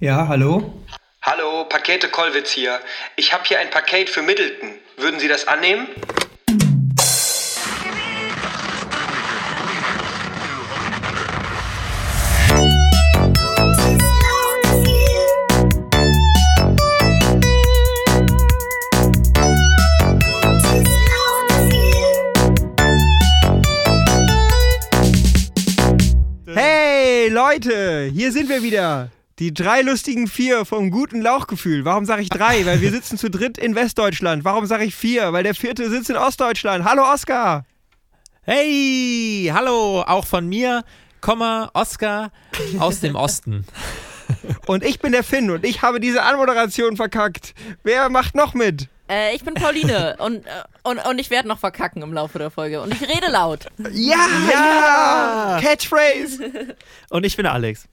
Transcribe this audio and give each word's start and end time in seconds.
Ja, 0.00 0.28
hallo? 0.28 0.72
Hallo, 1.22 1.64
Pakete 1.64 2.08
Kollwitz 2.08 2.52
hier. 2.52 2.78
Ich 3.16 3.32
habe 3.32 3.42
hier 3.44 3.58
ein 3.58 3.68
Paket 3.68 4.08
für 4.08 4.22
Middleton. 4.22 4.70
Würden 4.96 5.18
Sie 5.18 5.26
das 5.26 5.48
annehmen? 5.48 5.88
Hey 26.46 27.28
Leute, 27.30 28.08
hier 28.14 28.30
sind 28.30 28.48
wir 28.48 28.62
wieder. 28.62 29.10
Die 29.38 29.54
drei 29.54 29.82
lustigen 29.82 30.26
vier 30.26 30.64
vom 30.64 30.90
guten 30.90 31.22
Lauchgefühl. 31.22 31.84
Warum 31.84 32.04
sage 32.04 32.22
ich 32.22 32.28
drei? 32.28 32.66
Weil 32.66 32.80
wir 32.80 32.90
sitzen 32.90 33.16
zu 33.16 33.30
dritt 33.30 33.56
in 33.56 33.76
Westdeutschland. 33.76 34.44
Warum 34.44 34.66
sage 34.66 34.84
ich 34.84 34.96
vier? 34.96 35.32
Weil 35.32 35.44
der 35.44 35.54
vierte 35.54 35.88
sitzt 35.88 36.10
in 36.10 36.16
Ostdeutschland. 36.16 36.84
Hallo 36.84 37.04
Oskar. 37.04 37.64
Hey, 38.42 39.48
hallo, 39.54 40.02
auch 40.02 40.26
von 40.26 40.48
mir, 40.48 40.82
Komma, 41.20 41.70
Oskar 41.72 42.32
aus 42.80 42.98
dem 42.98 43.14
Osten. 43.14 43.64
Und 44.66 44.84
ich 44.84 44.98
bin 44.98 45.12
der 45.12 45.22
Finn 45.22 45.50
und 45.50 45.64
ich 45.64 45.80
habe 45.80 46.00
diese 46.00 46.22
Anmoderation 46.22 46.96
verkackt. 46.96 47.54
Wer 47.82 48.10
macht 48.10 48.34
noch 48.34 48.52
mit? 48.52 48.88
Äh, 49.08 49.34
ich 49.34 49.42
bin 49.42 49.54
Pauline 49.54 50.16
und, 50.18 50.44
äh, 50.44 50.50
und, 50.82 50.98
und 50.98 51.18
ich 51.18 51.30
werde 51.30 51.48
noch 51.48 51.58
verkacken 51.58 52.02
im 52.02 52.12
Laufe 52.12 52.38
der 52.38 52.50
Folge. 52.50 52.82
Und 52.82 52.92
ich 52.92 53.00
rede 53.08 53.30
laut. 53.30 53.68
Ja, 53.92 54.26
ja, 54.50 55.58
Catchphrase. 55.62 56.76
Und 57.08 57.24
ich 57.24 57.36
bin 57.36 57.46
Alex. 57.46 57.88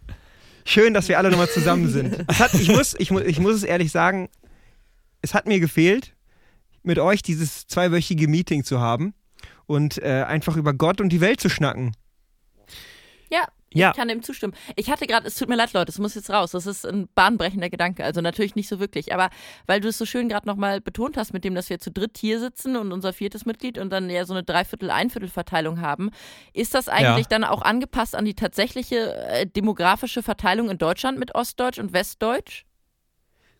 Schön, 0.65 0.93
dass 0.93 1.07
wir 1.07 1.17
alle 1.17 1.29
nochmal 1.29 1.49
zusammen 1.49 1.89
sind. 1.89 2.25
Hat, 2.27 2.53
ich, 2.55 2.69
muss, 2.69 2.95
ich, 2.97 3.11
mu- 3.11 3.19
ich 3.19 3.39
muss 3.39 3.55
es 3.55 3.63
ehrlich 3.63 3.91
sagen, 3.91 4.29
es 5.21 5.33
hat 5.33 5.45
mir 5.47 5.59
gefehlt, 5.59 6.15
mit 6.83 6.99
euch 6.99 7.21
dieses 7.21 7.67
zweiwöchige 7.67 8.27
Meeting 8.27 8.63
zu 8.63 8.79
haben 8.79 9.13
und 9.67 9.97
äh, 10.01 10.23
einfach 10.27 10.57
über 10.57 10.73
Gott 10.73 11.01
und 11.01 11.09
die 11.09 11.21
Welt 11.21 11.39
zu 11.39 11.49
schnacken. 11.49 11.95
Ja, 13.31 13.47
Ja. 13.75 13.91
ich 13.91 13.97
kann 13.97 14.07
dem 14.07 14.23
zustimmen. 14.23 14.53
Ich 14.75 14.89
hatte 14.89 15.05
gerade, 15.05 15.27
es 15.27 15.35
tut 15.35 15.49
mir 15.49 15.55
leid, 15.55 15.73
Leute, 15.73 15.91
es 15.91 15.99
muss 15.99 16.15
jetzt 16.15 16.29
raus. 16.29 16.51
Das 16.51 16.65
ist 16.65 16.85
ein 16.85 17.07
bahnbrechender 17.13 17.69
Gedanke. 17.69 18.03
Also 18.03 18.21
natürlich 18.21 18.55
nicht 18.55 18.67
so 18.67 18.79
wirklich, 18.79 19.13
aber 19.13 19.29
weil 19.67 19.81
du 19.81 19.89
es 19.89 19.97
so 19.97 20.05
schön 20.05 20.29
gerade 20.29 20.47
nochmal 20.47 20.81
betont 20.81 21.17
hast, 21.17 21.33
mit 21.33 21.43
dem, 21.43 21.55
dass 21.55 21.69
wir 21.69 21.79
zu 21.79 21.91
dritt 21.91 22.17
hier 22.17 22.39
sitzen 22.39 22.75
und 22.75 22.91
unser 22.91 23.13
viertes 23.13 23.45
Mitglied 23.45 23.77
und 23.77 23.89
dann 23.91 24.09
ja 24.09 24.25
so 24.25 24.33
eine 24.33 24.43
Dreiviertel-Einviertel-Verteilung 24.43 25.81
haben, 25.81 26.11
ist 26.53 26.73
das 26.73 26.87
eigentlich 26.87 27.25
Ja. 27.25 27.29
dann 27.37 27.43
auch 27.43 27.61
angepasst 27.61 28.15
an 28.15 28.25
die 28.25 28.33
tatsächliche 28.35 29.13
äh, 29.27 29.45
demografische 29.45 30.23
Verteilung 30.23 30.69
in 30.69 30.77
Deutschland 30.77 31.19
mit 31.19 31.35
Ostdeutsch 31.35 31.79
und 31.79 31.93
Westdeutsch? 31.93 32.63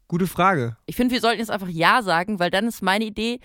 Gute 0.07 0.27
Frage. 0.27 0.77
Ich 0.85 0.95
finde, 0.95 1.13
wir 1.15 1.19
sollten 1.21 1.39
jetzt 1.39 1.49
einfach 1.49 1.67
Ja 1.67 2.03
sagen, 2.03 2.37
weil 2.39 2.51
dann 2.51 2.67
ist 2.67 2.83
meine 2.83 3.05
Idee, 3.05 3.39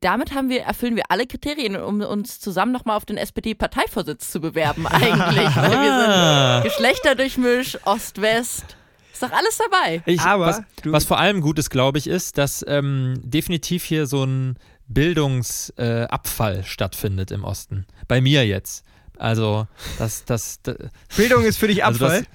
damit 0.00 0.34
haben 0.34 0.48
wir, 0.48 0.62
erfüllen 0.62 0.96
wir 0.96 1.04
alle 1.08 1.26
Kriterien, 1.26 1.76
um 1.76 2.00
uns 2.02 2.38
zusammen 2.40 2.72
nochmal 2.72 2.96
auf 2.96 3.04
den 3.06 3.16
SPD-Parteivorsitz 3.16 4.30
zu 4.30 4.40
bewerben, 4.40 4.86
eigentlich. 4.86 5.56
weil 5.56 5.70
wir 5.82 5.92
Ah. 6.08 6.62
sind 6.62 6.64
Geschlechterdurchmisch, 6.70 7.78
Ost-West. 7.84 8.76
Ist 9.12 9.22
doch 9.22 9.32
alles 9.32 9.58
dabei. 9.58 10.02
Ich, 10.06 10.20
Aber 10.20 10.46
was, 10.46 10.62
was 10.84 11.04
vor 11.04 11.18
allem 11.18 11.40
gut 11.40 11.58
ist, 11.58 11.70
glaube 11.70 11.98
ich, 11.98 12.06
ist, 12.06 12.38
dass 12.38 12.64
ähm, 12.66 13.20
definitiv 13.22 13.84
hier 13.84 14.06
so 14.06 14.24
ein 14.24 14.56
Bildungsabfall 14.88 16.58
äh, 16.58 16.64
stattfindet 16.64 17.30
im 17.30 17.44
Osten. 17.44 17.86
Bei 18.08 18.20
mir 18.20 18.46
jetzt. 18.46 18.84
Also, 19.18 19.66
das, 19.98 20.24
das, 20.24 20.60
das 20.62 20.76
Bildung 21.16 21.44
ist 21.44 21.58
für 21.58 21.68
dich 21.68 21.84
also 21.84 22.04
Abfall. 22.06 22.20
das, 22.20 22.28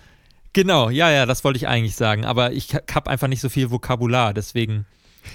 genau, 0.54 0.90
ja, 0.90 1.10
ja, 1.10 1.26
das 1.26 1.44
wollte 1.44 1.58
ich 1.58 1.68
eigentlich 1.68 1.96
sagen. 1.96 2.26
Aber 2.26 2.52
ich 2.52 2.76
habe 2.76 3.10
einfach 3.10 3.28
nicht 3.28 3.42
so 3.42 3.50
viel 3.50 3.72
Vokabular, 3.72 4.34
deswegen. 4.34 4.86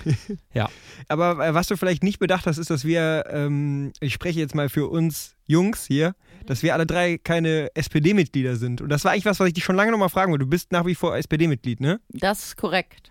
Aber 1.09 1.47
äh, 1.47 1.55
was 1.55 1.67
du 1.67 1.77
vielleicht 1.77 2.03
nicht 2.03 2.19
bedacht 2.19 2.47
hast, 2.47 2.59
ist, 2.59 2.71
dass 2.71 2.85
wir, 2.85 3.25
ähm, 3.31 3.93
ich 4.01 4.15
spreche 4.15 4.41
jetzt 4.41 4.55
mal 4.55 4.69
für 4.69 4.89
uns 4.89 5.37
Jungs 5.47 5.87
hier, 5.87 6.15
dass 6.47 6.63
wir 6.63 6.75
alle 6.75 6.87
drei 6.87 7.19
keine 7.19 7.69
SPD-Mitglieder 7.75 8.57
sind. 8.57 8.81
Und 8.81 8.89
das 8.89 9.05
war 9.05 9.13
eigentlich 9.13 9.25
was, 9.25 9.41
was 9.41 9.49
ich 9.49 9.55
dich 9.55 9.65
schon 9.65 9.77
lange 9.77 9.91
nochmal 9.91 10.09
fragen 10.09 10.33
wollte. 10.33 10.45
Du 10.45 10.51
bist 10.51 10.73
nach 10.73 10.87
wie 10.87 10.95
vor 10.95 11.17
SPD-Mitglied, 11.17 11.81
ne? 11.81 12.01
Das 12.09 12.45
ist 12.45 12.57
korrekt. 12.57 13.11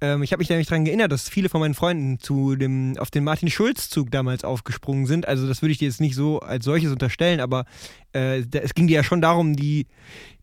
Ähm, 0.00 0.22
ich 0.22 0.32
habe 0.32 0.40
mich 0.40 0.48
nämlich 0.48 0.68
daran 0.68 0.84
geerinnert, 0.84 1.10
dass 1.12 1.28
viele 1.28 1.48
von 1.48 1.60
meinen 1.60 1.74
Freunden 1.74 2.18
zu 2.18 2.56
dem, 2.56 2.96
auf 2.98 3.10
den 3.10 3.24
Martin-Schulz-Zug 3.24 4.10
damals 4.10 4.44
aufgesprungen 4.44 5.06
sind. 5.06 5.26
Also 5.26 5.46
das 5.46 5.62
würde 5.62 5.72
ich 5.72 5.78
dir 5.78 5.88
jetzt 5.88 6.00
nicht 6.00 6.14
so 6.14 6.40
als 6.40 6.64
solches 6.64 6.92
unterstellen, 6.92 7.40
aber 7.40 7.64
äh, 8.12 8.42
da, 8.46 8.58
es 8.58 8.74
ging 8.74 8.86
dir 8.86 8.96
ja 8.96 9.04
schon 9.04 9.22
darum, 9.22 9.56
die, 9.56 9.86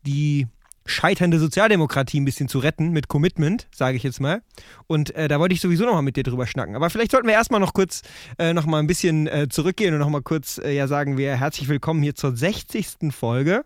die 0.06 0.48
scheiternde 0.86 1.38
Sozialdemokratie 1.38 2.20
ein 2.20 2.24
bisschen 2.24 2.48
zu 2.48 2.58
retten 2.58 2.90
mit 2.90 3.08
Commitment, 3.08 3.68
sage 3.74 3.96
ich 3.96 4.02
jetzt 4.02 4.20
mal. 4.20 4.42
Und 4.86 5.14
äh, 5.14 5.28
da 5.28 5.40
wollte 5.40 5.54
ich 5.54 5.60
sowieso 5.60 5.84
nochmal 5.84 6.02
mit 6.02 6.16
dir 6.16 6.22
drüber 6.22 6.46
schnacken. 6.46 6.76
Aber 6.76 6.90
vielleicht 6.90 7.10
sollten 7.10 7.26
wir 7.26 7.34
erstmal 7.34 7.60
noch 7.60 7.72
kurz 7.72 8.02
äh, 8.38 8.52
nochmal 8.52 8.80
ein 8.80 8.86
bisschen 8.86 9.26
äh, 9.26 9.48
zurückgehen 9.48 9.94
und 9.94 10.00
nochmal 10.00 10.22
kurz 10.22 10.58
äh, 10.58 10.74
ja 10.74 10.86
sagen 10.86 11.16
wir 11.16 11.36
herzlich 11.36 11.68
willkommen 11.68 12.02
hier 12.02 12.14
zur 12.14 12.36
60. 12.36 13.12
Folge. 13.12 13.64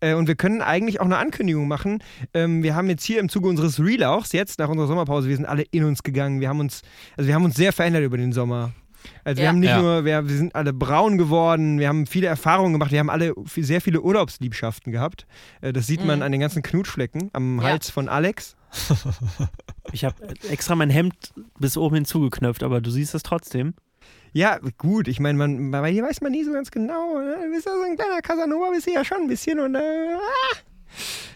Äh, 0.00 0.14
und 0.14 0.28
wir 0.28 0.36
können 0.36 0.62
eigentlich 0.62 1.00
auch 1.00 1.04
eine 1.04 1.18
Ankündigung 1.18 1.68
machen. 1.68 2.02
Ähm, 2.34 2.62
wir 2.62 2.74
haben 2.74 2.88
jetzt 2.88 3.04
hier 3.04 3.20
im 3.20 3.28
Zuge 3.28 3.48
unseres 3.48 3.80
Relauchs, 3.80 4.32
jetzt 4.32 4.58
nach 4.58 4.68
unserer 4.68 4.86
Sommerpause, 4.86 5.28
wir 5.28 5.36
sind 5.36 5.46
alle 5.46 5.64
in 5.70 5.84
uns 5.84 6.02
gegangen. 6.02 6.40
Wir 6.40 6.48
haben 6.48 6.60
uns, 6.60 6.82
also 7.16 7.28
wir 7.28 7.34
haben 7.34 7.44
uns 7.44 7.56
sehr 7.56 7.72
verändert 7.72 8.04
über 8.04 8.16
den 8.16 8.32
Sommer. 8.32 8.72
Also 9.24 9.38
wir 9.38 9.44
Ja. 9.44 9.48
haben 9.50 9.60
nicht 9.60 9.70
Ja. 9.70 9.80
nur, 9.82 10.04
wir, 10.04 10.28
wir 10.28 10.36
sind 10.36 10.54
alle 10.54 10.72
braun 10.72 11.18
geworden, 11.18 11.78
wir 11.78 11.88
haben 11.88 12.06
viele 12.06 12.26
Erfahrungen 12.26 12.72
gemacht, 12.72 12.92
wir 12.92 12.98
haben 13.00 13.10
alle 13.10 13.34
viel- 13.46 13.64
sehr 13.64 13.80
viele 13.80 14.00
Urlaubsliebschaften 14.00 14.92
gehabt. 14.92 15.26
Äh, 15.60 15.72
das 15.72 15.86
sieht 15.86 16.04
man 16.04 16.18
Mhm. 16.18 16.22
an 16.24 16.32
den 16.32 16.40
ganzen 16.40 16.62
Knutschflecken 16.62 17.30
am 17.32 17.58
Ja. 17.60 17.64
Hals 17.68 17.90
von 17.90 18.08
Alex. 18.08 18.56
Ich 19.92 20.04
habe 20.04 20.16
extra 20.50 20.74
mein 20.74 20.90
Hemd 20.90 21.14
bis 21.58 21.78
oben 21.78 21.94
hinzugeknöpft, 21.94 22.62
aber 22.62 22.82
du 22.82 22.90
siehst 22.90 23.14
es 23.14 23.22
trotzdem. 23.22 23.72
Ja, 24.34 24.58
gut, 24.76 25.08
ich 25.08 25.18
meine, 25.18 25.38
man, 25.38 25.70
bei 25.70 25.90
dir 25.90 26.02
weiß 26.04 26.20
man 26.20 26.32
nie 26.32 26.44
so 26.44 26.52
ganz 26.52 26.70
genau. 26.70 27.18
Ne? 27.18 27.36
Du 27.42 27.50
bist 27.54 27.64
ja 27.66 27.72
so 27.72 27.82
ein 27.82 27.96
kleiner 27.96 28.20
Casanova, 28.20 28.70
bist 28.70 28.86
du 28.86 28.92
ja 28.92 29.02
schon 29.02 29.22
ein 29.22 29.28
bisschen 29.28 29.58
und 29.60 29.74
äh, 29.74 29.78
ah, 29.78 30.56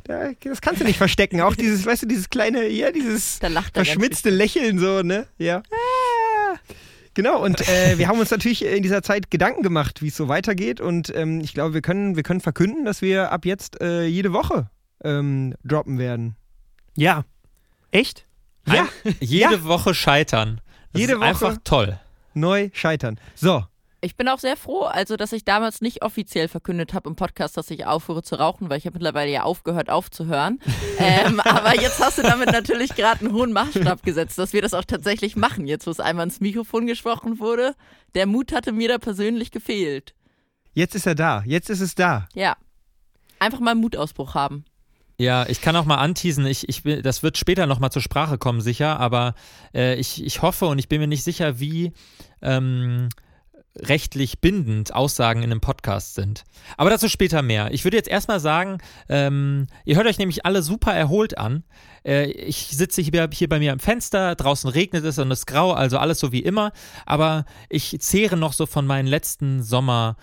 da, 0.05 0.31
das 0.45 0.61
kannst 0.61 0.83
du 0.83 0.85
nicht 0.85 0.99
verstecken. 0.99 1.41
Auch 1.41 1.55
dieses, 1.57 1.87
weißt 1.87 2.03
du, 2.03 2.07
dieses 2.07 2.29
kleine, 2.29 2.69
ja, 2.69 2.91
dieses 2.93 3.39
er 3.41 3.51
verschmitzte 3.73 4.29
Lächeln 4.29 4.79
so, 4.79 5.03
ne? 5.03 5.27
Ja. 5.39 5.63
Genau, 7.15 7.43
und 7.45 7.69
äh, 7.69 7.99
wir 7.99 8.09
haben 8.09 8.19
uns 8.19 8.31
natürlich 8.31 8.65
in 8.65 8.83
dieser 8.83 9.03
Zeit 9.03 9.31
Gedanken 9.31 9.63
gemacht, 9.63 10.01
wie 10.01 10.09
es 10.09 10.17
so 10.17 10.29
weitergeht. 10.29 10.81
Und 10.81 11.15
ähm, 11.15 11.41
ich 11.41 11.53
glaube, 11.53 11.75
wir 11.75 11.83
können, 11.83 12.17
wir 12.17 12.23
können 12.23 12.41
verkünden, 12.41 12.85
dass 12.85 13.03
wir 13.03 13.31
ab 13.33 13.45
jetzt 13.45 13.81
äh, 13.83 14.05
jede 14.07 14.33
Woche 14.33 14.71
ähm, 15.05 15.55
droppen 15.65 15.99
werden. 15.99 16.37
Ja. 16.97 17.25
Echt? 17.91 18.27
Ja, 18.67 18.87
Jede 19.21 19.65
Woche 19.65 19.93
scheitern. 19.93 20.61
Das 20.93 21.01
Jede 21.01 21.15
ist 21.15 21.19
Woche. 21.19 21.27
einfach 21.27 21.57
toll. 21.65 21.99
neu 22.33 22.71
scheitern. 22.73 23.19
So, 23.35 23.65
Ich 24.05 24.17
bin 24.17 24.29
auch 24.29 24.41
sehr 24.41 24.57
froh, 24.57 24.83
also 24.83 25.17
dass 25.17 25.33
ich 25.33 25.45
damals 25.45 25.81
nicht 25.81 26.03
offiziell 26.03 26.49
verkündet 26.49 26.93
habe 26.93 27.09
im 27.09 27.15
Podcast, 27.15 27.57
dass 27.57 27.71
ich 27.71 27.87
aufhöre 27.87 28.25
zu 28.25 28.35
rauchen, 28.35 28.69
weil 28.69 28.79
ich 28.79 28.85
habe 28.85 28.95
mittlerweile 28.95 29.31
ja 29.31 29.45
aufgehört 29.45 29.91
aufzuhören. 29.91 30.59
ähm, 30.99 31.39
aber 31.39 31.81
jetzt 31.81 32.01
hast 32.01 32.19
du 32.19 32.23
damit 32.23 32.51
natürlich 32.51 32.97
gerade 32.97 33.21
einen 33.21 33.33
hohen 33.33 33.53
Maßstab 33.53 34.03
gesetzt, 34.03 34.37
dass 34.39 34.53
wir 34.53 34.61
das 34.61 34.75
auch 34.75 34.85
tatsächlich 34.85 35.37
machen. 35.37 35.69
Jetzt, 35.69 35.87
wo 35.87 35.93
es 35.93 36.01
einmal 36.01 36.27
ins 36.27 36.41
Mikrofon 36.41 36.89
gesprochen 36.89 37.39
wurde, 37.39 37.77
der 38.17 38.27
Mut 38.27 38.53
hatte 38.53 38.73
mir 38.73 38.89
da 38.89 38.99
persönlich 38.99 39.53
gefehlt. 39.53 40.15
jetzt 40.75 40.97
ist 40.97 41.07
er 41.07 41.15
da. 41.15 41.45
Jetzt 41.47 41.71
ist 41.71 41.81
es 41.81 41.95
da. 41.95 42.27
Ja. 42.35 42.57
Einfach 43.39 43.61
mal 43.61 43.71
einen 43.71 43.83
Mutausbruch 43.83 44.35
haben. 44.35 44.65
Ja, 45.17 45.47
ich 45.47 45.61
kann 45.61 45.77
auch 45.77 45.85
mal 45.85 45.99
anteasen, 45.99 46.45
ich, 46.47 46.69
ich 46.69 46.85
will, 46.85 47.03
das 47.03 47.23
wird 47.23 47.39
später 47.39 47.67
nochmal 47.67 47.93
zur 47.93 48.03
Sprache 48.03 48.37
kommen, 48.37 48.61
sicher, 48.61 48.99
aber 48.99 49.35
äh, 49.73 49.95
ich, 49.95 50.25
ich 50.25 50.43
hoffe 50.43 50.67
und 50.67 50.81
ich 50.81 50.89
bin 50.89 51.01
mir 51.01 51.07
nicht 51.07 51.23
sicher, 51.23 51.61
wie 51.61 51.93
ähm, 52.41 53.09
rechtlich 53.77 54.41
bindend 54.41 54.95
Aussagen 54.95 55.43
in 55.43 55.51
einem 55.51 55.61
Podcast 55.61 56.15
sind. 56.15 56.45
Aber 56.77 56.91
dazu 56.91 57.09
später 57.09 57.43
mehr. 57.43 57.73
Ich 57.73 57.85
würde 57.85 57.97
jetzt 57.97 58.09
erstmal 58.09 58.41
sagen, 58.41 58.79
ähm, 59.09 59.67
ihr 59.85 59.97
hört 59.97 60.07
euch 60.07 60.19
nämlich 60.19 60.45
alle 60.45 60.63
super 60.63 60.93
erholt 60.93 61.39
an. 61.39 61.65
Äh, 62.05 62.31
ich 62.31 62.69
sitze 62.69 63.01
hier, 63.01 63.29
hier 63.33 63.49
bei 63.49 63.59
mir 63.59 63.73
am 63.73 63.79
Fenster, 63.79 64.35
draußen 64.35 64.69
regnet 64.69 65.05
es 65.05 65.19
und 65.19 65.31
es 65.31 65.41
ist 65.41 65.47
grau, 65.47 65.73
also 65.73 65.99
alles 65.99 66.19
so 66.19 66.33
wie 66.33 66.43
immer, 66.43 66.73
aber 67.07 67.47
ich 67.69 67.99
zehre 68.01 68.37
noch 68.37 68.53
so 68.53 68.67
von 68.67 68.87
meinen 68.87 69.09
letzten 69.09 69.63
Sommer 69.63 70.17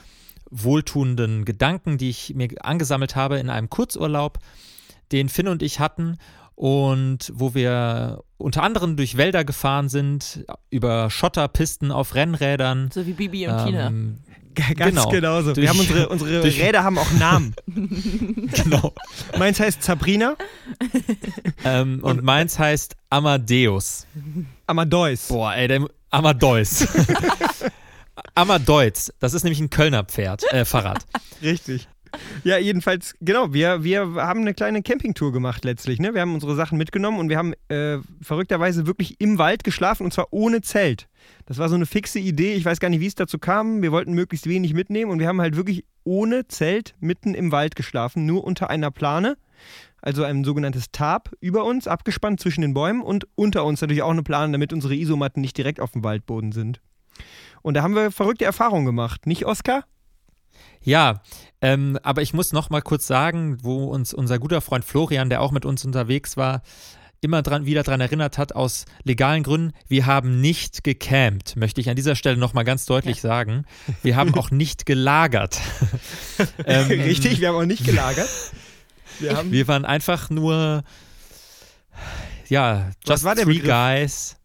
wohltuenden 0.52 1.46
Gedanken, 1.46 1.98
die 1.98 2.10
ich 2.10 2.34
mir 2.36 2.50
angesammelt 2.62 3.16
habe 3.16 3.40
in 3.40 3.50
einem 3.50 3.70
Kurzurlaub 3.70 4.40
den 5.12 5.30
Finn 5.30 5.48
und 5.48 5.64
ich 5.64 5.80
hatten 5.80 6.18
und 6.60 7.32
wo 7.34 7.54
wir 7.54 8.22
unter 8.38 8.64
anderem 8.64 8.98
durch 8.98 9.16
Wälder 9.16 9.46
gefahren 9.46 9.88
sind, 9.88 10.44
über 10.70 11.10
Schotterpisten 11.10 11.90
auf 11.94 12.16
Rennrädern. 12.16 12.90
So 12.94 13.08
wie 13.08 13.14
Bibi 13.14 13.48
und 13.48 13.66
Tina. 13.66 13.88
Ähm, 13.88 14.18
G- 14.56 14.74
Ganz 14.74 14.90
Genau. 14.96 15.10
genauso. 15.10 15.54
Durch- 15.54 15.62
wir 15.64 15.70
haben 15.70 15.80
unsere, 15.80 16.10
unsere 16.10 16.42
durch- 16.42 16.62
Räder 16.62 16.84
haben 16.84 16.98
auch 16.98 17.10
Namen. 17.14 17.56
genau. 17.66 18.94
Meins 19.38 19.62
heißt 19.62 19.82
Sabrina, 19.84 20.36
Ähm, 21.64 22.00
und 22.02 22.24
meins 22.24 22.60
heißt 22.60 22.98
Amadeus. 23.10 24.06
Amadeus. 24.68 25.28
Boah, 25.30 25.54
ey, 25.54 25.70
der 25.70 25.88
Amadeus. 26.10 26.86
Amadeus. 28.36 29.14
Das 29.20 29.34
ist 29.34 29.44
nämlich 29.44 29.62
ein 29.62 29.70
Kölner 29.70 30.04
Pferd, 30.04 30.44
äh, 30.52 30.66
Fahrrad. 30.66 31.06
Richtig. 31.42 31.88
Ja, 32.44 32.58
jedenfalls, 32.58 33.16
genau, 33.20 33.54
wir, 33.54 33.84
wir 33.84 34.16
haben 34.16 34.42
eine 34.42 34.54
kleine 34.54 34.82
Campingtour 34.82 35.32
gemacht 35.32 35.66
letztlich. 35.66 36.00
Ne? 36.00 36.14
Wir 36.14 36.22
haben 36.22 36.34
unsere 36.34 36.56
Sachen 36.56 36.78
mitgenommen 36.78 37.20
und 37.20 37.30
wir 37.30 37.38
haben 37.38 37.54
äh, 37.68 38.00
verrückterweise 38.22 38.88
wirklich 38.88 39.20
im 39.20 39.38
Wald 39.38 39.64
geschlafen 39.64 40.04
und 40.04 40.14
zwar 40.14 40.28
ohne 40.32 40.62
Zelt. 40.62 41.08
Das 41.46 41.58
war 41.58 41.70
so 41.70 41.76
eine 41.76 41.86
fixe 41.86 42.20
Idee. 42.20 42.54
Ich 42.54 42.66
weiß 42.66 42.80
gar 42.80 42.90
nicht, 42.90 43.02
wie 43.02 43.08
es 43.08 43.16
dazu 43.16 43.40
kam. 43.40 43.82
Wir 43.82 43.92
wollten 43.92 44.14
möglichst 44.14 44.48
wenig 44.48 44.74
mitnehmen 44.74 45.12
und 45.12 45.20
wir 45.20 45.28
haben 45.28 45.42
halt 45.42 45.56
wirklich 45.56 45.86
ohne 46.04 46.48
Zelt 46.48 46.96
mitten 47.00 47.34
im 47.34 47.52
Wald 47.52 47.76
geschlafen, 47.76 48.26
nur 48.26 48.44
unter 48.44 48.70
einer 48.70 48.92
Plane. 48.92 49.38
Also 50.02 50.24
ein 50.24 50.46
sogenanntes 50.46 50.92
Tarp 50.92 51.36
über 51.42 51.66
uns, 51.66 51.88
abgespannt 51.88 52.40
zwischen 52.40 52.62
den 52.62 52.74
Bäumen 52.74 53.02
und 53.02 53.28
unter 53.36 53.66
uns 53.66 53.82
natürlich 53.82 54.02
auch 54.02 54.12
eine 54.12 54.24
Plane, 54.24 54.54
damit 54.54 54.72
unsere 54.72 54.96
Isomatten 54.96 55.42
nicht 55.42 55.58
direkt 55.58 55.82
auf 55.82 55.92
dem 55.92 56.04
Waldboden 56.04 56.54
sind. 56.54 56.80
Und 57.62 57.74
da 57.74 57.84
haben 57.84 57.96
wir 57.96 58.12
verrückte 58.12 58.46
Erfahrungen 58.46 58.86
gemacht. 58.86 59.28
Nicht, 59.28 59.46
Oskar? 59.46 59.84
Ja, 60.82 61.22
ähm, 61.62 61.98
aber 62.04 62.22
ich 62.22 62.34
muss 62.34 62.54
noch 62.54 62.70
mal 62.70 62.82
kurz 62.82 63.06
sagen, 63.06 63.58
wo 63.62 63.86
uns 63.86 64.14
unser 64.14 64.40
guter 64.40 64.62
Freund 64.62 64.86
Florian, 64.86 65.30
der 65.30 65.42
auch 65.42 65.52
mit 65.52 65.66
uns 65.66 65.84
unterwegs 65.86 66.38
war, 66.38 66.62
immer 67.22 67.42
dran, 67.42 67.66
wieder 67.66 67.84
daran 67.84 68.02
erinnert 68.02 68.38
hat, 68.38 68.56
aus 68.56 68.86
legalen 69.04 69.44
Gründen, 69.44 69.74
wir 69.88 70.06
haben 70.06 70.40
nicht 70.40 70.84
gecampt, 70.84 71.56
möchte 71.58 71.82
ich 71.82 71.90
an 71.90 71.96
dieser 71.96 72.16
Stelle 72.16 72.38
noch 72.38 72.54
mal 72.54 72.64
ganz 72.64 72.86
deutlich 72.86 73.18
ja. 73.18 73.22
sagen. 73.24 73.66
Wir 74.04 74.16
haben 74.16 74.34
auch 74.36 74.52
nicht 74.52 74.86
gelagert. 74.86 75.60
ähm, 76.66 76.88
Richtig, 76.88 77.42
wir 77.42 77.50
haben 77.50 77.56
auch 77.56 77.66
nicht 77.66 77.86
gelagert. 77.86 78.30
Wir, 79.20 79.36
haben 79.36 79.52
wir 79.52 79.68
waren 79.68 79.84
einfach 79.84 80.30
nur, 80.30 80.86
ja, 82.48 82.92
just 83.06 83.24
three 83.24 83.44
Begriff? 83.44 83.66
guys. 83.66 84.38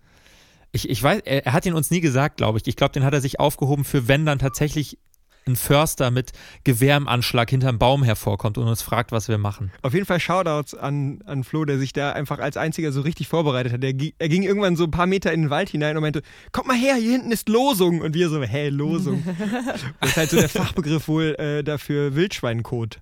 Ich, 0.73 0.91
ich 0.91 1.01
weiß, 1.01 1.21
er, 1.25 1.47
er, 1.47 1.53
hat 1.53 1.65
ihn 1.65 1.75
uns 1.75 1.93
nie 1.93 2.01
gesagt, 2.01 2.39
glaube 2.39 2.59
ich. 2.59 2.67
Ich 2.67 2.75
glaube, 2.75 2.93
den 2.93 3.05
hat 3.05 3.15
er 3.15 3.21
sich 3.21 3.39
aufgehoben 3.39 3.85
für 3.85 4.09
wenn 4.09 4.27
dann 4.27 4.41
tatsächlich 4.41 4.99
ein 5.47 5.57
Förster 5.57 6.11
mit 6.11 6.33
Gewehr 6.65 6.97
im 6.97 7.09
Anschlag 7.09 7.51
hinterm 7.51 7.79
Baum 7.79 8.03
hervorkommt 8.03 8.59
und 8.59 8.67
uns 8.67 8.83
fragt, 8.83 9.13
was 9.13 9.29
wir 9.29 9.39
machen. 9.39 9.71
Auf 9.83 9.95
jeden 9.95 10.07
Fall 10.07 10.21
Shoutouts 10.21 10.75
an, 10.75 11.21
an 11.27 11.45
Flo, 11.45 11.65
der 11.65 11.79
sich 11.79 11.93
da 11.93 12.13
einfach 12.13 12.39
als 12.39 12.57
einziger 12.57 12.93
so 12.93 13.03
richtig 13.03 13.29
vorbereitet 13.29 13.73
hat. 13.73 13.83
Der, 13.83 13.95
er 14.19 14.29
ging 14.29 14.43
irgendwann 14.43 14.77
so 14.77 14.85
ein 14.85 14.91
paar 14.91 15.07
Meter 15.07 15.33
in 15.33 15.43
den 15.43 15.51
Wald 15.51 15.69
hinein 15.69 15.97
und 15.97 16.03
meinte, 16.03 16.23
kommt 16.53 16.67
mal 16.67 16.77
her, 16.77 16.97
hier 16.97 17.13
hinten 17.13 17.33
ist 17.33 17.49
Losung. 17.49 18.01
Und 18.01 18.15
wir 18.15 18.29
so, 18.29 18.43
hä, 18.43 18.69
Losung. 18.69 19.23
das 20.01 20.11
ist 20.11 20.17
halt 20.17 20.31
so 20.31 20.37
der 20.39 20.49
Fachbegriff 20.49 21.09
wohl 21.09 21.35
äh, 21.39 21.63
dafür 21.63 22.15
Wildschweinkot. 22.15 23.01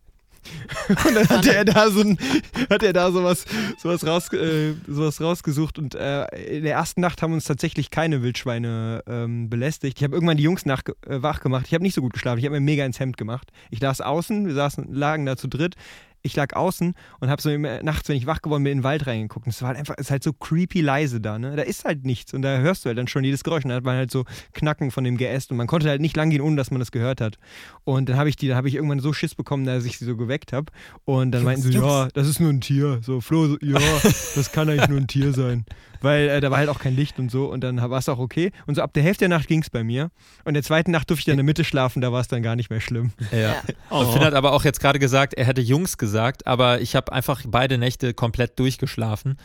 Und 0.88 1.14
dann 1.14 1.28
hatte 1.28 1.54
er 1.54 1.64
da 1.64 1.90
so 1.90 2.00
ein, 2.00 2.18
hat 2.70 2.82
er 2.82 2.92
da 2.92 3.10
sowas, 3.10 3.44
sowas, 3.78 4.06
raus, 4.06 4.32
äh, 4.32 4.74
sowas 4.86 5.20
rausgesucht 5.20 5.78
und 5.78 5.94
äh, 5.94 6.24
in 6.46 6.64
der 6.64 6.74
ersten 6.74 7.00
Nacht 7.00 7.22
haben 7.22 7.32
uns 7.32 7.44
tatsächlich 7.44 7.90
keine 7.90 8.22
Wildschweine 8.22 9.02
ähm, 9.06 9.48
belästigt. 9.48 9.98
Ich 9.98 10.04
habe 10.04 10.14
irgendwann 10.14 10.36
die 10.36 10.42
Jungs 10.42 10.66
nach, 10.66 10.82
äh, 11.06 11.22
wach 11.22 11.40
gemacht. 11.40 11.66
Ich 11.66 11.74
habe 11.74 11.82
nicht 11.82 11.94
so 11.94 12.00
gut 12.00 12.12
geschlafen. 12.12 12.38
Ich 12.38 12.44
habe 12.44 12.54
mir 12.54 12.60
mega 12.60 12.84
ins 12.84 12.98
Hemd 12.98 13.16
gemacht. 13.16 13.52
Ich 13.70 13.80
las 13.80 14.00
außen, 14.00 14.46
wir 14.46 14.54
saßen, 14.54 14.92
lagen 14.92 15.26
da 15.26 15.36
zu 15.36 15.48
dritt 15.48 15.76
ich 16.22 16.36
lag 16.36 16.54
außen 16.54 16.94
und 17.20 17.30
habe 17.30 17.42
so 17.42 17.50
nachts, 17.56 18.08
wenn 18.08 18.16
ich 18.16 18.26
wach 18.26 18.42
geworden 18.42 18.64
bin, 18.64 18.72
in 18.72 18.78
den 18.78 18.84
Wald 18.84 19.06
reingeguckt. 19.06 19.46
Und 19.46 19.50
es 19.50 19.60
war 19.62 19.68
halt 19.68 19.78
einfach, 19.78 19.94
es 19.98 20.06
ist 20.06 20.10
halt 20.10 20.22
so 20.22 20.32
creepy 20.32 20.80
leise 20.80 21.20
da, 21.20 21.38
ne? 21.38 21.56
Da 21.56 21.62
ist 21.62 21.84
halt 21.84 22.04
nichts 22.04 22.32
und 22.32 22.42
da 22.42 22.58
hörst 22.58 22.84
du 22.84 22.88
halt 22.88 22.98
dann 22.98 23.08
schon 23.08 23.24
jedes 23.24 23.44
Geräusch. 23.44 23.64
Und 23.64 23.70
da 23.70 23.76
hat 23.76 23.84
man 23.84 23.96
halt 23.96 24.10
so 24.10 24.24
Knacken 24.52 24.90
von 24.90 25.04
dem 25.04 25.16
Geäst 25.16 25.50
und 25.50 25.56
man 25.56 25.66
konnte 25.66 25.88
halt 25.88 26.00
nicht 26.00 26.16
lang 26.16 26.30
gehen, 26.30 26.40
ohne 26.40 26.56
dass 26.56 26.70
man 26.70 26.80
das 26.80 26.92
gehört 26.92 27.20
hat. 27.20 27.38
Und 27.84 28.08
dann 28.08 28.16
habe 28.16 28.28
ich 28.28 28.36
die, 28.36 28.48
da 28.48 28.56
habe 28.56 28.68
ich 28.68 28.74
irgendwann 28.74 29.00
so 29.00 29.12
Schiss 29.12 29.34
bekommen, 29.34 29.66
dass 29.66 29.84
ich 29.84 29.98
sie 29.98 30.04
so 30.04 30.16
geweckt 30.16 30.52
habe. 30.52 30.72
Und 31.04 31.32
dann 31.32 31.44
meinten 31.44 31.62
sie, 31.62 31.72
ja, 31.72 32.08
das 32.14 32.28
ist 32.28 32.40
nur 32.40 32.50
ein 32.50 32.60
Tier. 32.60 33.00
So, 33.02 33.20
Flo, 33.20 33.48
so, 33.48 33.56
ja, 33.60 33.78
das 34.34 34.52
kann 34.52 34.68
eigentlich 34.68 34.88
nur 34.88 34.98
ein 34.98 35.08
Tier 35.08 35.32
sein 35.32 35.64
weil 36.04 36.28
äh, 36.28 36.40
da 36.40 36.50
war 36.50 36.58
halt 36.58 36.68
auch 36.68 36.78
kein 36.78 36.96
Licht 36.96 37.18
und 37.18 37.30
so 37.30 37.46
und 37.46 37.62
dann 37.62 37.78
war 37.78 37.98
es 37.98 38.08
auch 38.08 38.18
okay. 38.18 38.52
Und 38.66 38.74
so 38.74 38.82
ab 38.82 38.92
der 38.92 39.02
Hälfte 39.02 39.28
der 39.28 39.36
Nacht 39.36 39.48
ging 39.48 39.62
es 39.62 39.70
bei 39.70 39.84
mir. 39.84 40.10
Und 40.44 40.48
in 40.48 40.54
der 40.54 40.62
zweiten 40.62 40.90
Nacht 40.90 41.10
durfte 41.10 41.20
ich 41.20 41.24
dann 41.26 41.34
in 41.34 41.38
der 41.38 41.44
Mitte 41.44 41.64
schlafen, 41.64 42.00
da 42.00 42.12
war 42.12 42.20
es 42.20 42.28
dann 42.28 42.42
gar 42.42 42.56
nicht 42.56 42.70
mehr 42.70 42.80
schlimm. 42.80 43.12
Ja. 43.30 43.38
ja. 43.38 43.62
Oh. 43.90 44.00
Und 44.00 44.12
Finn 44.12 44.24
hat 44.24 44.34
aber 44.34 44.52
auch 44.52 44.64
jetzt 44.64 44.80
gerade 44.80 44.98
gesagt, 44.98 45.34
er 45.34 45.44
hätte 45.44 45.60
Jungs 45.60 45.98
gesagt, 45.98 46.46
aber 46.46 46.80
ich 46.80 46.96
habe 46.96 47.12
einfach 47.12 47.42
beide 47.46 47.78
Nächte 47.78 48.14
komplett 48.14 48.58
durchgeschlafen. 48.58 49.36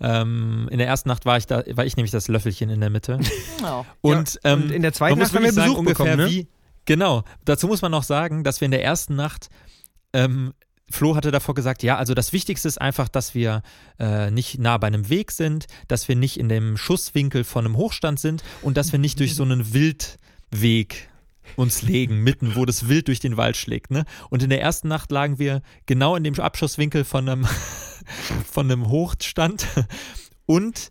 Ähm, 0.00 0.68
in 0.70 0.78
der 0.78 0.86
ersten 0.86 1.08
Nacht 1.08 1.26
war 1.26 1.36
ich 1.36 1.46
da, 1.46 1.62
war 1.70 1.86
ich 1.86 1.96
nämlich 1.96 2.10
das 2.10 2.28
Löffelchen 2.28 2.70
in 2.70 2.80
der 2.80 2.90
Mitte. 2.90 3.18
Oh. 3.64 3.84
Und, 4.00 4.40
ja, 4.42 4.54
ähm, 4.54 4.62
und 4.62 4.70
in 4.72 4.82
der 4.82 4.92
zweiten 4.92 5.20
Nacht 5.20 5.32
haben 5.32 5.44
wir 5.44 5.52
Besuch 5.52 5.74
sagen, 5.74 5.84
bekommen, 5.84 6.16
ne? 6.16 6.28
wie, 6.28 6.48
Genau. 6.84 7.22
Dazu 7.44 7.66
muss 7.66 7.82
man 7.82 7.92
noch 7.92 8.02
sagen, 8.02 8.44
dass 8.44 8.60
wir 8.60 8.66
in 8.66 8.72
der 8.72 8.82
ersten 8.82 9.14
Nacht 9.14 9.48
ähm, 10.12 10.52
Flo 10.92 11.16
hatte 11.16 11.30
davor 11.30 11.54
gesagt, 11.54 11.82
ja, 11.82 11.96
also 11.96 12.14
das 12.14 12.32
Wichtigste 12.32 12.68
ist 12.68 12.80
einfach, 12.80 13.08
dass 13.08 13.34
wir 13.34 13.62
äh, 13.98 14.30
nicht 14.30 14.58
nah 14.58 14.76
bei 14.78 14.86
einem 14.86 15.08
Weg 15.08 15.32
sind, 15.32 15.66
dass 15.88 16.06
wir 16.08 16.16
nicht 16.16 16.38
in 16.38 16.48
dem 16.48 16.76
Schusswinkel 16.76 17.44
von 17.44 17.64
einem 17.64 17.76
Hochstand 17.76 18.20
sind 18.20 18.44
und 18.60 18.76
dass 18.76 18.92
wir 18.92 18.98
nicht 18.98 19.18
durch 19.18 19.34
so 19.34 19.42
einen 19.42 19.72
Wildweg 19.72 21.08
uns 21.56 21.82
legen, 21.82 22.18
mitten, 22.22 22.54
wo 22.54 22.64
das 22.64 22.88
Wild 22.88 23.08
durch 23.08 23.20
den 23.20 23.36
Wald 23.36 23.56
schlägt. 23.56 23.90
Ne? 23.90 24.04
Und 24.30 24.42
in 24.42 24.50
der 24.50 24.60
ersten 24.60 24.88
Nacht 24.88 25.10
lagen 25.10 25.38
wir 25.38 25.62
genau 25.86 26.14
in 26.16 26.24
dem 26.24 26.38
Abschusswinkel 26.38 27.04
von 27.04 27.28
einem, 27.28 27.46
von 28.50 28.70
einem 28.70 28.88
Hochstand 28.88 29.66
und 30.46 30.90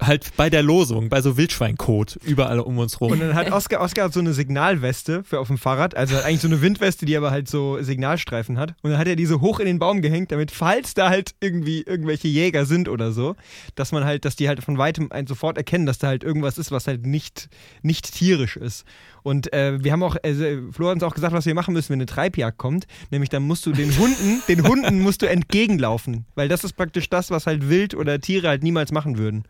halt 0.00 0.32
bei 0.36 0.50
der 0.50 0.62
Losung, 0.62 1.08
bei 1.08 1.20
so 1.20 1.36
Wildschweinkot 1.36 2.16
überall 2.24 2.60
um 2.60 2.78
uns 2.78 3.00
rum. 3.00 3.12
Und 3.12 3.20
dann 3.20 3.34
hat 3.34 3.50
Oscar, 3.50 3.80
Oscar 3.80 4.04
hat 4.04 4.12
so 4.12 4.20
eine 4.20 4.32
Signalweste 4.32 5.24
für 5.24 5.40
auf 5.40 5.48
dem 5.48 5.58
Fahrrad, 5.58 5.96
also 5.96 6.16
eigentlich 6.16 6.40
so 6.40 6.48
eine 6.48 6.60
Windweste, 6.60 7.06
die 7.06 7.16
aber 7.16 7.30
halt 7.30 7.48
so 7.48 7.82
Signalstreifen 7.82 8.58
hat. 8.58 8.74
Und 8.82 8.90
dann 8.90 8.98
hat 8.98 9.08
er 9.08 9.16
diese 9.16 9.40
hoch 9.40 9.60
in 9.60 9.66
den 9.66 9.78
Baum 9.78 10.02
gehängt, 10.02 10.32
damit 10.32 10.50
falls 10.50 10.94
da 10.94 11.08
halt 11.08 11.34
irgendwie 11.40 11.82
irgendwelche 11.82 12.28
Jäger 12.28 12.66
sind 12.66 12.88
oder 12.88 13.12
so, 13.12 13.36
dass 13.74 13.92
man 13.92 14.04
halt, 14.04 14.24
dass 14.24 14.36
die 14.36 14.48
halt 14.48 14.62
von 14.62 14.78
weitem 14.78 15.10
sofort 15.26 15.56
erkennen, 15.56 15.86
dass 15.86 15.98
da 15.98 16.08
halt 16.08 16.24
irgendwas 16.24 16.58
ist, 16.58 16.70
was 16.70 16.86
halt 16.86 17.06
nicht, 17.06 17.48
nicht 17.82 18.12
tierisch 18.12 18.56
ist. 18.56 18.84
Und 19.26 19.52
äh, 19.52 19.82
wir 19.82 19.90
haben 19.90 20.04
auch, 20.04 20.14
äh, 20.22 20.70
Flo 20.70 20.86
hat 20.86 20.94
uns 20.94 21.02
auch 21.02 21.12
gesagt, 21.12 21.32
was 21.32 21.46
wir 21.46 21.54
machen 21.56 21.74
müssen, 21.74 21.88
wenn 21.88 21.98
eine 21.98 22.06
Treibjagd 22.06 22.58
kommt. 22.58 22.86
Nämlich 23.10 23.28
dann 23.28 23.42
musst 23.42 23.66
du 23.66 23.72
den 23.72 23.90
Hunden, 23.98 24.40
den 24.48 24.62
Hunden 24.64 25.00
musst 25.00 25.20
du 25.20 25.26
entgegenlaufen. 25.26 26.26
Weil 26.36 26.46
das 26.46 26.62
ist 26.62 26.74
praktisch 26.74 27.10
das, 27.10 27.32
was 27.32 27.48
halt 27.48 27.68
Wild 27.68 27.96
oder 27.96 28.20
Tiere 28.20 28.46
halt 28.46 28.62
niemals 28.62 28.92
machen 28.92 29.18
würden. 29.18 29.42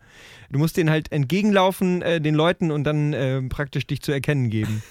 Du 0.49 0.57
musst 0.57 0.77
denen 0.77 0.89
halt 0.89 1.11
entgegenlaufen, 1.11 2.01
äh, 2.01 2.19
den 2.19 2.33
Leuten, 2.33 2.71
und 2.71 2.85
dann 2.85 3.13
äh, 3.13 3.39
praktisch 3.43 3.85
dich 3.85 4.01
zu 4.01 4.11
erkennen 4.11 4.49
geben. 4.49 4.81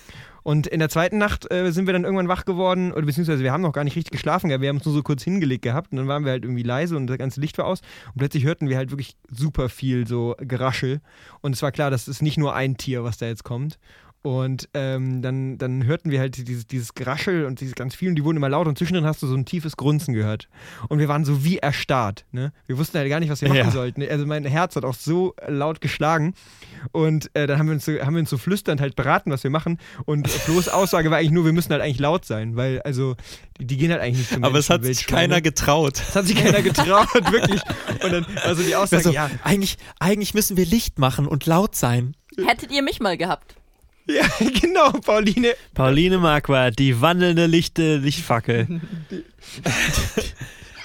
Und 0.44 0.68
in 0.68 0.78
der 0.78 0.88
zweiten 0.88 1.18
Nacht 1.18 1.50
äh, 1.50 1.72
sind 1.72 1.86
wir 1.86 1.92
dann 1.92 2.04
irgendwann 2.04 2.28
wach 2.28 2.44
geworden, 2.44 2.92
oder 2.92 3.04
beziehungsweise 3.04 3.42
wir 3.42 3.50
haben 3.50 3.62
noch 3.62 3.72
gar 3.72 3.82
nicht 3.82 3.96
richtig 3.96 4.12
geschlafen, 4.12 4.48
wir 4.48 4.68
haben 4.68 4.76
uns 4.76 4.84
nur 4.84 4.94
so 4.94 5.02
kurz 5.02 5.24
hingelegt 5.24 5.62
gehabt 5.62 5.90
und 5.90 5.98
dann 5.98 6.06
waren 6.06 6.24
wir 6.24 6.30
halt 6.30 6.44
irgendwie 6.44 6.62
leise 6.62 6.96
und 6.96 7.08
das 7.08 7.18
ganze 7.18 7.40
Licht 7.40 7.58
war 7.58 7.66
aus 7.66 7.80
und 8.12 8.18
plötzlich 8.18 8.44
hörten 8.44 8.68
wir 8.68 8.76
halt 8.76 8.92
wirklich 8.92 9.16
super 9.28 9.68
viel 9.68 10.06
so 10.06 10.36
Geraschel 10.38 11.00
und 11.40 11.56
es 11.56 11.62
war 11.62 11.72
klar, 11.72 11.90
das 11.90 12.06
ist 12.06 12.22
nicht 12.22 12.38
nur 12.38 12.54
ein 12.54 12.76
Tier, 12.76 13.02
was 13.02 13.18
da 13.18 13.26
jetzt 13.26 13.42
kommt. 13.42 13.80
Und 14.26 14.68
ähm, 14.74 15.22
dann, 15.22 15.56
dann 15.56 15.84
hörten 15.84 16.10
wir 16.10 16.18
halt 16.18 16.48
dieses, 16.48 16.66
dieses 16.66 16.94
Geraschel 16.94 17.44
und 17.44 17.60
diese 17.60 17.76
ganz 17.76 17.94
vielen, 17.94 18.16
die 18.16 18.24
wurden 18.24 18.38
immer 18.38 18.48
laut 18.48 18.66
und 18.66 18.76
zwischendrin 18.76 19.06
hast 19.06 19.22
du 19.22 19.28
so 19.28 19.36
ein 19.36 19.44
tiefes 19.44 19.76
Grunzen 19.76 20.14
gehört. 20.14 20.48
Und 20.88 20.98
wir 20.98 21.06
waren 21.06 21.24
so 21.24 21.44
wie 21.44 21.58
erstarrt. 21.58 22.24
Ne? 22.32 22.52
Wir 22.66 22.76
wussten 22.76 22.98
halt 22.98 23.08
gar 23.08 23.20
nicht, 23.20 23.30
was 23.30 23.40
wir 23.40 23.48
machen 23.50 23.58
ja. 23.58 23.70
sollten. 23.70 24.02
Also 24.02 24.26
mein 24.26 24.44
Herz 24.44 24.74
hat 24.74 24.84
auch 24.84 24.96
so 24.96 25.36
laut 25.46 25.80
geschlagen. 25.80 26.34
Und 26.90 27.30
äh, 27.34 27.46
dann 27.46 27.60
haben 27.60 27.66
wir, 27.68 27.74
uns 27.74 27.84
so, 27.84 27.92
haben 28.00 28.14
wir 28.14 28.18
uns 28.18 28.30
so 28.30 28.36
flüsternd 28.36 28.80
halt 28.80 28.96
beraten, 28.96 29.30
was 29.30 29.44
wir 29.44 29.50
machen. 29.52 29.78
Und 30.06 30.26
Flo's 30.26 30.68
Aussage 30.68 31.08
war 31.12 31.18
eigentlich 31.18 31.30
nur, 31.30 31.44
wir 31.44 31.52
müssen 31.52 31.70
halt 31.70 31.82
eigentlich 31.82 32.00
laut 32.00 32.24
sein, 32.24 32.56
weil 32.56 32.82
also 32.82 33.14
die, 33.60 33.64
die 33.68 33.76
gehen 33.76 33.92
halt 33.92 34.00
eigentlich 34.00 34.18
nicht 34.18 34.30
zum 34.30 34.42
Aber 34.42 34.58
es 34.58 34.68
hat 34.68 34.82
sich 34.82 35.06
keiner 35.06 35.40
getraut. 35.40 36.00
Es 36.00 36.16
hat 36.16 36.26
sich 36.26 36.34
keiner 36.34 36.62
getraut, 36.62 37.14
wirklich. 37.30 37.60
Und 38.02 38.12
dann 38.12 38.26
also 38.42 38.64
die 38.64 38.74
Aussage, 38.74 38.96
also, 38.96 39.12
ja. 39.12 39.30
Eigentlich, 39.44 39.78
eigentlich 40.00 40.34
müssen 40.34 40.56
wir 40.56 40.66
Licht 40.66 40.98
machen 40.98 41.28
und 41.28 41.46
laut 41.46 41.76
sein. 41.76 42.16
Hättet 42.44 42.72
ihr 42.72 42.82
mich 42.82 42.98
mal 42.98 43.16
gehabt? 43.16 43.54
Ja, 44.06 44.24
genau, 44.60 44.92
Pauline. 44.92 45.54
Pauline 45.74 46.18
Marquardt, 46.18 46.78
die 46.78 47.00
wandelnde 47.00 47.46
Lichte 47.46 47.96
Lichtfackel. 47.96 48.80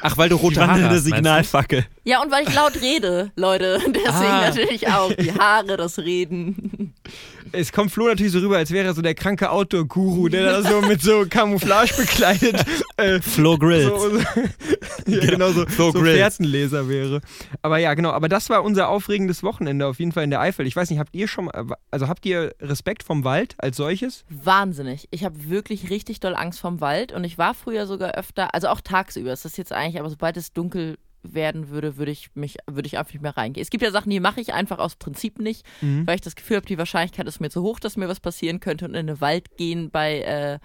Ach, 0.01 0.18
weil 0.18 0.30
du 0.30 0.36
rote 0.36 0.56
die 0.56 0.62
Haare 0.62 0.90
hast. 0.90 1.04
Signalfackel. 1.04 1.86
Ja, 2.04 2.24
und 2.24 2.32
weil 2.32 2.48
ich 2.48 2.54
laut 2.56 2.82
rede, 2.82 3.32
Leute. 3.36 3.80
Deswegen 3.88 4.08
ah. 4.10 4.50
natürlich 4.50 4.88
auch 4.88 5.13
die 5.13 5.32
Haare, 5.32 5.78
das 5.78 6.00
Reden. 6.00 6.96
Es 7.53 7.72
kommt 7.72 7.91
Flo 7.91 8.08
natürlich 8.08 8.31
so 8.31 8.39
rüber, 8.39 8.58
als 8.58 8.72
wäre 8.72 8.88
er 8.88 8.93
so 8.93 9.01
der 9.01 9.15
kranke 9.15 9.50
Outdoor-Guru, 9.50 10.29
der 10.29 10.43
da 10.43 10.62
so 10.62 10.81
mit 10.81 11.01
so 11.01 11.25
Camouflage 11.29 11.93
bekleidet. 11.96 12.65
Äh, 12.98 13.20
Flo 13.22 13.58
Grills. 13.58 13.86
So, 13.86 14.10
so, 14.10 14.20
ja, 15.08 15.25
genau, 15.25 15.51
so, 15.51 15.65
Flo 15.65 15.91
so 15.91 16.01
Fährtenleser 16.01 16.88
wäre. 16.88 17.22
Aber 17.62 17.77
ja, 17.77 17.93
genau. 17.93 18.12
Aber 18.12 18.29
das 18.29 18.50
war 18.50 18.63
unser 18.63 18.89
aufregendes 18.89 19.43
Wochenende 19.43 19.88
auf 19.88 20.00
jeden 20.00 20.12
Fall 20.12 20.24
in 20.24 20.29
der 20.29 20.39
Eifel. 20.39 20.67
Ich 20.67 20.75
weiß 20.75 20.89
nicht, 20.89 21.00
habt 21.00 21.15
ihr 21.15 21.27
schon, 21.27 21.50
also 21.89 22.08
habt 22.08 22.25
ihr 22.25 22.53
Respekt 22.62 23.03
vom 23.03 23.24
Wald 23.24 23.55
als 23.58 23.77
solches? 23.77 24.24
Wahnsinnig. 24.29 25.08
Ich 25.12 25.24
habe 25.24 25.50
wirklich 25.50 25.89
richtig 25.89 26.20
doll 26.20 26.36
Angst 26.36 26.60
vom 26.60 26.81
Wald 26.81 27.12
und 27.12 27.24
ich 27.24 27.38
war 27.38 27.53
früher 27.53 27.88
sogar 27.88 28.12
öfter, 28.12 28.53
also 28.53 28.67
auch 28.67 28.81
tagsüber. 28.81 29.29
Das 29.29 29.46
ist 29.46 29.58
jetzt 29.58 29.74
eigentlich, 29.74 30.00
aber 30.00 30.10
sobald 30.10 30.38
es 30.38 30.53
dunkel 30.53 30.98
werden 31.24 31.70
würde, 31.70 31.98
würde 31.98 32.12
ich 32.12 32.30
mich, 32.34 32.58
würde 32.68 32.88
ich 32.88 32.98
einfach 32.98 33.13
nicht 33.13 33.22
mehr 33.22 33.38
reingehen. 33.38 33.62
Es 33.62 33.70
gibt 33.70 33.84
ja 33.84 33.92
Sachen, 33.92 34.10
die 34.10 34.20
mache 34.20 34.42
ich 34.42 34.54
einfach 34.54 34.80
aus 34.80 34.96
Prinzip 34.96 35.40
nicht, 35.40 35.66
mhm. 35.82 36.06
weil 36.08 36.16
ich 36.16 36.22
das 36.22 36.36
Gefühl 36.36 36.58
habe, 36.58 36.66
die 36.66 36.78
Wahrscheinlichkeit 36.78 37.28
ist 37.28 37.40
mir 37.40 37.50
zu 37.50 37.62
hoch, 37.62 37.80
dass 37.80 37.98
mir 37.98 38.08
was 38.08 38.20
passieren 38.20 38.60
könnte 38.60 38.86
und 38.86 38.96
in 38.96 39.08
den 39.08 39.22
Wald 39.22 39.58
gehen 39.58 39.92
bei 39.92 40.22
äh, 40.22 40.60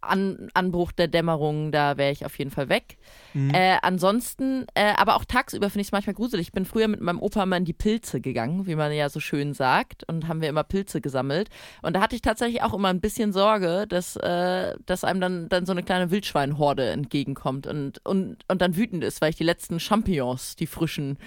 An 0.00 0.48
Anbruch 0.54 0.92
der 0.92 1.08
Dämmerung, 1.08 1.72
da 1.72 1.96
wäre 1.96 2.12
ich 2.12 2.24
auf 2.24 2.38
jeden 2.38 2.50
Fall 2.50 2.68
weg. 2.68 2.96
Mhm. 3.34 3.50
Äh, 3.50 3.76
ansonsten, 3.82 4.66
äh, 4.74 4.92
aber 4.96 5.16
auch 5.16 5.24
tagsüber 5.24 5.68
finde 5.68 5.82
ich 5.82 5.88
es 5.88 5.92
manchmal 5.92 6.14
gruselig. 6.14 6.48
Ich 6.48 6.52
bin 6.52 6.64
früher 6.64 6.88
mit 6.88 7.00
meinem 7.00 7.20
Opa 7.20 7.46
mal 7.46 7.58
in 7.58 7.64
die 7.64 7.72
Pilze 7.72 8.20
gegangen, 8.20 8.66
wie 8.66 8.74
man 8.74 8.92
ja 8.92 9.08
so 9.08 9.20
schön 9.20 9.54
sagt, 9.54 10.04
und 10.08 10.28
haben 10.28 10.40
wir 10.40 10.48
immer 10.48 10.64
Pilze 10.64 11.00
gesammelt. 11.00 11.48
Und 11.82 11.94
da 11.94 12.00
hatte 12.00 12.16
ich 12.16 12.22
tatsächlich 12.22 12.62
auch 12.62 12.74
immer 12.74 12.88
ein 12.88 13.00
bisschen 13.00 13.32
Sorge, 13.32 13.86
dass, 13.88 14.16
äh, 14.16 14.74
dass 14.86 15.04
einem 15.04 15.20
dann, 15.20 15.48
dann 15.48 15.66
so 15.66 15.72
eine 15.72 15.82
kleine 15.82 16.10
Wildschweinhorde 16.10 16.90
entgegenkommt 16.90 17.66
und, 17.66 18.04
und, 18.06 18.38
und 18.48 18.62
dann 18.62 18.76
wütend 18.76 19.04
ist, 19.04 19.20
weil 19.20 19.30
ich 19.30 19.36
die 19.36 19.44
letzten 19.44 19.80
Champignons, 19.80 20.56
die 20.56 20.66
frischen, 20.66 21.18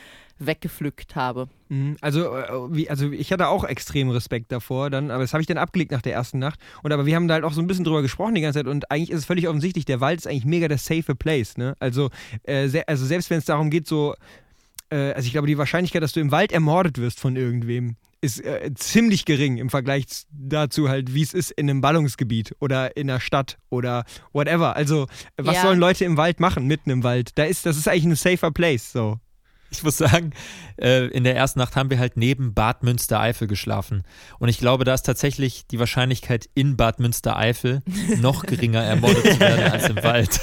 weggepflückt 0.46 1.16
habe. 1.16 1.48
Mhm. 1.70 1.98
Also, 2.02 2.36
äh, 2.36 2.88
also 2.88 3.12
ich 3.12 3.32
hatte 3.32 3.48
auch 3.48 3.64
extrem 3.64 4.10
Respekt 4.10 4.52
davor, 4.52 4.90
dann, 4.90 5.12
aber 5.12 5.24
das 5.24 5.34
habe 5.34 5.42
ich 5.42 5.48
dann 5.48 5.58
abgelegt 5.58 5.92
nach 5.92 6.02
der 6.02 6.14
ersten 6.14 6.40
Nacht. 6.40 6.60
Und 6.84 6.92
aber 6.92 7.06
wir 7.06 7.16
haben 7.16 7.28
da 7.28 7.36
halt 7.36 7.44
auch 7.44 7.54
so 7.54 7.62
ein 7.62 7.68
bisschen 7.68 7.86
drüber 7.86 8.02
gesprochen 8.02 8.36
die 8.36 8.42
ganze 8.42 8.60
Zeit 8.60 8.68
und 8.68 8.90
eigentlich 8.92 9.12
ist 9.12 9.20
es 9.20 9.26
völlig 9.26 9.48
offensichtlich, 9.48 9.86
der 9.86 10.02
Wald 10.02 10.20
ist 10.20 10.28
eigentlich 10.28 10.46
mega 10.46 10.68
der 10.68 10.78
safe 10.78 11.16
place, 11.16 11.58
ne? 11.58 11.76
Also, 11.80 12.10
äh, 12.44 12.70
also 12.88 13.06
selbst 13.06 13.30
wenn 13.30 13.40
es 13.40 13.46
darum 13.46 13.70
geht, 13.70 13.88
so, 13.88 14.16
äh, 14.90 15.14
also 15.14 15.26
ich 15.26 15.32
glaube, 15.32 15.48
die 15.48 15.58
Wahrscheinlichkeit, 15.58 16.04
dass 16.04 16.12
du 16.14 16.20
im 16.20 16.32
Wald 16.32 16.52
ermordet 16.52 16.98
wirst 16.98 17.20
von 17.20 17.36
irgendwem, 17.36 17.96
ist 18.22 18.40
äh, 18.40 18.72
ziemlich 18.76 19.26
gering 19.26 19.58
im 19.58 19.70
Vergleich 19.70 20.06
dazu 20.32 20.88
halt, 20.88 21.14
wie 21.14 21.24
es 21.24 21.34
ist 21.34 21.52
in 21.52 21.70
einem 21.70 21.82
Ballungsgebiet 21.82 22.56
oder 22.62 22.96
in 22.96 23.10
einer 23.10 23.20
Stadt 23.20 23.58
oder 23.70 24.06
whatever. 24.32 24.78
Also, 24.78 25.08
was 25.36 25.58
Ja. 25.58 25.64
sollen 25.64 25.78
Leute 25.80 26.06
im 26.06 26.16
Wald 26.16 26.40
machen, 26.40 26.66
mitten 26.66 26.90
im 26.90 27.04
Wald? 27.04 27.32
Da 27.36 27.44
ist, 27.44 27.66
das 27.66 27.76
ist 27.76 27.90
eigentlich 27.90 28.06
ein 28.06 28.16
safer 28.16 28.52
place, 28.52 28.94
so. 28.94 29.20
Ich 29.74 29.84
muss 29.84 29.98
sagen, 29.98 30.32
äh, 30.80 31.08
in 31.08 31.24
der 31.24 31.36
ersten 31.36 31.60
Nacht 31.60 31.76
haben 31.76 31.90
wir 31.90 32.00
halt 32.00 32.16
neben 32.16 32.54
Bad 32.54 32.84
Münstereifel 32.84 33.48
geschlafen. 33.48 34.04
Und 34.40 34.50
ich 34.50 34.60
glaube, 34.60 34.84
da 34.84 34.94
ist 34.94 35.04
tatsächlich 35.04 35.68
die 35.68 35.80
Wahrscheinlichkeit 35.80 36.50
in 36.54 36.78
Bad 36.78 37.00
Münstereifel 37.00 37.82
noch 38.20 38.44
geringer 38.46 38.82
ermordet 38.82 39.34
zu 39.34 39.40
werden 39.40 39.72
als 39.72 39.90
im 39.90 40.04
Wald. 40.04 40.40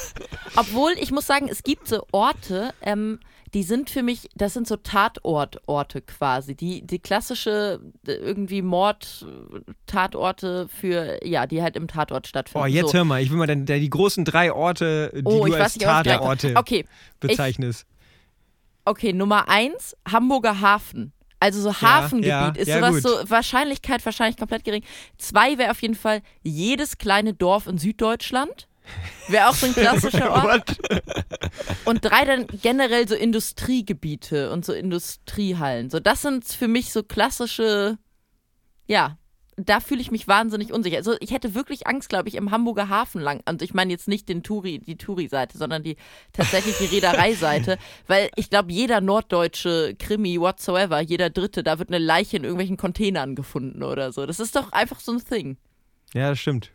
Obwohl, 0.56 0.92
ich 1.00 1.12
muss 1.12 1.26
sagen, 1.26 1.48
es 1.48 1.62
gibt 1.62 1.88
so 1.88 2.06
Orte, 2.12 2.74
ähm, 2.82 3.20
die 3.54 3.62
sind 3.64 3.90
für 3.90 4.02
mich, 4.02 4.28
das 4.34 4.54
sind 4.54 4.66
so 4.66 4.76
Tatortorte 4.76 6.02
quasi. 6.02 6.54
Die, 6.54 6.86
die 6.86 6.98
klassische 6.98 7.80
äh, 8.06 8.12
irgendwie 8.12 8.62
Mord-Tatorte 8.62 10.68
für, 10.68 11.24
ja, 11.26 11.46
die 11.46 11.62
halt 11.62 11.76
im 11.76 11.88
Tatort 11.88 12.26
stattfinden. 12.26 12.64
Oh, 12.64 12.68
jetzt 12.68 12.92
so. 12.92 12.98
hör 12.98 13.04
mal, 13.04 13.22
ich 13.22 13.30
will 13.30 13.38
mal 13.38 13.46
dann, 13.46 13.66
die 13.66 13.90
großen 13.90 14.24
drei 14.24 14.52
Orte, 14.52 15.10
die 15.14 15.22
Oh, 15.24 15.46
du 15.46 15.54
ich 15.54 15.60
als 15.60 15.76
ich 15.76 15.82
Tatorte 15.82 16.54
Okay, 16.56 16.84
bezeichnest. 17.18 17.86
Okay, 18.90 19.12
Nummer 19.12 19.48
eins, 19.48 19.96
Hamburger 20.10 20.60
Hafen. 20.60 21.12
Also 21.38 21.62
so 21.62 21.80
Hafengebiet 21.80 22.26
ja, 22.26 22.48
ist 22.50 22.68
ja, 22.68 22.76
sowas 22.76 23.02
gut. 23.02 23.02
so 23.02 23.30
Wahrscheinlichkeit 23.30 24.04
wahrscheinlich 24.04 24.36
komplett 24.36 24.62
gering. 24.62 24.84
Zwei 25.16 25.56
wäre 25.56 25.70
auf 25.70 25.80
jeden 25.80 25.94
Fall 25.94 26.20
jedes 26.42 26.98
kleine 26.98 27.32
Dorf 27.32 27.66
in 27.66 27.78
Süddeutschland. 27.78 28.68
Wäre 29.28 29.48
auch 29.48 29.54
so 29.54 29.66
ein 29.66 29.72
klassischer 29.74 30.32
Ort. 30.32 30.76
Und 31.86 32.04
drei 32.04 32.26
dann 32.26 32.46
generell 32.60 33.08
so 33.08 33.14
Industriegebiete 33.14 34.50
und 34.50 34.66
so 34.66 34.74
Industriehallen. 34.74 35.88
So, 35.88 35.98
das 35.98 36.22
sind 36.22 36.44
für 36.44 36.68
mich 36.68 36.92
so 36.92 37.02
klassische, 37.02 37.96
ja, 38.86 39.16
da 39.68 39.80
fühle 39.80 40.00
ich 40.00 40.10
mich 40.10 40.28
wahnsinnig 40.28 40.72
unsicher. 40.72 40.96
Also 40.96 41.16
ich 41.20 41.30
hätte 41.32 41.54
wirklich 41.54 41.86
Angst, 41.86 42.08
glaube 42.08 42.28
ich, 42.28 42.34
im 42.34 42.50
Hamburger 42.50 42.88
Hafen 42.88 43.20
lang. 43.20 43.42
Und 43.48 43.62
ich 43.62 43.74
meine 43.74 43.92
jetzt 43.92 44.08
nicht 44.08 44.28
den 44.28 44.42
Touri, 44.42 44.78
die 44.78 44.96
Touri-Seite, 44.96 45.58
sondern 45.58 45.82
die 45.82 45.96
tatsächlich 46.32 46.76
die 46.78 46.86
Reederei-Seite. 46.86 47.78
weil 48.06 48.30
ich 48.36 48.50
glaube, 48.50 48.72
jeder 48.72 49.00
norddeutsche 49.00 49.94
Krimi 49.98 50.40
whatsoever, 50.40 51.00
jeder 51.00 51.30
dritte, 51.30 51.62
da 51.62 51.78
wird 51.78 51.90
eine 51.90 51.98
Leiche 51.98 52.36
in 52.36 52.44
irgendwelchen 52.44 52.76
Containern 52.76 53.34
gefunden 53.34 53.82
oder 53.82 54.12
so. 54.12 54.26
Das 54.26 54.40
ist 54.40 54.56
doch 54.56 54.72
einfach 54.72 55.00
so 55.00 55.12
ein 55.12 55.24
Thing. 55.24 55.56
Ja, 56.14 56.30
das 56.30 56.38
stimmt. 56.38 56.72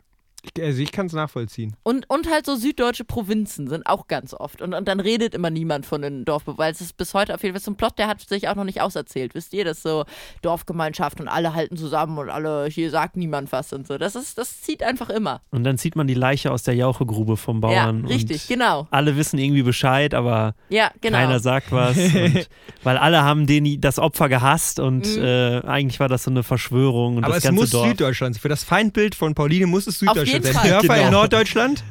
Ich, 0.56 0.64
also 0.64 0.82
ich 0.82 0.92
kann 0.92 1.08
es 1.08 1.14
nachvollziehen. 1.14 1.76
Und, 1.84 2.10
und 2.10 2.30
halt 2.30 2.46
so 2.46 2.56
süddeutsche 2.56 3.04
Provinzen 3.06 3.68
sind 3.68 3.86
auch 3.88 4.08
ganz 4.08 4.34
oft. 4.34 4.62
Und, 4.62 4.74
und 4.74 4.88
dann 4.88 5.00
redet 5.00 5.34
immer 5.36 5.50
niemand 5.50 5.86
von 5.86 6.02
den 6.02 6.26
Dorfbewohnern, 6.26 6.58
weil 6.60 6.72
es 6.72 6.82
ist 6.82 6.98
bis 6.98 7.14
heute 7.14 7.34
auf 7.36 7.44
jeden 7.44 7.56
Fall 7.56 7.62
so 7.64 7.72
ein 7.72 7.76
Plot, 7.76 7.98
der 7.98 8.08
hat 8.08 8.22
sich 8.22 8.48
auch 8.48 8.56
noch 8.56 8.64
nicht 8.64 8.82
auserzählt. 8.82 9.36
Wisst 9.36 9.54
ihr, 9.54 9.66
das 9.66 9.78
ist 9.78 9.84
so 9.84 10.06
Dorfgemeinschaft 10.42 11.20
und 11.20 11.28
alle 11.28 11.54
halten 11.54 11.78
zusammen 11.78 12.18
und 12.18 12.30
alle, 12.30 12.68
hier 12.68 12.90
sagt 12.92 13.18
niemand 13.18 13.52
was 13.52 13.74
und 13.74 13.88
so. 13.88 13.98
Das 13.98 14.16
ist, 14.16 14.38
das 14.38 14.62
zieht 14.62 14.84
einfach 14.84 15.10
immer. 15.10 15.42
Und 15.52 15.64
dann 15.64 15.78
zieht 15.78 15.96
man 15.96 16.08
die 16.08 16.14
Leiche 16.14 16.52
aus 16.52 16.64
der 16.64 16.76
Jauchegrube 16.76 17.38
vom 17.38 17.62
Bauern. 17.62 18.02
ja, 18.04 18.08
richtig, 18.08 18.44
und 18.44 18.48
genau. 18.48 18.88
Alle 18.92 19.18
wissen 19.18 19.38
irgendwie 19.40 19.64
Bescheid, 19.64 20.14
aber 20.14 20.56
Ja, 20.70 20.92
genau. 21.02 21.18
keiner 21.18 21.40
sagt 21.40 21.72
was. 21.72 21.98
und, 21.98 22.48
weil 22.84 22.98
alle 22.98 23.24
haben 23.24 23.48
den, 23.48 23.82
das 23.82 24.00
Opfer 24.00 24.30
gehasst 24.30 24.80
und 24.80 25.06
Mhm. 25.06 25.24
äh, 25.24 25.60
eigentlich 25.62 26.00
war 26.00 26.08
das 26.10 26.24
so 26.24 26.32
eine 26.32 26.44
Verschwörung. 26.44 27.18
Und 27.18 27.24
Aber 27.24 27.34
das 27.34 27.40
es 27.40 27.44
ganze 27.46 27.62
muss 27.62 27.70
Dorf. 27.72 27.88
Süddeutschland 27.88 28.36
sein. 28.36 28.42
Für 28.42 28.50
das 28.50 28.64
Feindbild 28.64 29.16
von 29.16 29.34
Pauline 29.36 29.68
muss 29.68 29.88
es 29.88 30.00
Süddeutschland 30.00 30.35
jeden. 30.44 30.54
Fall. 30.56 30.70
Dörfer 30.70 30.94
Genau. 30.96 31.06
in 31.08 31.12
Norddeutschland? 31.12 31.84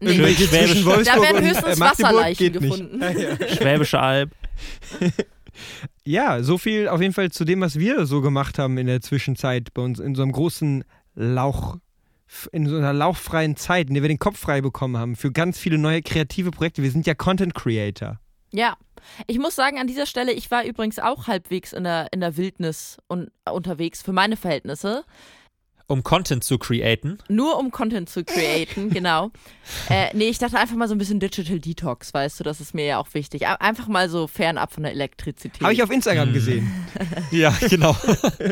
Nee. 0.00 0.10
Schwäbisch- 0.18 0.48
zwischen 0.50 0.84
Da 0.84 0.90
Wolfsburg 0.96 1.22
werden 1.22 1.36
und, 1.36 1.44
höchstens 1.50 1.76
äh, 1.76 1.80
Wasserleichen 1.80 2.52
geht 2.52 2.60
nicht. 2.60 2.70
gefunden. 2.70 3.00
Ja, 3.00 3.10
ja. 3.48 3.48
Schwäbische 3.56 4.00
Alb. 4.00 4.30
Ja, 6.06 6.42
so 6.42 6.58
viel 6.58 6.88
auf 6.88 7.00
jeden 7.00 7.14
Fall 7.14 7.30
zu 7.30 7.44
dem, 7.44 7.60
was 7.60 7.78
wir 7.78 8.06
so 8.06 8.20
gemacht 8.20 8.58
haben 8.58 8.76
in 8.76 8.86
der 8.86 9.00
Zwischenzeit 9.00 9.72
bei 9.72 9.82
uns 9.82 10.00
in 10.00 10.14
so 10.14 10.22
einem 10.22 10.32
großen 10.32 10.84
Lauch, 11.14 11.76
in 12.52 12.66
so 12.66 12.76
einer 12.76 12.92
lauchfreien 12.92 13.56
Zeit, 13.56 13.88
in 13.88 13.94
der 13.94 14.02
wir 14.02 14.08
den 14.08 14.18
Kopf 14.18 14.38
frei 14.38 14.60
bekommen 14.60 14.96
haben 14.98 15.16
für 15.16 15.30
ganz 15.32 15.58
viele 15.58 15.78
neue 15.78 16.02
kreative 16.02 16.50
Projekte. 16.50 16.82
Wir 16.82 16.90
sind 16.90 17.06
ja 17.06 17.14
Content 17.14 17.54
Creator. 17.54 18.18
Ja. 18.52 18.76
Ich 19.26 19.38
muss 19.38 19.54
sagen, 19.54 19.78
an 19.78 19.86
dieser 19.86 20.06
Stelle, 20.06 20.32
ich 20.32 20.50
war 20.50 20.64
übrigens 20.64 20.98
auch 20.98 21.26
halbwegs 21.28 21.72
in 21.72 21.84
der, 21.84 22.08
in 22.12 22.20
der 22.20 22.36
Wildnis 22.36 22.98
un 23.08 23.28
unterwegs, 23.50 24.02
für 24.02 24.12
meine 24.12 24.36
Verhältnisse. 24.36 25.04
Um 25.86 26.02
Content 26.02 26.42
zu 26.44 26.56
createn. 26.58 27.18
Nur 27.28 27.58
um 27.58 27.70
Content 27.70 28.08
zu 28.08 28.24
createn, 28.24 28.88
genau. 28.90 29.30
Äh, 29.90 30.16
nee, 30.16 30.28
ich 30.28 30.38
dachte 30.38 30.58
einfach 30.58 30.76
mal 30.76 30.88
so 30.88 30.94
ein 30.94 30.98
bisschen 30.98 31.20
Digital 31.20 31.58
Detox, 31.60 32.14
weißt 32.14 32.40
du, 32.40 32.44
das 32.44 32.60
ist 32.60 32.74
mir 32.74 32.86
ja 32.86 32.98
auch 32.98 33.08
wichtig. 33.12 33.46
Einfach 33.46 33.86
mal 33.86 34.08
so 34.08 34.26
fernab 34.26 34.72
von 34.72 34.82
der 34.84 34.92
Elektrizität. 34.92 35.62
Habe 35.62 35.74
ich 35.74 35.82
auf 35.82 35.90
Instagram 35.90 36.28
Hm. 36.28 36.34
gesehen. 36.34 36.86
Ja, 37.30 37.52
genau. 37.68 37.96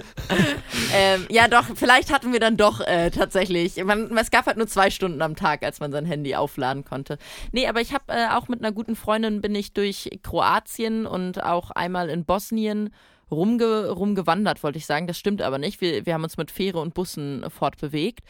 ähm, 0.95 1.27
ja, 1.31 1.49
doch, 1.49 1.65
vielleicht 1.75 2.13
hatten 2.13 2.33
wir 2.33 2.41
dann 2.41 2.57
doch 2.57 2.81
äh, 2.81 3.11
tatsächlich. 3.11 3.83
Man, 3.85 4.17
es 4.17 4.31
gab 4.31 4.47
halt 4.47 4.57
nur 4.57 4.67
zwei 4.67 4.91
Stunden 4.91 5.23
am 5.23 5.37
Tag, 5.37 5.63
als 5.63 5.81
man 5.81 5.93
sein 5.93 6.05
Handy 6.05 6.35
aufladen 6.35 6.85
konnte. 6.85 7.19
Nee, 7.53 7.67
aber 7.67 7.81
ich 7.81 7.93
habe 7.95 8.05
äh, 8.09 8.29
auch 8.29 8.49
mit 8.49 8.61
einer 8.61 8.73
guten 8.73 8.97
Freundin 8.97 9.41
bin 9.41 9.55
ich 9.55 9.73
durch 9.73 10.11
Kroatien 10.23 11.07
und 11.07 11.43
auch 11.43 11.71
einmal 11.71 12.09
in 12.11 12.25
Bosnien 12.25 12.91
rumge 13.33 13.89
rumgewandert, 13.91 14.63
wollte 14.63 14.79
ich 14.79 14.87
sagen. 14.87 15.07
Das 15.09 15.19
stimmt 15.19 15.43
aber 15.43 15.59
nicht. 15.59 15.81
Wir, 15.81 16.07
wir 16.07 16.15
haben 16.15 16.23
uns 16.23 16.37
mit 16.37 16.51
Fähre 16.51 16.79
und 16.79 16.95
Bussen 16.95 17.45
fortbewegt. 17.51 18.21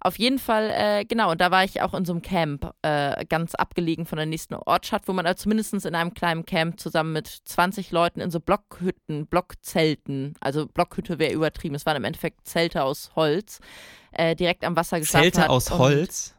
Auf 0.00 0.18
jeden 0.18 0.38
Fall, 0.38 0.70
äh, 0.74 1.04
genau, 1.04 1.30
und 1.32 1.40
da 1.40 1.50
war 1.50 1.64
ich 1.64 1.82
auch 1.82 1.92
in 1.94 2.04
so 2.04 2.12
einem 2.12 2.22
Camp, 2.22 2.72
äh, 2.82 3.24
ganz 3.26 3.54
abgelegen 3.54 4.06
von 4.06 4.16
der 4.16 4.26
nächsten 4.26 4.54
Ortschaft, 4.54 5.08
wo 5.08 5.12
man 5.12 5.26
also 5.26 5.42
zumindest 5.42 5.74
in 5.84 5.94
einem 5.94 6.14
kleinen 6.14 6.46
Camp 6.46 6.78
zusammen 6.80 7.12
mit 7.12 7.26
20 7.28 7.90
Leuten 7.90 8.20
in 8.20 8.30
so 8.30 8.40
Blockhütten, 8.40 9.26
Blockzelten, 9.26 10.34
also 10.40 10.66
Blockhütte 10.66 11.18
wäre 11.18 11.32
übertrieben, 11.32 11.74
es 11.74 11.84
waren 11.86 11.96
im 11.96 12.04
Endeffekt 12.04 12.46
Zelte 12.46 12.84
aus 12.84 13.10
Holz, 13.16 13.60
äh, 14.12 14.34
direkt 14.36 14.64
am 14.64 14.76
Wasser 14.76 15.00
geschlafen 15.00 15.24
Zelte 15.24 15.42
hat. 15.42 15.50
aus 15.50 15.70
Und- 15.70 15.78
Holz. 15.78 16.34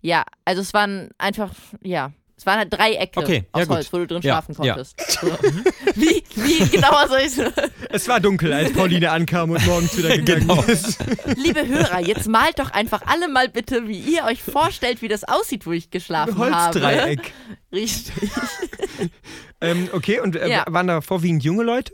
Ja, 0.00 0.24
also 0.44 0.60
es 0.60 0.74
waren 0.74 1.08
einfach, 1.16 1.54
ja, 1.82 2.12
es 2.36 2.46
waren 2.46 2.58
halt 2.58 2.72
Dreiecke 2.72 3.20
Okay, 3.20 3.44
aus 3.52 3.60
ja 3.60 3.64
gut. 3.66 3.76
Holz, 3.76 3.92
wo 3.92 3.98
du 3.98 4.06
drin 4.06 4.22
Ja, 4.22 4.32
schlafen 4.42 4.56
ja. 4.64 4.74
konntest. 4.74 5.00
So. 5.20 5.26
wie, 5.94 6.22
wie 6.34 6.68
genauer 6.68 7.06
soll 7.08 7.20
ich 7.20 7.32
Es 7.90 8.08
war 8.08 8.18
dunkel, 8.20 8.52
als 8.52 8.72
Pauline 8.72 9.10
ankam 9.10 9.50
und 9.50 9.64
morgens 9.66 9.96
wieder 9.96 10.16
gegangen 10.16 10.40
Genau. 10.48 10.62
ist. 10.62 10.98
Liebe 11.36 11.66
Hörer, 11.66 12.00
jetzt 12.00 12.28
malt 12.28 12.58
doch 12.58 12.70
einfach 12.72 13.02
alle 13.06 13.28
mal 13.28 13.48
bitte, 13.48 13.86
wie 13.88 13.98
ihr 13.98 14.24
euch 14.24 14.42
vorstellt, 14.42 15.00
wie 15.02 15.08
das 15.08 15.24
aussieht, 15.24 15.64
wo 15.66 15.72
ich 15.72 15.90
geschlafen 15.90 16.36
habe. 16.38 16.54
Holzdreieck. 16.74 17.32
Richtig. 17.72 18.12
Ähm, 19.60 19.88
okay, 19.92 20.20
und 20.20 20.36
äh, 20.36 20.48
Ja. 20.50 20.64
waren 20.68 20.86
da 20.86 21.00
vorwiegend 21.00 21.44
junge 21.44 21.62
Leute? 21.62 21.92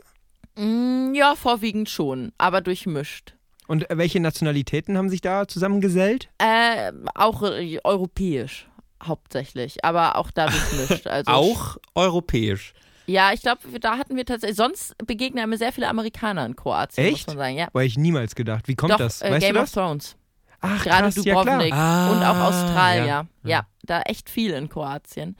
Mm, 0.57 1.13
ja, 1.13 1.35
vorwiegend 1.35 1.89
schon, 1.89 2.31
aber 2.37 2.61
durchmischt. 2.61 3.35
Und 3.67 3.89
äh, 3.89 3.97
welche 3.97 4.19
Nationalitäten 4.19 4.97
haben 4.97 5.09
sich 5.09 5.21
da 5.21 5.47
zusammengesellt? 5.47 6.29
Äh, 6.39 6.91
auch 7.15 7.43
äh, 7.43 7.79
europäisch 7.83 8.67
hauptsächlich, 9.03 9.83
aber 9.85 10.15
auch 10.17 10.31
da 10.31 10.47
durchmischt. 10.47 11.07
Also 11.07 11.31
Auch 11.31 11.77
europäisch. 11.95 12.73
Ja, 13.07 13.33
ich 13.33 13.41
glaube, 13.41 13.61
da 13.79 13.97
hatten 13.97 14.15
wir 14.15 14.25
tatsächlich, 14.25 14.57
sonst 14.57 14.95
begegnen 15.05 15.49
mir 15.49 15.57
sehr 15.57 15.71
viele 15.73 15.89
Amerikaner 15.89 16.45
in 16.45 16.55
Kroatien, 16.55 17.09
muss 17.09 17.19
Echt? 17.19 17.27
man 17.27 17.37
sagen. 17.37 17.57
Ja. 17.57 17.67
War 17.73 17.83
ich 17.83 17.97
niemals 17.97 18.35
gedacht. 18.35 18.67
Wie 18.67 18.75
kommt 18.75 18.91
Doch, 18.93 18.97
das? 18.99 19.21
äh, 19.21 19.31
Weißt 19.31 19.41
Game 19.45 19.55
du 19.55 19.59
of 19.61 19.65
das? 19.65 19.71
Thrones. 19.73 20.15
Ach, 20.61 20.83
Gerade 20.83 21.11
krass, 21.11 21.25
ja. 21.25 21.33
Dubrovnik 21.33 21.73
Ah, 21.73 22.11
und 22.11 22.23
auch 22.23 22.37
Australien. 22.49 23.07
ja. 23.07 23.25
Ja. 23.43 23.65
da 23.83 24.01
echt 24.03 24.29
viel 24.29 24.51
in 24.51 24.69
Kroatien. 24.69 25.35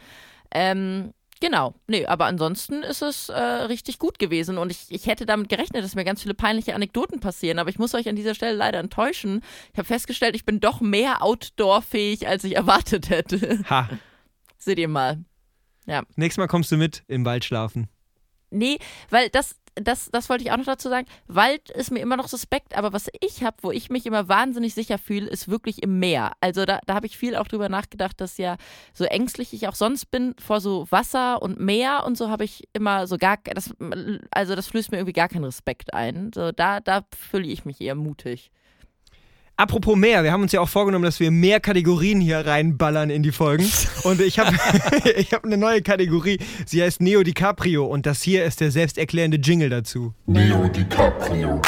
Ähm, 0.54 1.14
genau. 1.42 1.74
Nee, 1.88 2.06
aber 2.06 2.26
ansonsten 2.26 2.84
ist 2.84 3.02
es 3.02 3.28
äh, 3.28 3.34
richtig 3.38 4.00
gut 4.00 4.18
gewesen 4.20 4.58
und 4.58 4.72
ich, 4.72 4.86
ich 4.90 5.08
hätte 5.08 5.26
damit 5.26 5.50
gerechnet, 5.50 5.84
dass 5.84 5.96
mir 5.96 6.06
ganz 6.06 6.22
viele 6.22 6.34
peinliche 6.34 6.74
Anekdoten 6.74 7.20
passieren, 7.20 7.60
aber 7.60 7.70
ich 7.70 7.78
muss 7.80 7.94
euch 7.94 8.08
an 8.08 8.16
dieser 8.16 8.34
Stelle 8.36 8.56
leider 8.56 8.80
enttäuschen. 8.80 9.42
Ich 9.74 9.78
habe 9.78 9.86
festgestellt, 9.88 10.36
ich 10.36 10.46
bin 10.46 10.62
doch 10.62 10.80
mehr 10.80 11.22
outdoor-fähig, 11.22 12.28
als 12.30 12.46
ich 12.46 12.56
erwartet 12.56 13.10
hätte. 13.10 13.62
Ha, 13.70 13.90
Seht 14.58 14.80
ihr 14.80 14.88
mal. 14.88 15.18
nächstes 16.16 16.38
Mal 16.38 16.48
kommst 16.48 16.72
du 16.72 16.78
mit 16.78 17.04
im 17.08 17.26
Wald 17.26 17.44
schlafen. 17.44 17.90
Nee, 18.52 18.78
weil 19.10 19.30
das, 19.30 19.56
das, 19.76 20.10
das 20.12 20.30
wollte 20.30 20.44
ich 20.44 20.52
auch 20.52 20.58
noch 20.58 20.66
dazu 20.66 20.90
sagen. 20.90 21.08
Wald 21.28 21.70
ist 21.70 21.92
mir 21.92 22.00
immer 22.00 22.18
noch 22.18 22.28
suspekt, 22.28 22.78
aber 22.78 22.94
was 22.94 23.10
ich 23.20 23.44
habe, 23.44 23.58
wo 23.62 23.72
ich 23.72 23.90
mich 23.90 24.06
immer 24.06 24.28
wahnsinnig 24.28 24.74
sicher 24.74 24.98
fühle, 24.98 25.28
ist 25.28 25.48
wirklich 25.48 25.82
im 25.82 26.00
Meer. 26.00 26.34
Also 26.42 26.66
da, 26.66 26.80
da 26.86 26.94
habe 26.94 27.06
ich 27.06 27.18
viel 27.18 27.36
auch 27.36 27.48
drüber 27.48 27.70
nachgedacht, 27.70 28.20
dass 28.20 28.38
ja 28.38 28.58
so 28.94 29.06
ängstlich 29.06 29.54
ich 29.54 29.68
auch 29.68 29.76
sonst 29.76 30.12
bin 30.12 30.36
vor 30.40 30.62
so 30.62 30.88
Wasser 30.92 31.42
und 31.42 31.60
Meer 31.60 32.04
und 32.06 32.18
so 32.18 32.30
habe 32.30 32.44
ich 32.44 32.68
immer 32.74 33.08
so 33.08 33.18
gar, 33.18 33.38
das, 33.38 33.74
also 34.32 34.56
das 34.56 34.68
flößt 34.68 34.92
mir 34.92 34.98
irgendwie 34.98 35.14
gar 35.14 35.30
keinen 35.30 35.46
Respekt 35.46 35.94
ein. 35.94 36.32
So 36.34 36.52
da, 36.52 36.80
da 36.80 37.06
fühle 37.16 37.48
ich 37.48 37.66
mich 37.66 37.80
eher 37.82 37.96
mutig. 37.96 38.52
Apropos 39.62 39.96
mehr, 39.96 40.24
wir 40.24 40.32
haben 40.32 40.42
uns 40.42 40.54
ja 40.54 40.60
auch 40.60 40.70
vorgenommen, 40.70 41.06
dass 41.06 41.20
wir 41.20 41.30
mehr 41.30 41.60
Kategorien 41.60 42.20
hier 42.20 42.48
reinballern 42.48 43.12
in 43.12 43.22
die 43.22 43.32
Folgen. 43.32 43.70
Und 44.04 44.20
ich 44.20 44.40
habe 44.40 44.58
ich 45.16 45.34
hab 45.34 45.46
eine 45.46 45.56
neue 45.56 45.84
Kategorie. 45.84 46.40
Sie 46.66 46.82
heißt 46.82 47.00
Neo 47.00 47.22
DiCaprio 47.22 47.86
und 47.86 48.08
das 48.08 48.24
hier 48.24 48.44
ist 48.44 48.60
der 48.60 48.72
selbsterklärende 48.72 49.38
Jingle 49.38 49.70
dazu. 49.70 50.16
Neo 50.26 50.68
DiCaprio. 50.68 51.62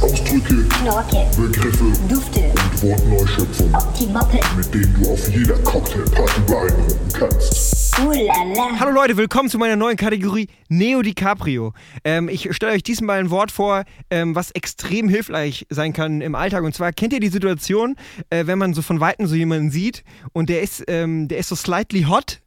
Ausdrücke, 0.00 0.68
Knorke, 0.68 1.26
Begriffe 1.36 1.92
Dufte, 2.08 2.40
und 2.40 2.82
Wortneuschöpfungen, 2.82 3.74
Optimoppe, 3.74 4.40
mit 4.56 4.72
denen 4.72 5.02
du 5.02 5.10
auf 5.10 5.28
jeder 5.34 5.54
Cocktailparty 5.64 6.40
beeindrucken 6.46 7.08
kannst. 7.12 7.73
Oulala. 8.00 8.80
Hallo 8.80 8.90
Leute, 8.92 9.16
willkommen 9.16 9.48
zu 9.48 9.56
meiner 9.56 9.76
neuen 9.76 9.96
Kategorie 9.96 10.48
Neo 10.68 11.00
DiCaprio. 11.02 11.72
Ähm, 12.02 12.28
ich 12.28 12.52
stelle 12.54 12.72
euch 12.72 12.82
diesmal 12.82 13.20
ein 13.20 13.30
Wort 13.30 13.52
vor, 13.52 13.84
ähm, 14.10 14.34
was 14.34 14.50
extrem 14.50 15.08
hilfreich 15.08 15.64
sein 15.70 15.92
kann 15.92 16.20
im 16.20 16.34
Alltag. 16.34 16.64
Und 16.64 16.74
zwar 16.74 16.92
kennt 16.92 17.12
ihr 17.12 17.20
die 17.20 17.28
Situation, 17.28 17.94
äh, 18.30 18.46
wenn 18.46 18.58
man 18.58 18.74
so 18.74 18.82
von 18.82 18.98
Weitem 18.98 19.28
so 19.28 19.36
jemanden 19.36 19.70
sieht 19.70 20.02
und 20.32 20.48
der 20.48 20.62
ist, 20.62 20.82
ähm, 20.88 21.28
der 21.28 21.38
ist 21.38 21.48
so 21.48 21.54
slightly 21.54 22.02
hot, 22.02 22.40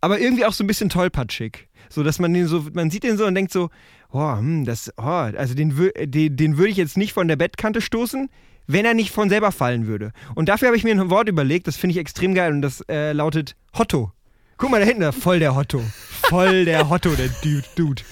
aber 0.00 0.20
irgendwie 0.20 0.44
auch 0.44 0.52
so 0.52 0.62
ein 0.62 0.68
bisschen 0.68 0.90
tollpatschig. 0.90 1.66
So, 1.88 2.04
dass 2.04 2.20
man 2.20 2.32
den 2.32 2.46
so, 2.46 2.64
man 2.72 2.90
sieht 2.90 3.02
den 3.02 3.16
so 3.16 3.26
und 3.26 3.34
denkt 3.34 3.52
so, 3.52 3.70
oh, 4.12 4.36
hm, 4.36 4.64
das, 4.64 4.92
oh, 4.96 5.02
also 5.02 5.54
den, 5.54 5.76
wür- 5.76 6.06
den, 6.06 6.36
den 6.36 6.56
würde 6.56 6.70
ich 6.70 6.76
jetzt 6.76 6.96
nicht 6.96 7.12
von 7.14 7.26
der 7.26 7.36
Bettkante 7.36 7.80
stoßen, 7.80 8.28
wenn 8.68 8.84
er 8.84 8.94
nicht 8.94 9.10
von 9.10 9.28
selber 9.28 9.50
fallen 9.50 9.88
würde. 9.88 10.12
Und 10.36 10.48
dafür 10.48 10.68
habe 10.68 10.76
ich 10.76 10.84
mir 10.84 10.92
ein 10.92 11.10
Wort 11.10 11.28
überlegt, 11.28 11.66
das 11.66 11.76
finde 11.76 11.92
ich 11.94 11.98
extrem 11.98 12.32
geil 12.34 12.52
und 12.52 12.62
das 12.62 12.80
äh, 12.88 13.12
lautet 13.12 13.56
Hotto. 13.76 14.12
Guck 14.56 14.70
mal 14.70 14.80
da 14.80 14.86
hinten, 14.86 15.12
voll 15.12 15.38
der 15.40 15.54
Hotto. 15.56 15.82
Voll 16.28 16.64
der 16.64 16.88
Hotto, 16.88 17.10
der 17.10 17.28
Dude. 17.42 17.64
Dude. 17.76 18.02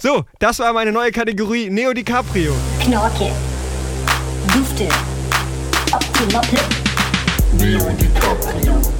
So, 0.00 0.24
das 0.38 0.58
war 0.58 0.72
meine 0.72 0.92
neue 0.92 1.12
Kategorie 1.12 1.70
Neo 1.70 1.92
DiCaprio. 1.92 2.52
Knorke, 2.80 3.30
Dufte, 4.52 4.88
Optimoppe, 5.92 6.58
Neo 7.58 7.90
DiCaprio. 7.90 8.97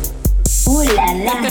Oulala. 0.69 1.33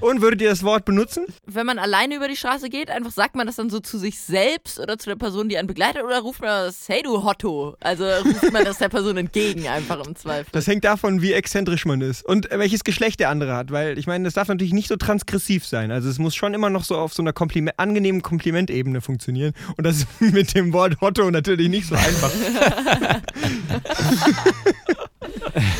Und 0.00 0.22
würdet 0.22 0.40
ihr 0.40 0.48
das 0.48 0.62
Wort 0.62 0.84
benutzen? 0.84 1.26
Wenn 1.46 1.66
man 1.66 1.78
alleine 1.78 2.16
über 2.16 2.26
die 2.26 2.36
Straße 2.36 2.70
geht, 2.70 2.90
einfach 2.90 3.10
sagt 3.10 3.36
man 3.36 3.46
das 3.46 3.56
dann 3.56 3.68
so 3.68 3.80
zu 3.80 3.98
sich 3.98 4.18
selbst 4.18 4.80
oder 4.80 4.98
zu 4.98 5.10
der 5.10 5.16
Person, 5.16 5.48
die 5.48 5.58
einen 5.58 5.68
begleitet, 5.68 6.02
oder 6.02 6.20
ruft 6.20 6.40
man 6.40 6.66
das, 6.66 6.88
hey 6.88 7.02
du 7.02 7.22
Hotto? 7.22 7.76
Also 7.80 8.04
ruft 8.04 8.52
man 8.52 8.64
das 8.64 8.78
der 8.78 8.88
Person 8.88 9.16
entgegen, 9.18 9.68
einfach 9.68 10.04
im 10.06 10.16
Zweifel. 10.16 10.48
Das 10.52 10.66
hängt 10.66 10.84
davon, 10.84 11.20
wie 11.20 11.34
exzentrisch 11.34 11.84
man 11.84 12.00
ist 12.00 12.24
und 12.24 12.48
welches 12.50 12.84
Geschlecht 12.84 13.20
der 13.20 13.28
andere 13.28 13.54
hat, 13.54 13.72
weil 13.72 13.98
ich 13.98 14.06
meine, 14.06 14.24
das 14.24 14.34
darf 14.34 14.48
natürlich 14.48 14.72
nicht 14.72 14.88
so 14.88 14.96
transgressiv 14.96 15.66
sein. 15.66 15.90
Also 15.90 16.08
es 16.08 16.18
muss 16.18 16.34
schon 16.34 16.54
immer 16.54 16.70
noch 16.70 16.84
so 16.84 16.96
auf 16.96 17.12
so 17.12 17.22
einer 17.22 17.32
Kompliment 17.32 17.78
angenehmen 17.78 18.22
Komplimentebene 18.22 19.00
funktionieren 19.00 19.52
und 19.76 19.84
das 19.84 19.98
ist 19.98 20.20
mit 20.32 20.54
dem 20.54 20.72
Wort 20.72 21.00
Hotto 21.00 21.30
natürlich 21.30 21.68
nicht 21.68 21.86
so 21.86 21.94
einfach. 21.94 22.30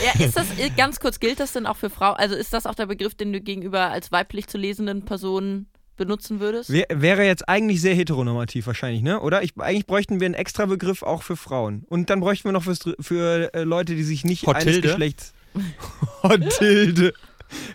Ja, 0.04 0.24
ist 0.24 0.36
das, 0.36 0.46
ganz 0.76 1.00
kurz, 1.00 1.20
gilt 1.20 1.40
das 1.40 1.52
denn 1.52 1.66
auch 1.66 1.76
für 1.76 1.90
Frauen? 1.90 2.16
Also 2.16 2.34
ist 2.34 2.52
das 2.52 2.66
auch 2.66 2.74
der 2.74 2.86
Begriff, 2.86 3.14
den 3.14 3.32
du 3.32 3.40
gegenüber 3.40 3.90
als 3.90 4.12
weiblich 4.12 4.46
zu 4.46 4.58
lesenden 4.58 5.04
Personen 5.04 5.66
benutzen 5.96 6.40
würdest? 6.40 6.70
Wär, 6.70 6.86
wäre 6.90 7.24
jetzt 7.24 7.48
eigentlich 7.48 7.80
sehr 7.80 7.94
heteronormativ 7.94 8.66
wahrscheinlich, 8.66 9.02
ne? 9.02 9.20
Oder? 9.20 9.42
Ich, 9.42 9.52
eigentlich 9.58 9.86
bräuchten 9.86 10.20
wir 10.20 10.26
einen 10.26 10.34
extra 10.34 10.66
Begriff 10.66 11.02
auch 11.02 11.22
für 11.22 11.36
Frauen. 11.36 11.84
Und 11.88 12.10
dann 12.10 12.20
bräuchten 12.20 12.48
wir 12.48 12.52
noch 12.52 12.64
fürs, 12.64 12.80
für 12.98 13.54
äh, 13.54 13.62
Leute, 13.62 13.94
die 13.94 14.02
sich 14.02 14.24
nicht 14.24 14.48
eines 14.48 14.64
Hotilde? 14.64 14.88
Geschlechts. 14.88 15.32
Hotilde. 16.22 17.12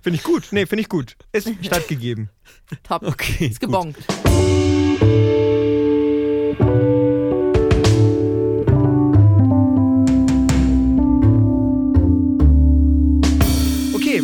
Finde 0.02 0.18
ich 0.18 0.24
gut. 0.24 0.48
Nee, 0.52 0.66
finde 0.66 0.82
ich 0.82 0.90
gut. 0.90 1.16
Ist 1.32 1.50
stattgegeben. 1.62 2.30
Top. 2.84 3.04
Okay. 3.04 3.48
Ist 3.48 3.60
gebongt. 3.60 3.98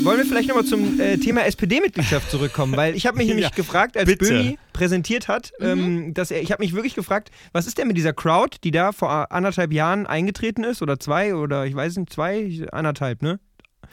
Wollen 0.03 0.17
wir 0.17 0.25
vielleicht 0.25 0.47
nochmal 0.47 0.65
zum 0.65 0.99
äh, 0.99 1.17
Thema 1.17 1.45
SPD-Mitgliedschaft 1.45 2.29
zurückkommen? 2.31 2.75
Weil 2.75 2.95
ich 2.95 3.05
habe 3.05 3.17
mich 3.17 3.27
nämlich 3.29 3.45
Ja, 3.45 3.51
gefragt, 3.55 3.97
als 3.97 4.05
bitte. 4.05 4.25
Böhmi 4.25 4.57
präsentiert 4.73 5.27
hat, 5.27 5.51
ähm, 5.59 6.13
dass 6.13 6.31
er, 6.31 6.41
ich 6.41 6.51
habe 6.51 6.63
mich 6.63 6.73
wirklich 6.73 6.95
gefragt, 6.95 7.31
was 7.51 7.67
ist 7.67 7.77
denn 7.77 7.87
mit 7.87 7.97
dieser 7.97 8.13
Crowd, 8.13 8.57
die 8.63 8.71
da 8.71 8.91
vor 8.91 9.31
anderthalb 9.31 9.73
Jahren 9.73 10.07
eingetreten 10.07 10.63
ist 10.63 10.81
oder 10.81 10.99
zwei 10.99 11.35
oder 11.35 11.65
ich 11.65 11.75
weiß 11.75 11.97
nicht, 11.97 12.11
zwei, 12.11 12.65
anderthalb, 12.71 13.21
ne? 13.21 13.39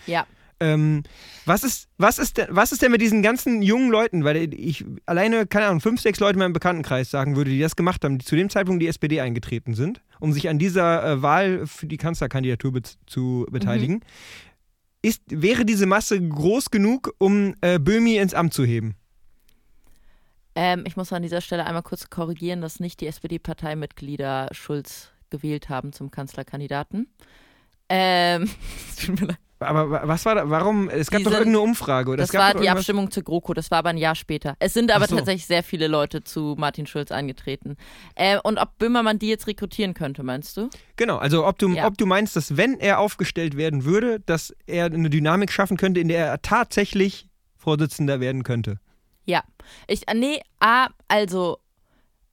Ja. 0.06 0.26
Ähm, 0.60 1.04
was 1.44 1.62
ist, 1.62 1.88
was 1.98 2.18
ist, 2.18 2.36
denn, 2.36 2.46
was 2.50 2.72
ist 2.72 2.82
denn 2.82 2.90
mit 2.90 3.00
diesen 3.00 3.22
ganzen 3.22 3.62
jungen 3.62 3.90
Leuten? 3.90 4.24
Weil 4.24 4.52
ich 4.54 4.84
alleine, 5.06 5.46
keine 5.46 5.66
Ahnung, 5.66 5.80
fünf, 5.80 6.00
sechs 6.00 6.18
Leute 6.18 6.34
in 6.34 6.40
meinem 6.40 6.52
Bekanntenkreis 6.52 7.10
sagen 7.10 7.36
würde, 7.36 7.50
die 7.50 7.60
das 7.60 7.76
gemacht 7.76 8.04
haben, 8.04 8.18
die 8.18 8.24
zu 8.24 8.34
dem 8.34 8.50
Zeitpunkt 8.50 8.82
die 8.82 8.88
SPD 8.88 9.20
eingetreten 9.20 9.74
sind, 9.74 10.00
um 10.18 10.32
sich 10.32 10.48
an 10.48 10.58
dieser 10.58 11.04
äh, 11.04 11.22
Wahl 11.22 11.66
für 11.66 11.86
die 11.86 11.96
Kanzlerkandidatur 11.96 12.72
be 12.72 12.82
zu 13.06 13.46
beteiligen. 13.50 14.00
Ist, 15.00 15.22
wäre 15.28 15.64
diese 15.64 15.86
Masse 15.86 16.20
groß 16.20 16.70
genug, 16.70 17.14
um 17.18 17.54
äh, 17.60 17.78
Böhmi 17.78 18.16
ins 18.16 18.34
Amt 18.34 18.52
zu 18.52 18.64
heben? 18.64 18.96
Ähm, 20.54 20.82
ich 20.86 20.96
muss 20.96 21.12
an 21.12 21.22
dieser 21.22 21.40
Stelle 21.40 21.64
einmal 21.66 21.84
kurz 21.84 22.10
korrigieren, 22.10 22.60
dass 22.60 22.80
nicht 22.80 23.00
die 23.00 23.06
SPD-Parteimitglieder 23.06 24.48
Schulz 24.50 25.10
gewählt 25.30 25.68
haben 25.68 25.92
zum 25.92 26.10
Kanzlerkandidaten. 26.10 27.06
Ähm, 27.88 28.50
tut 29.00 29.20
mir 29.20 29.26
leid. 29.28 29.38
Aber 29.60 29.90
wa- 29.90 30.02
was 30.04 30.24
war 30.24 30.36
da? 30.36 30.48
Warum? 30.50 30.88
Es 30.88 31.10
gab 31.10 31.18
Die 31.18 31.24
doch 31.24 31.30
sind- 31.32 31.38
irgendeine 31.40 31.60
Umfrage. 31.64 32.10
Oder 32.10 32.18
Das 32.18 32.28
es 32.28 32.32
gab 32.32 32.40
war 32.42 32.50
die 32.52 32.58
irgendwas- 32.58 32.76
Abstimmung 32.78 33.10
zur 33.10 33.22
GroKo, 33.24 33.54
das 33.54 33.70
war 33.70 33.78
aber 33.78 33.88
ein 33.90 33.96
Jahr 33.98 34.14
später. 34.14 34.54
Es 34.60 34.72
sind 34.74 34.90
aber 34.92 35.06
so. 35.06 35.16
tatsächlich 35.16 35.46
sehr 35.46 35.62
viele 35.64 35.88
Leute 35.88 36.22
zu 36.22 36.54
Martin 36.58 36.86
Schulz 36.86 37.10
eingetreten. 37.10 37.76
Äh, 38.14 38.38
und 38.42 38.58
ob 38.58 38.78
Böhmermann 38.78 39.18
die 39.18 39.28
jetzt 39.28 39.46
rekrutieren 39.48 39.94
könnte, 39.94 40.22
meinst 40.22 40.56
du? 40.56 40.70
Genau, 40.96 41.16
also 41.16 41.46
ob 41.46 41.58
du, 41.58 41.70
Ja. 41.70 41.86
ob 41.86 41.98
du 41.98 42.06
meinst, 42.06 42.36
dass 42.36 42.56
wenn 42.56 42.78
er 42.78 42.98
aufgestellt 43.00 43.56
werden 43.56 43.84
würde, 43.84 44.20
dass 44.20 44.54
er 44.66 44.86
eine 44.86 45.10
Dynamik 45.10 45.50
schaffen 45.50 45.76
könnte, 45.76 46.00
in 46.00 46.08
der 46.08 46.26
er 46.26 46.42
tatsächlich 46.42 47.28
Vorsitzender 47.56 48.20
werden 48.20 48.44
könnte. 48.44 48.78
Ja. 49.26 49.42
Ich, 49.88 50.08
äh, 50.08 50.14
nee, 50.14 50.40
ah, 50.60 50.88
also 51.08 51.58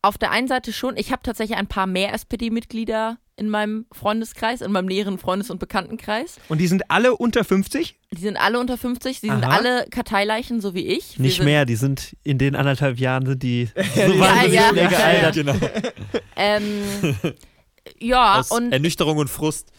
auf 0.02 0.18
der 0.20 0.30
einen 0.32 0.48
Seite 0.48 0.72
schon, 0.72 0.96
ich 0.98 1.12
habe 1.12 1.24
tatsächlich 1.24 1.58
ein 1.58 1.66
paar 1.68 1.88
mehr 1.88 2.14
SPD-Mitglieder 2.14 3.18
in 3.38 3.50
meinem 3.50 3.86
Freundeskreis, 3.91 4.62
in 4.62 4.71
meinem 4.71 4.86
näheren 4.86 5.17
Freundes- 5.17 5.50
und 5.50 5.60
Bekanntenkreis. 5.60 6.38
Und 6.48 6.60
die 6.60 6.67
sind 6.67 6.89
alle 6.89 7.15
unter 7.15 7.43
50? 7.43 7.98
Die 8.12 8.21
sind 8.21 8.38
alle 8.38 8.60
unter 8.60 8.78
50, 8.78 9.19
sie 9.19 9.28
sind 9.28 9.43
Aha. 9.43 9.58
alle 9.58 9.86
Karteileichen, 9.89 10.62
so 10.62 10.74
wie 10.74 10.88
ich. 10.88 11.17
Wir 11.17 11.24
Nicht 11.24 11.38
sind, 11.38 11.45
mehr, 11.45 11.65
die 11.65 11.76
sind 11.76 12.15
in 12.24 12.38
den 12.38 12.56
anderthalb 12.56 12.98
Jahren 12.98 13.26
sind 13.26 13.43
die 13.43 13.69
so 13.95 14.02
Ja, 14.02 14.19
wahnsinnig 14.19 14.56
ja, 14.56 14.74
ja, 14.74 14.88
gealtert. 14.88 15.36
Genau. 15.36 15.56
Ähm, 16.38 16.84
ja, 18.00 18.39
Aus 18.39 18.52
und 18.52 18.71
Ernüchterung 18.71 19.17
und 19.17 19.30
Frust. 19.30 19.71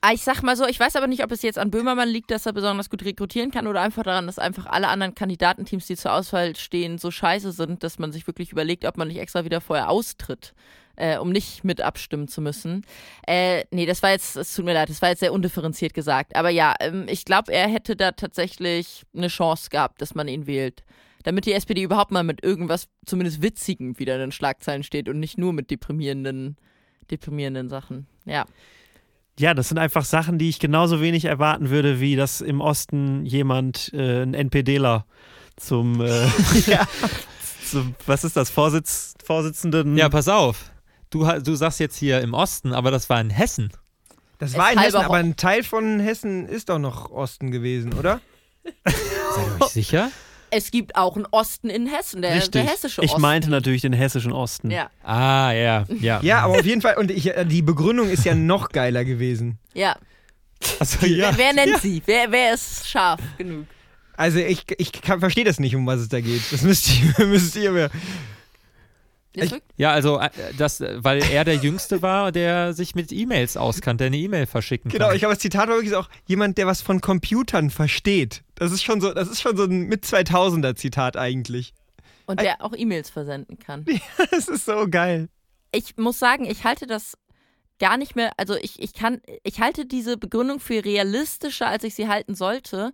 Ah, 0.00 0.12
Ich 0.12 0.22
sag 0.22 0.42
mal 0.42 0.56
so, 0.56 0.66
ich 0.66 0.78
weiß 0.78 0.96
aber 0.96 1.06
nicht, 1.06 1.24
ob 1.24 1.32
es 1.32 1.42
jetzt 1.42 1.58
an 1.58 1.70
Böhmermann 1.70 2.08
liegt, 2.08 2.30
dass 2.30 2.46
er 2.46 2.52
besonders 2.52 2.90
gut 2.90 3.04
rekrutieren 3.04 3.50
kann 3.50 3.66
oder 3.66 3.80
einfach 3.80 4.02
daran, 4.02 4.26
dass 4.26 4.38
einfach 4.38 4.66
alle 4.66 4.88
anderen 4.88 5.14
Kandidatenteams, 5.14 5.86
die 5.86 5.96
zur 5.96 6.12
Auswahl 6.12 6.54
stehen, 6.56 6.98
so 6.98 7.10
scheiße 7.10 7.52
sind, 7.52 7.82
dass 7.82 7.98
man 7.98 8.12
sich 8.12 8.26
wirklich 8.26 8.52
überlegt, 8.52 8.84
ob 8.84 8.96
man 8.96 9.08
nicht 9.08 9.18
extra 9.18 9.44
wieder 9.44 9.60
vorher 9.60 9.88
austritt, 9.90 10.54
äh, 10.96 11.18
um 11.18 11.30
nicht 11.30 11.64
mit 11.64 11.80
abstimmen 11.80 12.28
zu 12.28 12.40
müssen. 12.40 12.84
Äh, 13.26 13.64
nee, 13.70 13.86
das 13.86 14.02
war 14.02 14.10
jetzt, 14.10 14.36
es 14.36 14.54
tut 14.54 14.64
mir 14.64 14.74
leid, 14.74 14.90
das 14.90 15.02
war 15.02 15.08
jetzt 15.10 15.20
sehr 15.20 15.32
undifferenziert 15.32 15.94
gesagt. 15.94 16.36
Aber 16.36 16.50
ja, 16.50 16.74
ähm, 16.80 17.06
ich 17.08 17.24
glaube, 17.24 17.52
er 17.52 17.68
hätte 17.68 17.96
da 17.96 18.12
tatsächlich 18.12 19.04
eine 19.14 19.28
Chance 19.28 19.70
gehabt, 19.70 20.00
dass 20.02 20.14
man 20.14 20.28
ihn 20.28 20.46
wählt. 20.46 20.84
Damit 21.24 21.46
die 21.46 21.54
SPD 21.54 21.82
überhaupt 21.82 22.12
mal 22.12 22.22
mit 22.22 22.44
irgendwas, 22.44 22.86
zumindest 23.04 23.42
Witzigem, 23.42 23.98
wieder 23.98 24.14
in 24.14 24.20
den 24.20 24.32
Schlagzeilen 24.32 24.84
steht 24.84 25.08
und 25.08 25.18
nicht 25.18 25.38
nur 25.38 25.52
mit 25.52 25.72
deprimierenden, 25.72 26.56
deprimierenden 27.10 27.68
Sachen. 27.68 28.06
Ja. 28.26 28.44
Ja, 29.38 29.52
das 29.52 29.68
sind 29.68 29.78
einfach 29.78 30.04
Sachen, 30.04 30.38
die 30.38 30.48
ich 30.48 30.58
genauso 30.58 31.00
wenig 31.00 31.26
erwarten 31.26 31.68
würde, 31.68 32.00
wie 32.00 32.16
dass 32.16 32.40
im 32.40 32.60
Osten 32.60 33.26
jemand, 33.26 33.92
äh, 33.92 34.22
ein 34.22 34.32
NPDler 34.32 35.04
zum, 35.56 36.00
äh, 36.00 36.26
zum, 37.64 37.94
was 38.06 38.24
ist 38.24 38.36
das, 38.36 38.50
Vorsitz, 38.50 39.14
Vorsitzenden. 39.24 39.96
Ja, 39.96 40.08
pass 40.08 40.28
auf. 40.28 40.70
Du, 41.10 41.24
du 41.24 41.54
sagst 41.54 41.80
jetzt 41.80 41.96
hier 41.96 42.20
im 42.20 42.34
Osten, 42.34 42.72
aber 42.72 42.90
das 42.90 43.10
war 43.10 43.20
in 43.20 43.30
Hessen. 43.30 43.70
Das 44.38 44.52
Es 44.52 44.58
war 44.58 44.72
in 44.72 44.78
Hessen, 44.78 44.96
aber 44.96 45.16
ein 45.16 45.36
Teil 45.36 45.62
von 45.62 46.00
Hessen 46.00 46.48
ist 46.48 46.68
doch 46.68 46.78
noch 46.78 47.10
Osten 47.10 47.50
gewesen, 47.50 47.92
oder? 47.94 48.20
Seid 48.84 48.94
ihr 48.94 49.64
euch 49.64 49.70
sicher? 49.70 50.10
Es 50.50 50.70
gibt 50.70 50.96
auch 50.96 51.16
einen 51.16 51.26
Osten 51.30 51.68
in 51.70 51.86
Hessen, 51.86 52.22
der, 52.22 52.34
Richtig. 52.34 52.52
der 52.52 52.64
hessische 52.64 53.02
ich 53.02 53.10
Osten. 53.10 53.20
meinte 53.22 53.50
natürlich 53.50 53.82
den 53.82 53.92
hessischen 53.92 54.32
Osten. 54.32 54.70
Ja, 54.70 54.90
Ah, 55.02 55.50
ja, 55.52 55.84
ja. 56.00 56.20
Ja, 56.22 56.40
aber 56.40 56.58
auf 56.58 56.64
jeden 56.66 56.80
Fall, 56.82 56.96
und 56.96 57.10
ich, 57.10 57.34
äh, 57.36 57.44
die 57.44 57.62
Begründung 57.62 58.08
ist 58.08 58.24
ja 58.24 58.34
noch 58.34 58.68
geiler 58.70 59.04
gewesen. 59.04 59.58
ja. 59.74 59.96
Also, 60.80 61.04
ja. 61.06 61.36
Wer 61.36 61.52
nennt 61.52 61.82
sie? 61.82 62.02
Wer, 62.06 62.32
wer 62.32 62.54
ist 62.54 62.88
scharf 62.88 63.20
genug? 63.36 63.66
Also 64.16 64.38
ich, 64.38 64.64
ich 64.78 64.90
verstehe 65.04 65.44
das 65.44 65.60
nicht, 65.60 65.76
um 65.76 65.86
was 65.86 66.00
es 66.00 66.08
da 66.08 66.20
geht. 66.22 66.40
Das 66.50 66.62
müsst 66.62 66.88
ihr, 67.18 67.26
müsst 67.26 67.54
ihr 67.56 67.70
mir. 67.72 67.90
Ich- 69.44 69.62
Ja, 69.76 69.90
also 69.92 70.18
äh, 70.18 70.30
das, 70.56 70.80
weil 70.80 71.22
er 71.30 71.44
der 71.44 71.54
Jüngste 71.56 72.00
war, 72.02 72.32
der 72.32 72.72
sich 72.72 72.94
mit 72.94 73.12
E-Mails 73.12 73.56
auskannt, 73.56 74.00
der 74.00 74.08
eine 74.08 74.16
E-Mail 74.16 74.46
verschicken 74.46 74.90
Genau, 74.90 75.06
kann. 75.06 75.14
ich 75.16 75.20
glaube, 75.20 75.34
das 75.34 75.42
Zitat 75.42 75.68
war 75.68 75.76
wirklich 75.76 75.94
auch 75.94 76.08
jemand, 76.26 76.56
der 76.58 76.66
was 76.66 76.80
von 76.82 77.00
Computern 77.00 77.70
versteht. 77.70 78.42
Das 78.54 78.72
ist 78.72 78.82
schon 78.82 79.00
so, 79.00 79.12
das 79.12 79.28
ist 79.28 79.40
schon 79.42 79.56
so 79.56 79.64
ein 79.64 79.82
mit 79.88 80.04
2000er 80.04 80.74
Zitat 80.74 81.16
eigentlich. 81.16 81.74
Und 82.26 82.40
der 82.40 82.62
auch 82.64 82.72
E-Mails 82.76 83.10
versenden 83.10 83.58
kann. 83.58 83.84
Das 84.30 84.48
ist 84.48 84.64
so 84.64 84.86
geil. 84.90 85.28
ich 85.72 85.96
muss 85.96 86.18
sagen, 86.18 86.44
ich 86.46 86.64
halte 86.64 86.86
das 86.86 87.16
gar 87.78 87.98
nicht 87.98 88.16
mehr, 88.16 88.32
also 88.38 88.54
ich, 88.56 88.80
ich 88.82 88.94
kann, 88.94 89.20
ich 89.44 89.60
halte 89.60 89.84
diese 89.84 90.16
Begründung 90.16 90.60
für 90.60 90.82
realistischer, 90.82 91.68
als 91.68 91.84
ich 91.84 91.94
sie 91.94 92.08
halten 92.08 92.34
sollte, 92.34 92.90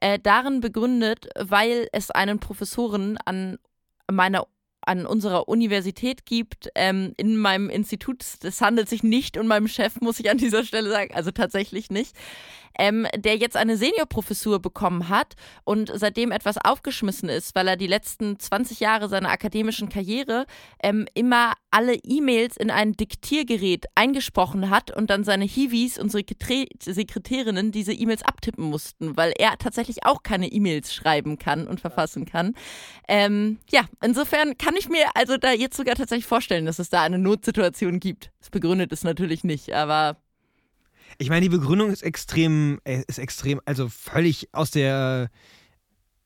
äh, 0.00 0.18
darin 0.22 0.60
begründet, 0.60 1.28
weil 1.36 1.88
es 1.92 2.10
einen 2.12 2.38
Professoren 2.38 3.18
an 3.24 3.58
meiner 4.10 4.46
an 4.82 5.06
unserer 5.06 5.48
Universität 5.48 6.24
gibt, 6.26 6.68
ähm, 6.74 7.14
in 7.16 7.36
meinem 7.36 7.70
Institut, 7.70 8.24
das 8.40 8.60
handelt 8.60 8.88
sich 8.88 9.02
nicht 9.02 9.36
um 9.36 9.46
meinem 9.46 9.68
Chef, 9.68 10.00
muss 10.00 10.20
ich 10.20 10.30
an 10.30 10.38
dieser 10.38 10.64
Stelle 10.64 10.90
sagen, 10.90 11.14
also 11.14 11.30
tatsächlich 11.30 11.90
nicht, 11.90 12.16
ähm, 12.78 13.06
der 13.16 13.36
jetzt 13.36 13.56
eine 13.56 13.76
Seniorprofessur 13.76 14.60
bekommen 14.60 15.08
hat 15.08 15.34
und 15.64 15.90
seitdem 15.94 16.32
etwas 16.32 16.56
aufgeschmissen 16.58 17.28
ist, 17.28 17.54
weil 17.54 17.68
er 17.68 17.76
die 17.76 17.86
letzten 17.86 18.38
20 18.38 18.80
Jahre 18.80 19.08
seiner 19.08 19.30
akademischen 19.30 19.88
Karriere 19.88 20.46
ähm, 20.82 21.06
immer 21.14 21.52
alle 21.70 21.94
E-Mails 21.94 22.56
in 22.56 22.70
ein 22.70 22.92
Diktiergerät 22.92 23.86
eingesprochen 23.94 24.70
hat 24.70 24.94
und 24.96 25.10
dann 25.10 25.24
seine 25.24 25.44
Hiwis 25.44 25.98
und 25.98 26.10
Sekretä 26.10 26.66
Sekretärinnen 26.80 27.70
diese 27.72 27.92
E-Mails 27.92 28.22
abtippen 28.22 28.64
mussten, 28.64 29.16
weil 29.16 29.32
er 29.38 29.56
tatsächlich 29.58 30.04
auch 30.04 30.22
keine 30.22 30.48
E-Mails 30.48 30.92
schreiben 30.92 31.38
kann 31.38 31.66
und 31.66 31.80
verfassen 31.80 32.26
kann. 32.26 32.54
Ähm, 33.08 33.58
ja, 33.70 33.82
insofern 34.02 34.58
kann 34.58 34.76
ich 34.76 34.88
mir 34.88 35.06
also 35.14 35.36
da 35.36 35.52
jetzt 35.52 35.76
sogar 35.76 35.94
tatsächlich 35.94 36.26
vorstellen, 36.26 36.66
dass 36.66 36.78
es 36.78 36.90
da 36.90 37.02
eine 37.02 37.18
Notsituation 37.18 38.00
gibt. 38.00 38.30
Es 38.40 38.50
begründet 38.50 38.92
es 38.92 39.04
natürlich 39.04 39.44
nicht, 39.44 39.72
aber 39.72 40.16
Ich 41.18 41.28
meine, 41.28 41.42
die 41.42 41.48
Begründung 41.48 41.90
ist 41.90 42.02
extrem, 42.02 42.80
äh, 42.84 43.02
ist 43.06 43.18
extrem, 43.18 43.60
also 43.64 43.88
völlig 43.88 44.48
aus 44.52 44.70
der, 44.70 45.30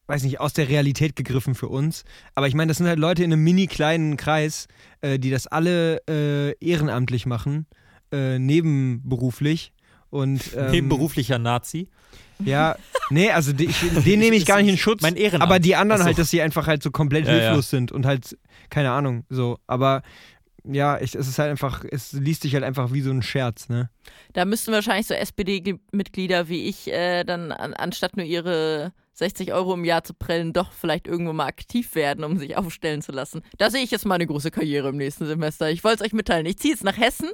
weiß 0.06 0.22
nicht, 0.24 0.40
aus 0.40 0.52
der 0.52 0.68
Realität 0.68 1.16
gegriffen 1.16 1.54
für 1.54 1.68
uns. 1.68 2.04
Aber 2.34 2.48
ich 2.48 2.54
meine, 2.54 2.68
das 2.68 2.78
sind 2.78 2.86
halt 2.86 2.98
Leute 2.98 3.24
in 3.24 3.32
einem 3.32 3.42
mini 3.42 3.66
kleinen 3.66 4.16
Kreis, 4.16 4.68
äh, 5.00 5.18
die 5.18 5.30
das 5.30 5.46
alle 5.46 6.02
äh, 6.08 6.54
ehrenamtlich 6.64 7.26
machen, 7.26 7.66
äh, 8.12 8.38
nebenberuflich. 8.38 9.72
Und, 10.10 10.54
ähm, 10.56 10.70
Nebenberuflicher 10.70 11.40
Nazi. 11.40 11.88
Ja, 12.44 12.76
nee, 13.10 13.30
also 13.30 13.52
die, 13.52 13.64
ich, 13.64 13.80
den 14.04 14.20
nehme 14.20 14.36
ich 14.36 14.46
gar 14.46 14.60
nicht 14.60 14.70
in 14.70 14.78
Schutz. 14.78 15.02
Mein 15.02 15.16
Ehrenamt. 15.16 15.42
Aber 15.42 15.58
die 15.58 15.74
anderen 15.74 16.02
Ach 16.02 16.04
so. 16.04 16.06
halt, 16.06 16.18
dass 16.18 16.30
sie 16.30 16.40
einfach 16.40 16.68
halt 16.68 16.82
so 16.84 16.92
komplett 16.92 17.26
Ja, 17.26 17.32
ja. 17.34 17.40
hilflos 17.40 17.70
sind 17.70 17.90
und 17.90 18.06
halt, 18.06 18.38
keine 18.70 18.92
Ahnung, 18.92 19.24
so. 19.28 19.58
Aber 19.66 20.02
ja, 20.66 21.00
ich, 21.00 21.14
es 21.14 21.28
ist 21.28 21.38
halt 21.38 21.50
einfach, 21.50 21.84
es 21.90 22.12
liest 22.12 22.42
sich 22.42 22.54
halt 22.54 22.64
einfach 22.64 22.92
wie 22.92 23.02
so 23.02 23.10
ein 23.10 23.22
Scherz, 23.22 23.68
ne? 23.68 23.90
Da 24.32 24.44
müssten 24.44 24.72
wahrscheinlich 24.72 25.06
so 25.06 25.14
SPD-Mitglieder 25.14 26.48
wie 26.48 26.64
ich 26.66 26.90
äh, 26.92 27.24
dann 27.24 27.52
an, 27.52 27.74
anstatt 27.74 28.16
nur 28.16 28.26
ihre 28.26 28.92
60 29.14 29.52
Euro 29.52 29.74
im 29.74 29.84
Jahr 29.84 30.02
zu 30.02 30.12
prellen, 30.14 30.52
doch 30.52 30.72
vielleicht 30.72 31.06
irgendwo 31.06 31.32
mal 31.32 31.46
aktiv 31.46 31.94
werden, 31.94 32.24
um 32.24 32.38
sich 32.38 32.56
aufstellen 32.56 33.00
zu 33.02 33.12
lassen. 33.12 33.42
Da 33.58 33.70
sehe 33.70 33.82
ich 33.82 33.90
jetzt 33.90 34.06
mal 34.06 34.16
eine 34.16 34.26
große 34.26 34.50
Karriere 34.50 34.88
im 34.88 34.96
nächsten 34.96 35.26
Semester. 35.26 35.70
Ich 35.70 35.84
wollte 35.84 36.02
es 36.02 36.08
euch 36.08 36.12
mitteilen. 36.12 36.46
Ich 36.46 36.58
ziehe 36.58 36.74
jetzt 36.74 36.84
nach 36.84 36.96
Hessen 36.96 37.30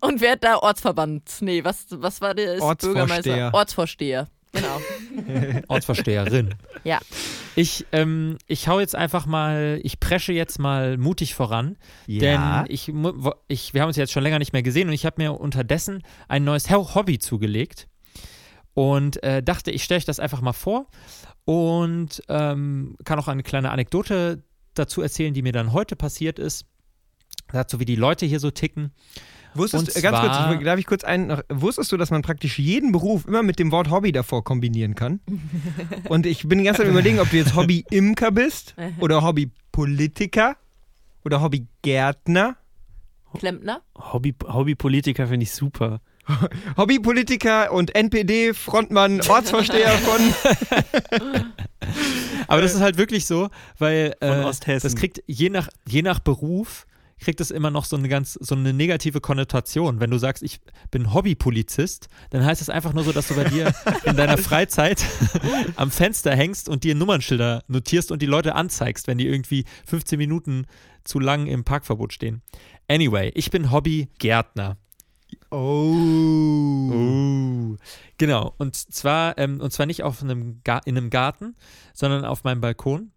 und 0.00 0.20
werde 0.20 0.40
da 0.40 0.58
Ortsverband. 0.58 1.28
Nee, 1.40 1.64
was, 1.64 1.86
was 1.90 2.20
war 2.20 2.34
der? 2.34 2.62
Ortsvorsteher. 2.62 2.92
Bürgermeister? 2.92 3.54
Ortsvorsteher. 3.54 4.28
Genau. 4.54 4.80
Ortsvorsteherin. 5.68 6.54
Ja. 6.84 7.00
Ich, 7.56 7.86
ähm, 7.92 8.38
ich 8.46 8.68
hau 8.68 8.80
jetzt 8.80 8.96
einfach 8.96 9.26
mal, 9.26 9.78
ich 9.82 10.00
presche 10.00 10.32
jetzt 10.32 10.58
mal 10.58 10.96
mutig 10.96 11.34
voran, 11.34 11.76
denn 12.20 12.72
ich, 12.72 12.92
ich, 13.48 13.74
wir 13.74 13.80
haben 13.82 13.88
uns 13.88 13.96
jetzt 13.96 14.12
schon 14.12 14.22
länger 14.22 14.38
nicht 14.38 14.52
mehr 14.52 14.62
gesehen 14.62 14.88
und 14.88 14.94
ich 14.94 15.04
habe 15.06 15.22
mir 15.22 15.38
unterdessen 15.38 16.02
ein 16.28 16.44
neues 16.44 16.70
Ho- 16.70 16.94
Hobby 16.94 17.18
zugelegt 17.18 17.86
und 18.74 19.22
äh, 19.22 19.42
dachte, 19.42 19.70
ich 19.70 19.84
stelle 19.84 19.98
euch 19.98 20.04
das 20.04 20.18
einfach 20.20 20.40
mal 20.40 20.52
vor 20.52 20.86
und 21.44 22.22
ähm, 22.28 22.96
kann 23.04 23.18
auch 23.18 23.28
eine 23.28 23.42
kleine 23.44 23.70
Anekdote 23.70 24.42
dazu 24.74 25.02
erzählen, 25.02 25.34
die 25.34 25.42
mir 25.42 25.52
dann 25.52 25.72
heute 25.72 25.94
passiert 25.94 26.38
ist. 26.40 26.66
Dazu, 27.52 27.78
wie 27.78 27.84
die 27.84 27.94
Leute 27.96 28.26
hier 28.26 28.40
so 28.40 28.50
ticken. 28.50 28.92
Wusstest 29.54 29.88
Und 29.88 29.96
du, 29.96 30.02
ganz 30.02 30.18
kurz, 30.20 30.64
darf 30.64 30.78
ich 30.78 30.86
kurz 30.86 31.04
einen, 31.04 31.28
noch, 31.28 31.42
wusstest 31.48 31.92
du, 31.92 31.96
dass 31.96 32.10
man 32.10 32.22
praktisch 32.22 32.58
jeden 32.58 32.92
Beruf 32.92 33.26
immer 33.26 33.42
mit 33.42 33.58
dem 33.58 33.70
Wort 33.70 33.90
Hobby 33.90 34.12
davor 34.12 34.42
kombinieren 34.42 34.94
kann? 34.94 35.20
Und 36.08 36.26
ich 36.26 36.48
bin 36.48 36.58
die 36.58 36.64
ganze 36.64 36.78
Zeit 36.78 36.88
am 36.88 36.92
überlegen, 36.92 37.20
ob 37.20 37.30
du 37.30 37.36
jetzt 37.36 37.54
Hobby-Imker 37.54 38.30
bist 38.32 38.74
oder 39.00 39.22
Hobby-Politiker 39.22 40.56
oder 41.24 41.40
Hobby-Gärtner. 41.40 42.56
Klempner? 43.38 43.82
Hobby, 43.96 44.34
Hobbypolitiker 44.46 45.26
finde 45.26 45.44
ich 45.44 45.52
super. 45.52 46.00
Hobbypolitiker 46.76 47.72
und 47.72 47.94
NPD-Frontmann, 47.94 49.20
Ortsvorsteher 49.28 49.90
von. 49.90 50.20
Aber 52.48 52.60
das 52.60 52.74
ist 52.74 52.80
halt 52.80 52.96
wirklich 52.96 53.26
so, 53.26 53.50
weil 53.78 54.14
äh, 54.20 54.42
das 54.66 54.94
kriegt 54.96 55.22
je 55.26 55.50
nach, 55.50 55.68
je 55.86 56.02
nach 56.02 56.20
Beruf 56.20 56.86
kriegt 57.24 57.40
es 57.40 57.50
immer 57.50 57.70
noch 57.70 57.84
so 57.84 57.96
eine 57.96 58.08
ganz 58.08 58.34
so 58.34 58.54
eine 58.54 58.72
negative 58.72 59.20
Konnotation. 59.20 60.00
Wenn 60.00 60.10
du 60.10 60.18
sagst, 60.18 60.42
ich 60.42 60.60
bin 60.90 61.12
Hobbypolizist, 61.12 62.08
dann 62.30 62.44
heißt 62.44 62.62
es 62.62 62.70
einfach 62.70 62.92
nur 62.92 63.04
so, 63.04 63.12
dass 63.12 63.28
du 63.28 63.34
bei 63.34 63.44
dir 63.44 63.74
in 64.04 64.16
deiner 64.16 64.38
Freizeit 64.38 65.04
am 65.76 65.90
Fenster 65.90 66.36
hängst 66.36 66.68
und 66.68 66.84
dir 66.84 66.94
Nummernschilder 66.94 67.64
notierst 67.68 68.12
und 68.12 68.22
die 68.22 68.26
Leute 68.26 68.54
anzeigst, 68.54 69.06
wenn 69.06 69.18
die 69.18 69.26
irgendwie 69.26 69.64
15 69.86 70.18
Minuten 70.18 70.66
zu 71.02 71.18
lang 71.18 71.46
im 71.46 71.64
Parkverbot 71.64 72.12
stehen. 72.12 72.42
Anyway, 72.88 73.32
ich 73.34 73.50
bin 73.50 73.70
Hobbygärtner. 73.70 74.76
Oh. 75.50 76.90
Oh. 76.92 77.76
Genau. 78.18 78.54
Und 78.58 78.76
zwar, 78.76 79.38
ähm, 79.38 79.60
und 79.60 79.72
zwar 79.72 79.86
nicht 79.86 80.02
auf 80.02 80.22
einem 80.22 80.60
Ga 80.64 80.80
in 80.84 80.96
einem 80.96 81.10
Garten, 81.10 81.54
sondern 81.92 82.24
auf 82.24 82.44
meinem 82.44 82.60
Balkon. 82.60 83.10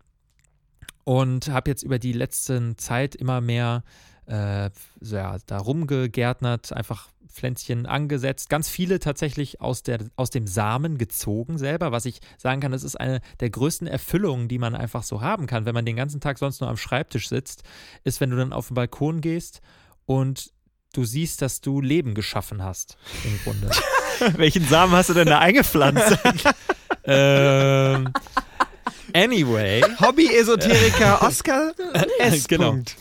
Und 1.07 1.47
habe 1.47 1.69
jetzt 1.69 1.83
über 1.83 1.99
die 1.99 2.11
letzten 2.11 2.77
Zeit 2.77 3.15
immer 3.15 3.39
mehr 3.39 3.83
äh, 4.25 4.69
so, 4.99 5.15
ja, 5.15 5.37
da 5.45 5.57
rumgegärtnert, 5.57 6.73
einfach 6.73 7.07
Pflänzchen 7.29 7.85
angesetzt. 7.85 8.49
Ganz 8.49 8.67
viele 8.67 8.99
tatsächlich 8.99 9.61
aus, 9.61 9.83
der, 9.83 9.99
aus 10.17 10.31
dem 10.31 10.47
Samen 10.47 10.97
gezogen 10.97 11.57
selber, 11.57 11.93
was 11.93 12.03
ich 12.03 12.19
sagen 12.37 12.59
kann, 12.59 12.73
das 12.73 12.83
ist 12.83 12.99
eine 12.99 13.21
der 13.39 13.49
größten 13.49 13.87
Erfüllungen, 13.87 14.49
die 14.49 14.57
man 14.57 14.75
einfach 14.75 15.03
so 15.03 15.21
haben 15.21 15.47
kann, 15.47 15.63
wenn 15.63 15.73
man 15.73 15.85
den 15.85 15.95
ganzen 15.95 16.19
Tag 16.19 16.39
sonst 16.39 16.59
nur 16.59 16.69
am 16.69 16.75
Schreibtisch 16.75 17.29
sitzt, 17.29 17.63
ist, 18.03 18.19
wenn 18.19 18.31
du 18.31 18.35
dann 18.35 18.51
auf 18.51 18.67
den 18.67 18.73
Balkon 18.73 19.21
gehst 19.21 19.61
und 20.05 20.51
du 20.91 21.05
siehst, 21.05 21.41
dass 21.41 21.61
du 21.61 21.79
Leben 21.79 22.15
geschaffen 22.15 22.61
hast, 22.61 22.97
im 23.23 23.39
Grunde. 23.45 23.71
Welchen 24.35 24.67
Samen 24.67 24.91
hast 24.91 25.07
du 25.07 25.13
denn 25.13 25.27
da 25.27 25.39
eingepflanzt? 25.39 26.17
ähm, 27.05 28.11
anyway. 29.23 29.81
Hobby-Esoteriker 29.99 31.21
Oscar 31.23 31.73
S. 32.19 32.47
Genau. 32.47 32.71
Punkt. 32.71 32.95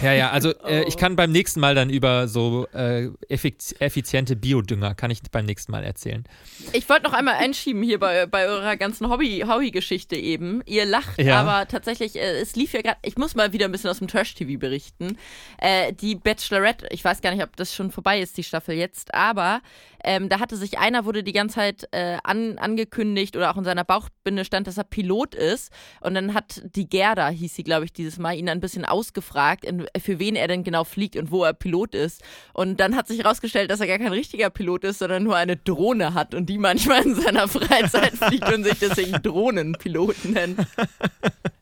Ja, 0.00 0.14
ja, 0.14 0.30
also 0.30 0.54
äh, 0.64 0.84
ich 0.88 0.96
kann 0.96 1.16
beim 1.16 1.32
nächsten 1.32 1.60
Mal 1.60 1.74
dann 1.74 1.90
über 1.90 2.26
so 2.26 2.66
äh, 2.72 3.08
effiz 3.28 3.74
effiziente 3.78 4.36
Biodünger, 4.36 4.94
kann 4.94 5.10
ich 5.10 5.20
beim 5.30 5.44
nächsten 5.44 5.70
Mal 5.70 5.84
erzählen. 5.84 6.24
Ich 6.72 6.88
wollte 6.88 7.02
noch 7.02 7.12
einmal 7.12 7.34
einschieben 7.34 7.82
hier 7.82 7.98
bei, 7.98 8.24
bei 8.24 8.46
eurer 8.46 8.76
ganzen 8.78 9.10
Hobby- 9.10 9.44
Hobby-Geschichte 9.46 10.16
eben. 10.16 10.62
Ihr 10.64 10.86
lacht, 10.86 11.20
Ja. 11.20 11.40
aber 11.40 11.68
tatsächlich, 11.68 12.16
äh, 12.16 12.40
es 12.40 12.56
lief 12.56 12.72
ja 12.72 12.80
gerade, 12.80 12.96
ich 13.02 13.18
muss 13.18 13.34
mal 13.34 13.52
wieder 13.52 13.66
ein 13.66 13.72
bisschen 13.72 13.90
aus 13.90 13.98
dem 13.98 14.08
Trash-TV 14.08 14.58
berichten. 14.58 15.18
Äh, 15.58 15.92
die 15.92 16.14
Bachelorette, 16.14 16.86
ich 16.90 17.04
weiß 17.04 17.20
gar 17.20 17.32
nicht, 17.34 17.42
ob 17.42 17.54
das 17.56 17.74
schon 17.74 17.90
vorbei 17.90 18.20
ist, 18.22 18.38
die 18.38 18.44
Staffel 18.44 18.76
jetzt, 18.76 19.12
aber 19.12 19.60
ähm, 20.04 20.28
da 20.28 20.40
hatte 20.40 20.56
sich 20.56 20.78
einer, 20.78 21.04
wurde 21.04 21.22
die 21.22 21.32
ganze 21.32 21.56
Zeit 21.56 21.88
äh, 21.92 22.18
an, 22.24 22.58
angekündigt 22.58 23.36
oder 23.36 23.50
auch 23.50 23.56
in 23.56 23.64
seiner 23.64 23.84
Bauchbinde 23.84 24.44
stand, 24.44 24.66
dass 24.66 24.78
er 24.78 24.84
Pilot 24.84 25.34
ist. 25.34 25.72
Und 26.00 26.14
dann 26.14 26.34
hat 26.34 26.62
die 26.74 26.88
Gerda, 26.88 27.28
hieß 27.28 27.54
sie, 27.54 27.62
glaube 27.62 27.84
ich, 27.84 27.92
dieses 27.92 28.18
Mal, 28.18 28.34
ihn 28.34 28.48
ein 28.48 28.60
bisschen 28.60 28.84
ausgefragt, 28.84 29.64
in, 29.64 29.86
für 30.00 30.18
wen 30.18 30.36
er 30.36 30.48
denn 30.48 30.64
genau 30.64 30.84
fliegt 30.84 31.16
und 31.16 31.30
wo 31.30 31.44
er 31.44 31.52
Pilot 31.52 31.94
ist. 31.94 32.22
Und 32.52 32.80
dann 32.80 32.96
hat 32.96 33.08
sich 33.08 33.22
herausgestellt, 33.22 33.70
dass 33.70 33.80
er 33.80 33.86
gar 33.86 33.98
kein 33.98 34.12
richtiger 34.12 34.50
Pilot 34.50 34.84
ist, 34.84 34.98
sondern 34.98 35.22
nur 35.22 35.36
eine 35.36 35.56
Drohne 35.56 36.14
hat 36.14 36.34
und 36.34 36.46
die 36.46 36.58
manchmal 36.58 37.02
in 37.02 37.14
seiner 37.14 37.48
Freizeit 37.48 38.12
fliegt 38.12 38.52
und 38.52 38.64
sich 38.64 38.78
deswegen 38.78 39.22
Drohnenpiloten 39.22 40.32
nennt. 40.32 40.60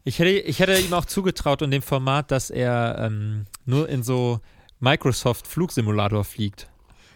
Ich 0.04 0.18
hätte, 0.18 0.30
ich 0.30 0.58
hätte 0.60 0.78
ihm 0.78 0.92
auch 0.94 1.04
zugetraut 1.04 1.62
in 1.62 1.70
dem 1.70 1.82
Format, 1.82 2.30
dass 2.30 2.50
er 2.50 2.96
ähm, 2.98 3.46
nur 3.66 3.88
in 3.88 4.02
so 4.02 4.40
Microsoft 4.80 5.46
Flugsimulator 5.46 6.24
fliegt. 6.24 6.68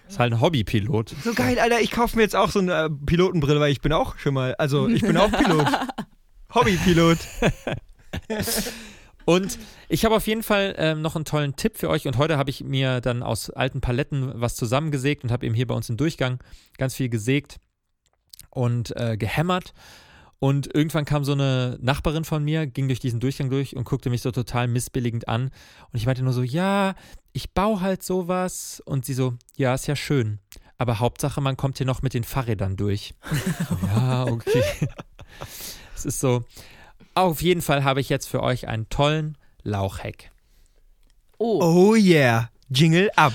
Ist 0.08 0.18
halt 0.18 0.32
ein 0.32 0.40
Hobbypilot. 0.40 1.14
So 1.22 1.34
geil, 1.34 1.58
Alter. 1.58 1.80
Ich 1.80 1.90
kaufe 1.90 2.16
mir 2.16 2.22
jetzt 2.22 2.36
auch 2.36 2.50
so 2.50 2.58
eine 2.58 2.84
äh, 2.84 2.90
Pilotenbrille, 2.90 3.60
weil 3.60 3.72
ich 3.72 3.80
bin 3.80 3.92
auch 3.92 4.18
schon 4.18 4.34
mal, 4.34 4.54
also 4.56 4.88
ich 4.88 5.02
bin 5.02 5.16
auch 5.16 5.30
Pilot. 5.30 5.66
Hobbypilot. 6.54 7.18
Und 9.24 9.58
ich 9.88 10.04
habe 10.04 10.14
auf 10.14 10.26
jeden 10.26 10.42
Fall 10.42 10.74
ähm, 10.76 11.00
noch 11.00 11.16
einen 11.16 11.24
tollen 11.24 11.56
Tipp 11.56 11.78
für 11.78 11.88
euch. 11.88 12.06
Und 12.06 12.18
heute 12.18 12.36
habe 12.36 12.50
ich 12.50 12.62
mir 12.62 13.00
dann 13.00 13.22
aus 13.22 13.50
alten 13.50 13.80
Paletten 13.80 14.32
was 14.34 14.54
zusammengesägt 14.54 15.24
und 15.24 15.32
habe 15.32 15.46
eben 15.46 15.54
hier 15.54 15.66
bei 15.66 15.74
uns 15.74 15.88
im 15.88 15.96
Durchgang 15.96 16.40
ganz 16.76 16.94
viel 16.94 17.08
gesägt 17.08 17.58
und 18.50 18.94
äh, 18.96 19.16
gehämmert. 19.16 19.72
Und 20.44 20.74
irgendwann 20.74 21.06
kam 21.06 21.24
so 21.24 21.32
eine 21.32 21.78
Nachbarin 21.80 22.26
von 22.26 22.44
mir, 22.44 22.66
ging 22.66 22.86
durch 22.86 23.00
diesen 23.00 23.18
Durchgang 23.18 23.48
durch 23.48 23.76
und 23.76 23.84
guckte 23.84 24.10
mich 24.10 24.20
so 24.20 24.30
total 24.30 24.68
missbilligend 24.68 25.26
an. 25.26 25.44
Und 25.44 25.94
ich 25.94 26.04
meinte 26.04 26.22
nur 26.22 26.34
so, 26.34 26.42
ja, 26.42 26.96
ich 27.32 27.54
baue 27.54 27.80
halt 27.80 28.02
sowas. 28.02 28.82
Und 28.84 29.06
sie 29.06 29.14
so, 29.14 29.32
ja, 29.56 29.72
ist 29.72 29.86
ja 29.86 29.96
schön. 29.96 30.40
Aber 30.76 31.00
Hauptsache, 31.00 31.40
man 31.40 31.56
kommt 31.56 31.78
hier 31.78 31.86
noch 31.86 32.02
mit 32.02 32.12
den 32.12 32.24
Fahrrädern 32.24 32.76
durch. 32.76 33.14
ja, 33.86 34.24
okay. 34.26 34.62
Es 35.96 36.04
ist 36.04 36.20
so. 36.20 36.44
Auf 37.14 37.40
jeden 37.40 37.62
Fall 37.62 37.82
habe 37.82 38.02
ich 38.02 38.10
jetzt 38.10 38.26
für 38.26 38.42
euch 38.42 38.68
einen 38.68 38.90
tollen 38.90 39.38
Lauchhack. 39.62 40.30
Oh. 41.38 41.62
Oh 41.62 41.94
yeah. 41.94 42.50
Jingle 42.68 43.10
ab. 43.16 43.32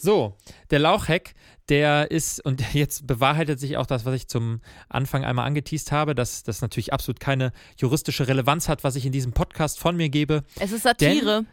So, 0.00 0.34
der 0.70 0.78
Lauchhack, 0.78 1.34
der 1.68 2.10
ist, 2.10 2.44
und 2.44 2.62
jetzt 2.74 3.06
bewahrheitet 3.06 3.60
sich 3.60 3.76
auch 3.76 3.86
das, 3.86 4.04
was 4.04 4.14
ich 4.14 4.28
zum 4.28 4.60
Anfang 4.88 5.24
einmal 5.24 5.46
angeteased 5.46 5.92
habe, 5.92 6.14
dass 6.14 6.42
das 6.42 6.62
natürlich 6.62 6.92
absolut 6.92 7.20
keine 7.20 7.52
juristische 7.76 8.26
Relevanz 8.26 8.68
hat, 8.68 8.82
was 8.82 8.96
ich 8.96 9.04
in 9.04 9.12
diesem 9.12 9.32
Podcast 9.32 9.78
von 9.78 9.96
mir 9.96 10.08
gebe. 10.08 10.42
Es 10.58 10.72
ist 10.72 10.84
Satire. 10.84 11.44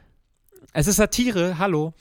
Es 0.73 0.87
ist 0.87 0.95
Satire, 0.95 1.57
hallo. 1.57 1.93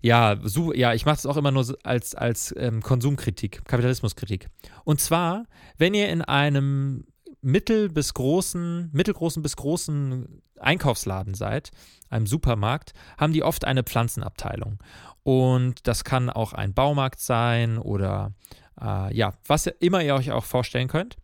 Ja, 0.00 0.36
so, 0.42 0.72
ja, 0.72 0.94
ich 0.94 1.04
mache 1.04 1.16
es 1.16 1.26
auch 1.26 1.36
immer 1.36 1.52
nur 1.52 1.76
als, 1.84 2.14
als 2.14 2.54
ähm, 2.58 2.82
Konsumkritik, 2.82 3.64
Kapitalismuskritik. 3.66 4.48
Und 4.84 5.00
zwar, 5.00 5.44
wenn 5.78 5.94
ihr 5.94 6.08
in 6.08 6.22
einem 6.22 7.04
mittel 7.42 7.88
bis 7.88 8.14
großen, 8.14 8.90
mittelgroßen 8.92 9.42
bis 9.42 9.56
großen 9.56 10.42
Einkaufsladen 10.58 11.34
seid, 11.34 11.70
einem 12.08 12.26
Supermarkt, 12.26 12.92
haben 13.18 13.32
die 13.32 13.42
oft 13.42 13.64
eine 13.64 13.82
Pflanzenabteilung. 13.82 14.78
Und 15.24 15.86
das 15.86 16.04
kann 16.04 16.30
auch 16.30 16.52
ein 16.52 16.74
Baumarkt 16.74 17.20
sein 17.20 17.78
oder 17.78 18.32
äh, 18.80 19.14
ja, 19.14 19.34
was 19.46 19.66
immer 19.66 20.02
ihr 20.02 20.14
euch 20.14 20.32
auch 20.32 20.44
vorstellen 20.44 20.88
könnt. 20.88 21.16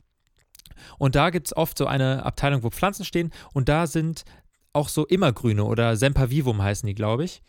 Und 0.98 1.14
da 1.14 1.30
gibt 1.30 1.48
es 1.48 1.56
oft 1.56 1.78
so 1.78 1.86
eine 1.86 2.24
Abteilung, 2.24 2.62
wo 2.62 2.70
Pflanzen 2.70 3.04
stehen 3.04 3.32
und 3.52 3.68
da 3.68 3.86
sind 3.86 4.24
auch 4.72 4.88
so 4.88 5.06
Immergrüne 5.06 5.64
oder 5.64 5.96
Sempervivum 5.96 6.62
heißen 6.62 6.86
die, 6.86 6.94
glaube 6.94 7.24
ich. 7.24 7.42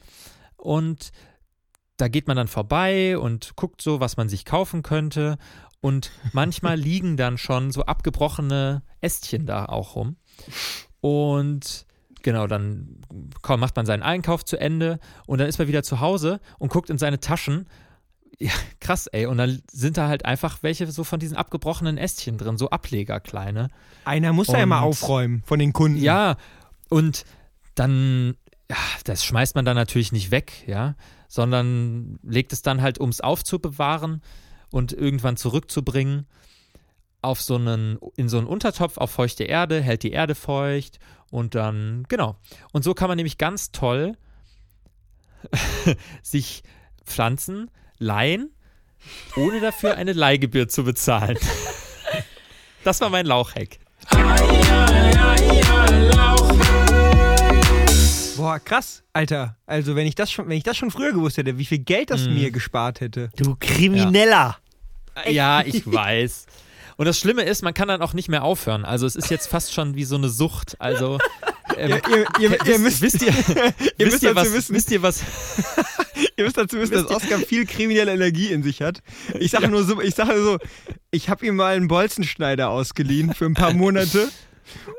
Und 0.58 1.12
da 1.98 2.08
geht 2.08 2.28
man 2.28 2.38
dann 2.38 2.48
vorbei 2.48 3.18
und 3.18 3.56
guckt 3.56 3.82
so, 3.82 4.00
was 4.00 4.18
man 4.18 4.30
sich 4.30 4.46
kaufen 4.46 4.84
könnte. 4.84 5.38
Und 5.82 6.12
manchmal 6.34 6.78
liegen 6.80 7.18
dann 7.18 7.38
schon 7.38 7.72
so 7.72 7.84
abgebrochene 7.86 8.84
Ästchen 9.02 9.46
da 9.46 9.66
auch 9.66 9.96
rum. 9.96 10.18
Und 11.02 11.86
genau, 12.22 12.48
dann 12.48 13.02
macht 13.48 13.76
man 13.76 13.86
seinen 13.86 14.04
Einkauf 14.04 14.44
zu 14.46 14.58
Ende 14.60 15.00
und 15.26 15.40
dann 15.40 15.48
ist 15.48 15.58
man 15.60 15.68
wieder 15.68 15.84
zu 15.84 16.00
Hause 16.00 16.40
und 16.58 16.70
guckt 16.72 16.90
in 16.90 16.98
seine 16.98 17.20
Taschen. 17.20 17.68
Ja, 18.42 18.52
krass, 18.80 19.08
ey. 19.08 19.26
Und 19.26 19.38
dann 19.38 19.62
sind 19.72 19.98
da 19.98 20.08
halt 20.08 20.26
einfach 20.26 20.60
welche 20.64 20.88
so 20.92 21.04
von 21.04 21.20
diesen 21.20 21.36
abgebrochenen 21.36 21.98
Ästchen 21.98 22.38
drin, 22.38 22.58
so 22.58 22.70
Ableger 22.70 23.20
kleine. 23.20 23.70
Einer 24.06 24.32
muss 24.34 24.48
da 24.48 24.60
ja 24.60 24.66
mal 24.66 24.80
Und- 24.80 24.84
aufräumen 24.90 25.44
von 25.46 25.60
den 25.60 25.74
Kunden. 25.74 25.98
Ja, 25.98 26.38
und 26.90 27.26
dann, 27.76 28.36
ja, 28.70 28.78
das 29.06 29.26
schmeißt 29.26 29.56
man 29.56 29.66
dann 29.66 29.76
natürlich 29.76 30.12
nicht 30.12 30.32
weg, 30.32 30.64
ja, 30.68 30.96
sondern 31.28 32.20
legt 32.24 32.54
es 32.54 32.62
dann 32.62 32.82
halt, 32.82 32.98
um 32.98 33.10
es 33.10 33.22
aufzubewahren 33.22 34.22
und 34.72 34.94
irgendwann 34.94 35.38
zurückzubringen 35.38 36.28
auf 37.22 37.42
so 37.42 37.56
einen, 37.56 38.00
in 38.16 38.30
so 38.30 38.38
einen 38.38 38.48
Untertopf 38.48 38.98
auf 38.98 39.12
feuchte 39.12 39.44
Erde, 39.44 39.82
hält 39.82 40.04
die 40.04 40.12
Erde 40.12 40.36
feucht 40.36 41.00
und 41.32 41.56
dann, 41.56 42.06
genau. 42.08 42.38
Und 42.72 42.84
so 42.84 42.94
kann 42.94 43.10
man 43.10 43.18
nämlich 43.18 43.38
ganz 43.38 43.72
toll 43.72 44.18
sich 46.22 46.64
Pflanzen 47.04 47.70
leihen, 47.98 48.52
ohne 49.36 49.60
dafür 49.60 49.96
eine 49.96 50.14
Leihgebühr 50.14 50.68
zu 50.68 50.84
bezahlen. 50.84 51.38
Das 52.86 53.02
war 53.02 53.10
mein 53.10 53.26
Lauchhack. 53.26 53.78
Boah, 58.40 58.60
krass, 58.60 59.04
Alter. 59.14 59.58
Also, 59.66 59.96
wenn 59.96 60.08
ich 60.08 60.16
das 60.16 60.32
schon, 60.32 60.48
wenn 60.48 60.58
ich 60.58 60.64
das 60.64 60.78
schon 60.78 60.92
früher 60.92 61.12
gewusst 61.12 61.38
hätte, 61.38 61.58
wie 61.58 61.66
viel 61.66 61.80
Geld 61.80 62.10
das 62.10 62.26
Mhm. 62.28 62.36
mir 62.36 62.52
gespart 62.52 63.02
hätte. 63.02 63.30
Du 63.36 63.56
Krimineller. 63.60 64.58
Ja, 65.30 65.62
ich 65.66 65.86
weiß. 65.86 66.46
Und 66.96 67.06
das 67.06 67.18
Schlimme 67.20 67.44
ist, 67.44 67.62
man 67.64 67.74
kann 67.74 67.88
dann 67.90 68.02
auch 68.02 68.14
nicht 68.14 68.30
mehr 68.30 68.44
aufhören. 68.44 68.84
Also 68.86 69.06
es 69.06 69.16
ist 69.16 69.30
jetzt 69.30 69.48
fast 69.48 69.74
schon 69.74 69.96
wie 69.96 70.04
so 70.06 70.16
eine 70.16 70.30
Sucht. 70.30 70.76
Also 70.80 71.18
ähm, 71.78 71.92
Ihr, 71.92 72.02
ihr, 72.10 72.28
ihr, 72.40 72.52
ihr, 72.52 72.84
wisst, 72.84 73.02
müsst, 73.02 73.02
wisst 73.02 73.22
ihr, 73.22 73.28
ihr 73.98 74.08
wisst 74.08 74.12
müsst 74.12 74.24
ihr 74.24 74.34
dazu 74.34 74.48
was, 74.48 74.54
wissen, 74.54 74.76
wisst 74.76 74.92
ihr 74.92 75.02
was? 75.02 75.22
ihr 76.38 76.44
müsst 76.46 76.58
dazu 76.58 76.78
wissen, 76.78 76.94
dass 76.94 77.06
Oscar 77.08 77.40
viel 77.40 77.66
kriminelle 77.66 78.14
Energie 78.14 78.48
in 78.52 78.64
sich 78.64 78.82
hat. 78.82 79.02
Ich 79.40 79.52
sage 79.52 79.68
nur 79.70 79.84
so, 79.84 80.02
ich 80.02 80.16
sage 80.16 80.42
so, 80.42 80.58
ich 81.12 81.30
habe 81.30 81.46
ihm 81.46 81.56
mal 81.56 81.76
einen 81.76 81.88
Bolzenschneider 81.88 82.70
ausgeliehen 82.70 83.34
für 83.34 83.46
ein 83.46 83.54
paar 83.54 83.74
Monate 83.74 84.30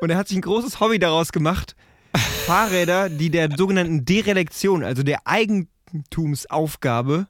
und 0.01 0.11
er 0.11 0.17
hat 0.17 0.29
sich 0.29 0.39
ein 0.39 0.43
großes 0.43 0.81
Hobby 0.81 0.99
daraus 0.99 1.33
gemacht, 1.33 1.77
Fahrräder, 2.17 3.09
die 3.09 3.31
der 3.31 3.49
sogenannten 3.57 4.05
Derelektion, 4.05 4.85
also 4.85 5.03
der 5.03 5.27
Eigentumsaufgabe 5.27 7.29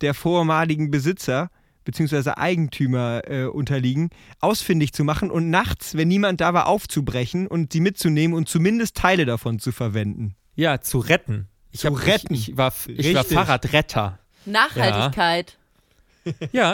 der 0.00 0.14
vormaligen 0.14 0.90
Besitzer 0.90 1.50
bzw. 1.84 2.32
Eigentümer 2.36 3.22
äh, 3.28 3.44
unterliegen, 3.44 4.10
ausfindig 4.40 4.92
zu 4.92 5.04
machen 5.04 5.30
und 5.30 5.50
nachts, 5.50 5.96
wenn 5.96 6.08
niemand 6.08 6.40
da 6.40 6.54
war, 6.54 6.66
aufzubrechen 6.66 7.46
und 7.46 7.72
sie 7.72 7.80
mitzunehmen 7.80 8.36
und 8.36 8.48
zumindest 8.48 8.96
Teile 8.96 9.24
davon 9.24 9.58
zu 9.58 9.72
verwenden. 9.72 10.34
Ja, 10.54 10.80
zu 10.80 10.98
retten. 10.98 11.48
Ich 11.70 11.80
Zu 11.80 11.88
hab, 11.88 12.06
retten. 12.06 12.34
Ich, 12.34 12.50
ich, 12.50 12.56
war, 12.56 12.72
ich 12.86 13.14
war. 13.14 13.24
Fahrradretter. 13.24 14.18
Nachhaltigkeit. 14.44 15.52
Ja, 15.52 15.61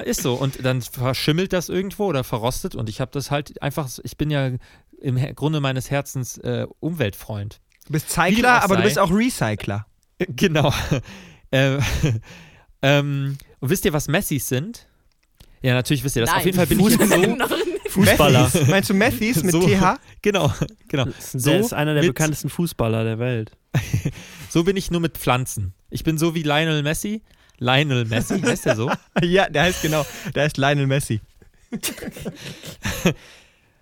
ist 0.05 0.23
so. 0.23 0.35
Und 0.35 0.65
dann 0.65 0.83
verschimmelt 0.83 1.53
das 1.53 1.69
irgendwo 1.69 2.07
oder 2.07 2.25
verrostet 2.25 2.75
und 2.75 2.89
ich 2.89 3.01
habe 3.01 3.11
das 3.13 3.31
halt 3.31 3.61
einfach, 3.63 3.89
ich 4.03 4.17
bin 4.17 4.31
ja 4.31 4.51
im 5.01 5.35
Grunde 5.35 5.61
meines 5.61 5.91
Herzens 5.91 6.39
äh, 6.39 6.67
Umweltfreund. 6.81 7.61
Du 7.87 7.93
bist 7.93 8.11
Cycler, 8.11 8.63
aber 8.63 8.77
du 8.77 8.83
bist 8.83 8.99
auch 8.99 9.11
Recycler. 9.11 9.87
Genau. 10.19 10.73
äh, 11.51 11.79
ähm, 12.83 13.39
und 13.61 13.71
wisst 13.71 13.85
ihr, 13.85 13.93
was 13.93 14.09
Messis 14.09 14.49
sind? 14.49 14.87
Ja, 15.63 15.75
natürlich 15.75 16.05
wisst 16.05 16.17
ihr 16.17 16.23
das. 16.23 16.31
Nein. 16.31 16.39
Auf 16.39 16.45
jeden 16.45 16.57
Fall 16.57 16.67
bin 16.67 16.81
ich 16.81 16.91
jetzt 16.91 17.09
so. 17.09 17.57
Fußballer. 17.89 18.43
Methis. 18.45 18.69
Meinst 18.69 18.91
du 18.91 18.95
Methis 18.95 19.43
mit 19.43 19.53
so, 19.53 19.67
TH? 19.67 19.99
Genau, 20.21 20.53
genau. 20.89 21.07
So 21.19 21.51
der 21.51 21.61
ist 21.61 21.73
einer 21.73 21.95
der 21.95 22.03
bekanntesten 22.03 22.51
Fußballer 22.51 23.03
der 23.03 23.19
Welt. 23.19 23.53
So 24.51 24.65
bin 24.65 24.77
ich 24.77 24.91
nur 24.91 25.01
mit 25.01 25.17
Pflanzen. 25.17 25.75
Ich 25.91 26.05
bin 26.05 26.19
so 26.19 26.35
wie 26.35 26.43
Lionel 26.43 26.83
Messi. 26.83 27.23
Lionel 27.59 28.05
Messi, 28.05 28.40
heißt 28.44 28.66
der 28.66 28.77
so? 28.77 28.90
Ja, 29.23 29.49
der 29.49 29.62
heißt 29.64 29.83
genau, 29.83 30.07
der 30.35 30.44
heißt 30.44 30.57
Lionel 30.57 30.87
Messi. 30.87 31.21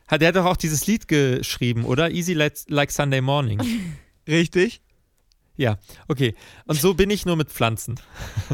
Hat 0.09 0.21
der 0.21 0.29
hat 0.29 0.37
doch 0.37 0.45
auch 0.45 0.57
dieses 0.57 0.87
Lied 0.87 1.09
geschrieben, 1.09 1.85
oder? 1.85 2.13
Easy 2.13 2.33
like, 2.33 2.55
like 2.69 2.93
Sunday 2.93 3.21
Morning. 3.21 3.61
Richtig? 4.29 4.81
Ja, 5.57 5.79
okay. 6.09 6.35
Und 6.67 6.81
so 6.81 6.95
bin 6.95 7.11
ich 7.11 7.25
nur 7.25 7.37
mit 7.37 7.51
Pflanzen. 7.51 8.01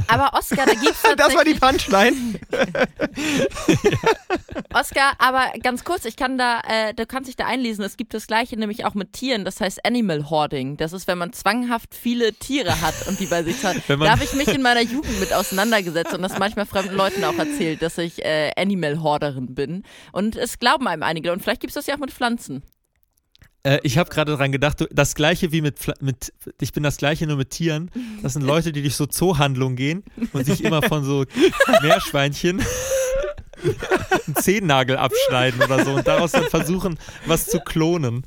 Aber 0.07 0.35
Oscar, 0.35 0.67
da 0.67 0.75
gibt's 0.75 1.03
tatsächlich. 1.03 1.17
Das 1.23 1.37
war 1.37 1.45
die 1.45 1.55
Punchline. 1.55 2.17
Oscar, 4.75 5.13
aber 5.19 5.53
ganz 5.63 5.85
kurz, 5.85 6.05
ich 6.05 6.17
kann 6.17 6.39
da, 6.39 6.61
äh, 6.69 6.95
du 6.95 7.07
kannst 7.07 7.29
dich 7.29 7.37
da 7.37 7.47
einlesen. 7.47 7.85
Es 7.85 7.97
gibt 7.97 8.15
das 8.15 8.27
Gleiche 8.27 8.57
nämlich 8.57 8.85
auch 8.85 8.95
mit 8.95 9.13
Tieren. 9.13 9.45
Das 9.45 9.61
heißt 9.61 9.85
Animal 9.85 10.31
Hoarding. 10.31 10.77
Das 10.77 10.93
ist, 10.93 11.07
wenn 11.07 11.19
man 11.19 11.33
zwanghaft 11.33 11.95
viele 11.95 12.33
Tiere 12.33 12.81
hat 12.81 12.95
und 13.07 13.21
die 13.21 13.27
bei 13.27 13.43
sich 13.43 13.65
hat. 13.65 13.77
Da 13.89 14.11
habe 14.11 14.25
ich 14.25 14.33
mich 14.35 14.49
in 14.49 14.63
meiner 14.63 14.83
Jugend 14.83 15.21
mit 15.21 15.33
auseinandergesetzt 15.33 16.15
und 16.15 16.23
das 16.23 16.39
manchmal 16.39 16.67
fremden 16.67 16.95
Leuten 16.95 17.25
auch 17.25 17.39
erzählt, 17.39 17.83
dass 17.83 17.99
ich 17.99 18.25
äh, 18.25 18.51
Animal 18.57 19.03
Hoarderin 19.03 19.55
bin. 19.55 19.85
Und 20.13 20.37
es 20.37 20.59
glauben 20.59 20.87
einem 20.89 21.03
einige. 21.03 21.33
Und 21.33 21.43
vielleicht 21.43 21.61
gibt 21.61 21.71
es 21.71 21.75
das 21.75 21.87
ja 21.87 21.95
auch 21.95 22.01
mit 22.01 22.13
Pflanzen. 22.13 22.63
Äh, 23.65 23.79
ich 23.85 23.97
habe 23.99 24.11
gerade 24.11 24.37
dran 24.37 24.51
gedacht, 24.53 24.81
du, 24.81 24.87
das 24.91 25.15
gleiche 25.15 25.53
wie 25.53 25.61
mit, 25.61 25.77
mit, 26.01 26.33
ich 26.61 26.73
bin 26.73 26.83
das 26.83 26.97
gleiche 26.97 27.27
nur 27.27 27.37
mit 27.37 27.51
Tieren. 27.51 27.91
Das 28.23 28.33
sind 28.33 28.43
Leute, 28.43 28.73
die 28.73 28.83
durch 28.83 28.97
so 28.97 29.07
Zoohandlungen 29.07 29.77
gehen 29.77 30.03
und 30.33 30.45
sich 30.47 30.65
immer 30.65 30.83
von 30.83 31.05
so 31.05 31.25
Meerschweinchen 31.83 32.61
einen 34.27 34.37
Zehennagel 34.37 34.97
abschneiden 34.97 35.63
oder 35.63 35.85
so 35.85 35.93
und 35.93 36.07
daraus 36.09 36.33
dann 36.33 36.45
versuchen, 36.49 36.99
was 37.27 37.47
zu 37.47 37.61
klonen. 37.61 38.25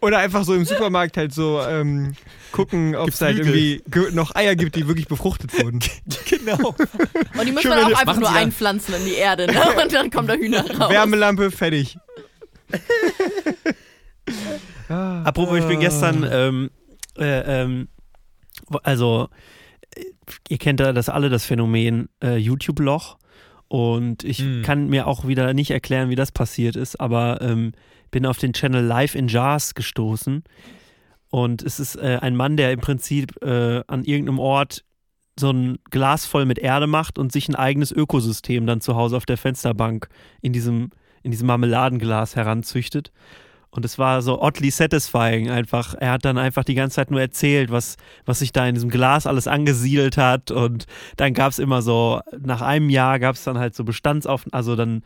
Oder 0.00 0.18
einfach 0.18 0.44
so 0.44 0.54
im 0.54 0.64
Supermarkt 0.64 1.16
halt 1.16 1.34
so 1.34 1.60
ähm, 1.60 2.14
gucken, 2.52 2.94
ob 2.96 3.08
es 3.10 3.20
halt 3.20 3.38
irgendwie 3.38 3.82
ge- 3.86 4.10
noch 4.12 4.34
Eier 4.34 4.54
gibt, 4.56 4.76
die 4.76 4.86
wirklich 4.88 5.08
befruchtet 5.08 5.52
wurden. 5.62 5.80
Genau. 6.28 6.68
Und 6.68 7.46
die 7.46 7.52
man 7.52 7.62
wenn 7.64 7.72
auch 7.94 7.98
einfach 7.98 8.18
nur 8.18 8.30
einpflanzen 8.30 8.94
in 8.94 9.04
die 9.04 9.14
Erde. 9.14 9.46
Ne? 9.46 9.60
Und 9.82 9.92
dann 9.92 10.10
kommen 10.10 10.28
da 10.28 10.34
Hühner 10.34 10.64
raus. 10.78 10.90
Wärmelampe, 10.90 11.50
fertig. 11.50 11.98
Apropos, 14.88 15.58
ich 15.58 15.66
bin 15.66 15.80
gestern, 15.80 16.26
ähm, 16.30 16.70
äh, 17.18 17.62
ähm, 17.62 17.88
also, 18.82 19.28
ihr 20.48 20.58
kennt 20.58 20.80
ja 20.80 20.92
das 20.92 21.08
alle, 21.08 21.28
das 21.30 21.44
Phänomen 21.44 22.08
äh, 22.22 22.36
YouTube-Loch. 22.36 23.18
Und 23.68 24.22
ich 24.24 24.40
Hm. 24.40 24.62
kann 24.62 24.88
mir 24.88 25.06
auch 25.06 25.26
wieder 25.26 25.54
nicht 25.54 25.70
erklären, 25.70 26.10
wie 26.10 26.14
das 26.14 26.30
passiert 26.30 26.76
ist, 26.76 27.00
aber 27.00 27.40
ähm, 27.40 27.72
bin 28.10 28.26
auf 28.26 28.38
den 28.38 28.52
Channel 28.52 28.84
Live 28.84 29.14
in 29.14 29.28
Jars 29.28 29.74
gestoßen. 29.74 30.44
Und 31.30 31.62
es 31.62 31.80
ist 31.80 31.96
äh, 31.96 32.18
ein 32.20 32.36
Mann, 32.36 32.58
der 32.58 32.72
im 32.72 32.80
Prinzip 32.80 33.42
äh, 33.42 33.82
an 33.86 34.04
irgendeinem 34.04 34.38
Ort 34.38 34.84
so 35.40 35.50
ein 35.50 35.78
Glas 35.90 36.26
voll 36.26 36.44
mit 36.44 36.58
Erde 36.58 36.86
macht 36.86 37.18
und 37.18 37.32
sich 37.32 37.48
ein 37.48 37.54
eigenes 37.54 37.90
Ökosystem 37.90 38.66
dann 38.66 38.82
zu 38.82 38.94
Hause 38.94 39.16
auf 39.16 39.24
der 39.24 39.38
Fensterbank 39.38 40.08
in 40.42 40.52
diesem, 40.52 40.90
in 41.22 41.30
diesem 41.30 41.46
Marmeladenglas 41.46 42.36
heranzüchtet. 42.36 43.12
Und 43.70 43.86
es 43.86 43.98
war 43.98 44.20
so 44.20 44.42
oddly 44.42 44.70
satisfying 44.70 45.48
einfach. 45.48 45.94
Er 45.94 46.12
hat 46.12 46.26
dann 46.26 46.36
einfach 46.36 46.62
die 46.62 46.74
ganze 46.74 46.96
Zeit 46.96 47.10
nur 47.10 47.22
erzählt, 47.22 47.70
was, 47.70 47.96
was 48.26 48.40
sich 48.40 48.52
da 48.52 48.66
in 48.66 48.74
diesem 48.74 48.90
Glas 48.90 49.26
alles 49.26 49.48
angesiedelt 49.48 50.18
hat. 50.18 50.50
Und 50.50 50.86
dann 51.16 51.32
gab 51.32 51.52
es 51.52 51.58
immer 51.58 51.80
so, 51.80 52.20
nach 52.38 52.60
einem 52.60 52.90
Jahr 52.90 53.18
gab 53.18 53.34
es 53.34 53.44
dann 53.44 53.58
halt 53.58 53.74
so 53.74 53.84
Bestandsauf... 53.84 54.44
Also 54.52 54.76
dann, 54.76 55.02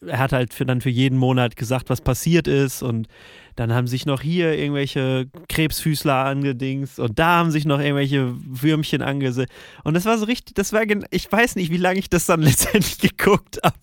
er 0.00 0.18
hat 0.18 0.32
halt 0.32 0.54
für, 0.54 0.64
dann 0.64 0.80
für 0.80 0.90
jeden 0.90 1.18
Monat 1.18 1.56
gesagt, 1.56 1.90
was 1.90 2.00
passiert 2.00 2.48
ist. 2.48 2.82
Und 2.82 3.08
dann 3.56 3.72
haben 3.72 3.86
sich 3.86 4.06
noch 4.06 4.20
hier 4.20 4.56
irgendwelche 4.58 5.26
Krebsfüßler 5.48 6.14
angedingst. 6.14 6.98
Und 6.98 7.18
da 7.18 7.38
haben 7.38 7.50
sich 7.50 7.64
noch 7.64 7.78
irgendwelche 7.78 8.34
Würmchen 8.36 9.02
angesehen. 9.02 9.48
Und 9.84 9.94
das 9.94 10.04
war 10.04 10.18
so 10.18 10.24
richtig, 10.24 10.54
das 10.54 10.72
war, 10.72 10.82
ich 11.10 11.30
weiß 11.30 11.56
nicht, 11.56 11.70
wie 11.70 11.76
lange 11.76 11.98
ich 11.98 12.10
das 12.10 12.26
dann 12.26 12.42
letztendlich 12.42 12.98
geguckt 12.98 13.60
habe. 13.62 13.76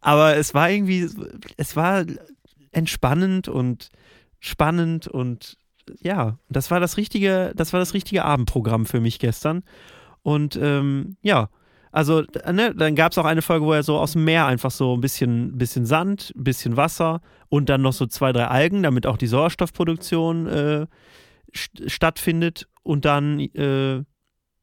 Aber 0.00 0.36
es 0.36 0.54
war 0.54 0.70
irgendwie, 0.70 1.08
es 1.56 1.76
war 1.76 2.04
entspannend 2.72 3.48
und 3.48 3.90
spannend 4.40 5.08
und 5.08 5.56
ja, 6.00 6.38
das 6.48 6.70
war 6.70 6.80
das 6.80 6.96
richtige, 6.96 7.52
das 7.54 7.72
war 7.72 7.80
das 7.80 7.94
richtige 7.94 8.24
Abendprogramm 8.24 8.86
für 8.86 9.00
mich 9.00 9.18
gestern. 9.18 9.62
Und 10.22 10.58
ähm, 10.60 11.16
ja, 11.22 11.48
also 11.96 12.24
ne, 12.52 12.74
dann 12.74 12.94
gab 12.94 13.12
es 13.12 13.18
auch 13.18 13.24
eine 13.24 13.40
Folge, 13.40 13.64
wo 13.64 13.72
er 13.72 13.82
so 13.82 13.98
aus 13.98 14.12
dem 14.12 14.24
Meer 14.24 14.44
einfach 14.44 14.70
so 14.70 14.94
ein 14.94 15.00
bisschen, 15.00 15.56
bisschen 15.56 15.86
Sand, 15.86 16.30
ein 16.36 16.44
bisschen 16.44 16.76
Wasser 16.76 17.22
und 17.48 17.70
dann 17.70 17.80
noch 17.80 17.94
so 17.94 18.04
zwei, 18.04 18.32
drei 18.32 18.48
Algen, 18.48 18.82
damit 18.82 19.06
auch 19.06 19.16
die 19.16 19.26
Sauerstoffproduktion 19.26 20.46
äh, 20.46 20.86
st 21.56 21.90
stattfindet. 21.90 22.68
Und 22.82 23.06
dann, 23.06 23.40
äh, 23.40 24.02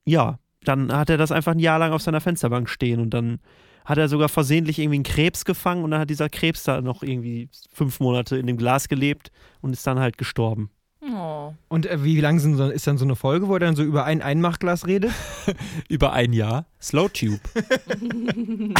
ja, 0.06 0.38
dann 0.63 0.96
hat 0.96 1.10
er 1.10 1.17
das 1.17 1.32
einfach 1.32 1.54
ein 1.54 1.60
Jahr 1.60 1.80
lang 1.80 1.91
auf 1.91 2.04
seiner 2.04 2.22
Fensterbank 2.22 2.69
stehen 2.69 3.00
und 3.00 3.15
dann 3.15 3.39
hat 3.84 3.98
er 3.98 4.10
sogar 4.10 4.30
versehentlich 4.30 4.78
irgendwie 4.78 4.98
einen 4.98 5.04
Krebs 5.04 5.43
gefangen 5.43 5.84
und 5.84 5.89
dann 5.89 6.02
hat 6.02 6.12
dieser 6.12 6.30
Krebs 6.30 6.62
da 6.62 6.82
noch 6.82 7.02
irgendwie 7.02 7.50
fünf 7.72 8.00
Monate 8.00 8.38
in 8.38 8.46
dem 8.46 8.58
Glas 8.58 8.89
gelebt 8.89 9.32
und 9.60 9.74
ist 9.74 9.88
dann 9.88 9.98
halt 9.98 10.19
gestorben. 10.19 10.69
Oh. 11.11 11.53
Und 11.67 11.85
äh, 11.85 12.03
wie 12.03 12.19
lang 12.21 12.39
sind, 12.39 12.59
ist 12.59 12.87
dann 12.87 12.97
so 12.97 13.05
eine 13.05 13.15
Folge, 13.15 13.47
wo 13.47 13.53
er 13.53 13.59
dann 13.59 13.75
so 13.75 13.83
über 13.83 14.05
ein 14.05 14.21
Einmachglas 14.21 14.87
redet? 14.87 15.11
Über 15.89 16.13
ein 16.13 16.33
Jahr. 16.33 16.65
Slowtube. 16.81 17.39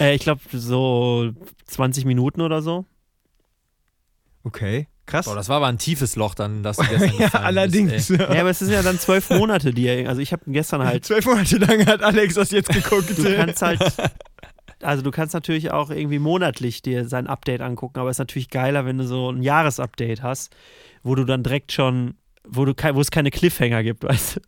Äh, 0.00 0.14
ich 0.14 0.22
glaube 0.22 0.40
so 0.50 1.32
20 1.66 2.06
Minuten 2.06 2.40
oder 2.40 2.62
so. 2.62 2.86
Okay, 4.42 4.88
krass. 5.04 5.26
Boah, 5.26 5.34
das 5.34 5.50
war 5.50 5.58
aber 5.58 5.66
ein 5.66 5.76
tiefes 5.76 6.16
Loch 6.16 6.34
dann, 6.34 6.62
dass 6.62 6.78
du 6.78 6.84
gestern 6.88 7.12
ja, 7.18 7.26
gefallen 7.26 7.44
allerdings. 7.44 7.92
Bist, 7.92 8.10
ey. 8.10 8.18
Ja, 8.18 8.40
aber 8.40 8.50
es 8.50 8.58
sind 8.58 8.70
ja 8.70 8.82
dann 8.82 8.98
zwölf 8.98 9.28
Monate, 9.28 9.72
die 9.72 9.86
er. 9.86 10.08
Also 10.08 10.22
ich 10.22 10.32
habe 10.32 10.42
gestern 10.46 10.82
halt. 10.82 11.04
Zwölf 11.04 11.26
Monate 11.26 11.58
lang 11.58 11.86
hat 11.86 12.02
Alex 12.02 12.34
das 12.34 12.50
jetzt 12.50 12.70
geguckt. 12.70 13.16
Du 13.16 13.36
kannst 13.36 13.60
halt. 13.60 13.80
Also 14.80 15.02
du 15.02 15.10
kannst 15.12 15.34
natürlich 15.34 15.70
auch 15.70 15.90
irgendwie 15.90 16.18
monatlich 16.18 16.82
dir 16.82 17.06
sein 17.06 17.28
Update 17.28 17.60
angucken, 17.60 18.00
aber 18.00 18.10
es 18.10 18.14
ist 18.14 18.20
natürlich 18.20 18.50
geiler, 18.50 18.84
wenn 18.84 18.98
du 18.98 19.06
so 19.06 19.30
ein 19.30 19.42
Jahresupdate 19.42 20.22
hast, 20.22 20.56
wo 21.02 21.14
du 21.14 21.24
dann 21.24 21.42
direkt 21.42 21.72
schon, 21.72 22.14
wo 22.44 22.64
du 22.64 22.74
wo 22.94 23.00
es 23.00 23.10
keine 23.10 23.30
Cliffhanger 23.30 23.82
gibt, 23.82 24.04
weißt 24.04 24.36
du? 24.36 24.40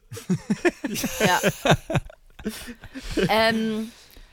Ja. 1.25 1.41
ähm, 3.29 3.91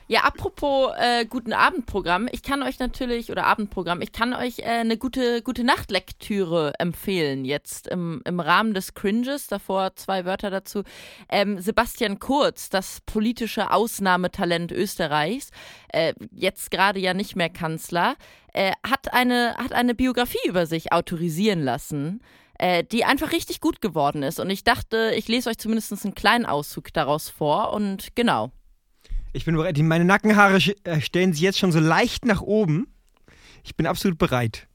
ja, 0.08 0.20
apropos 0.20 0.92
äh, 0.98 1.24
guten 1.26 1.52
Abendprogramm, 1.52 2.28
ich 2.30 2.42
kann 2.42 2.62
euch 2.62 2.78
natürlich, 2.78 3.30
oder 3.30 3.46
Abendprogramm, 3.46 4.00
ich 4.02 4.12
kann 4.12 4.34
euch 4.34 4.60
äh, 4.60 4.64
eine 4.64 4.96
gute, 4.96 5.42
gute 5.42 5.64
Nachtlektüre 5.64 6.72
empfehlen, 6.78 7.44
jetzt 7.44 7.88
im, 7.88 8.20
im 8.24 8.40
Rahmen 8.40 8.74
des 8.74 8.94
Cringes, 8.94 9.46
davor 9.46 9.94
zwei 9.96 10.24
Wörter 10.24 10.50
dazu. 10.50 10.82
Ähm, 11.28 11.60
Sebastian 11.60 12.18
Kurz, 12.18 12.68
das 12.68 13.00
politische 13.06 13.70
Ausnahmetalent 13.70 14.72
Österreichs, 14.72 15.50
äh, 15.88 16.14
jetzt 16.30 16.70
gerade 16.70 17.00
ja 17.00 17.14
nicht 17.14 17.36
mehr 17.36 17.50
Kanzler, 17.50 18.16
äh, 18.52 18.72
hat, 18.88 19.12
eine, 19.12 19.56
hat 19.56 19.72
eine 19.72 19.94
Biografie 19.94 20.46
über 20.48 20.66
sich 20.66 20.92
autorisieren 20.92 21.62
lassen 21.62 22.20
äh, 22.58 22.84
die 22.84 23.04
einfach 23.04 23.32
richtig 23.32 23.60
gut 23.60 23.80
geworden 23.80 24.22
ist. 24.22 24.38
Und 24.38 24.48
ich 24.48 24.62
dachte, 24.62 25.12
ich 25.16 25.26
lese 25.26 25.50
euch 25.50 25.58
zumindest 25.58 25.92
einen 26.04 26.14
kleinen 26.14 26.46
Auszug 26.46 26.92
daraus 26.92 27.28
vor 27.28 27.72
und 27.72 28.14
genau. 28.14 28.52
Ich 29.32 29.44
bin 29.44 29.56
bereit. 29.56 29.76
Die- 29.76 29.82
Meine 29.82 30.04
Nackenhaare 30.04 30.58
äh, 30.84 31.00
stellen 31.00 31.32
sich 31.32 31.42
jetzt 31.42 31.58
schon 31.58 31.72
so 31.72 31.80
leicht 31.80 32.24
nach 32.24 32.42
oben. 32.42 32.86
Ich 33.64 33.76
bin 33.76 33.86
absolut 33.86 34.18
bereit. 34.18 34.66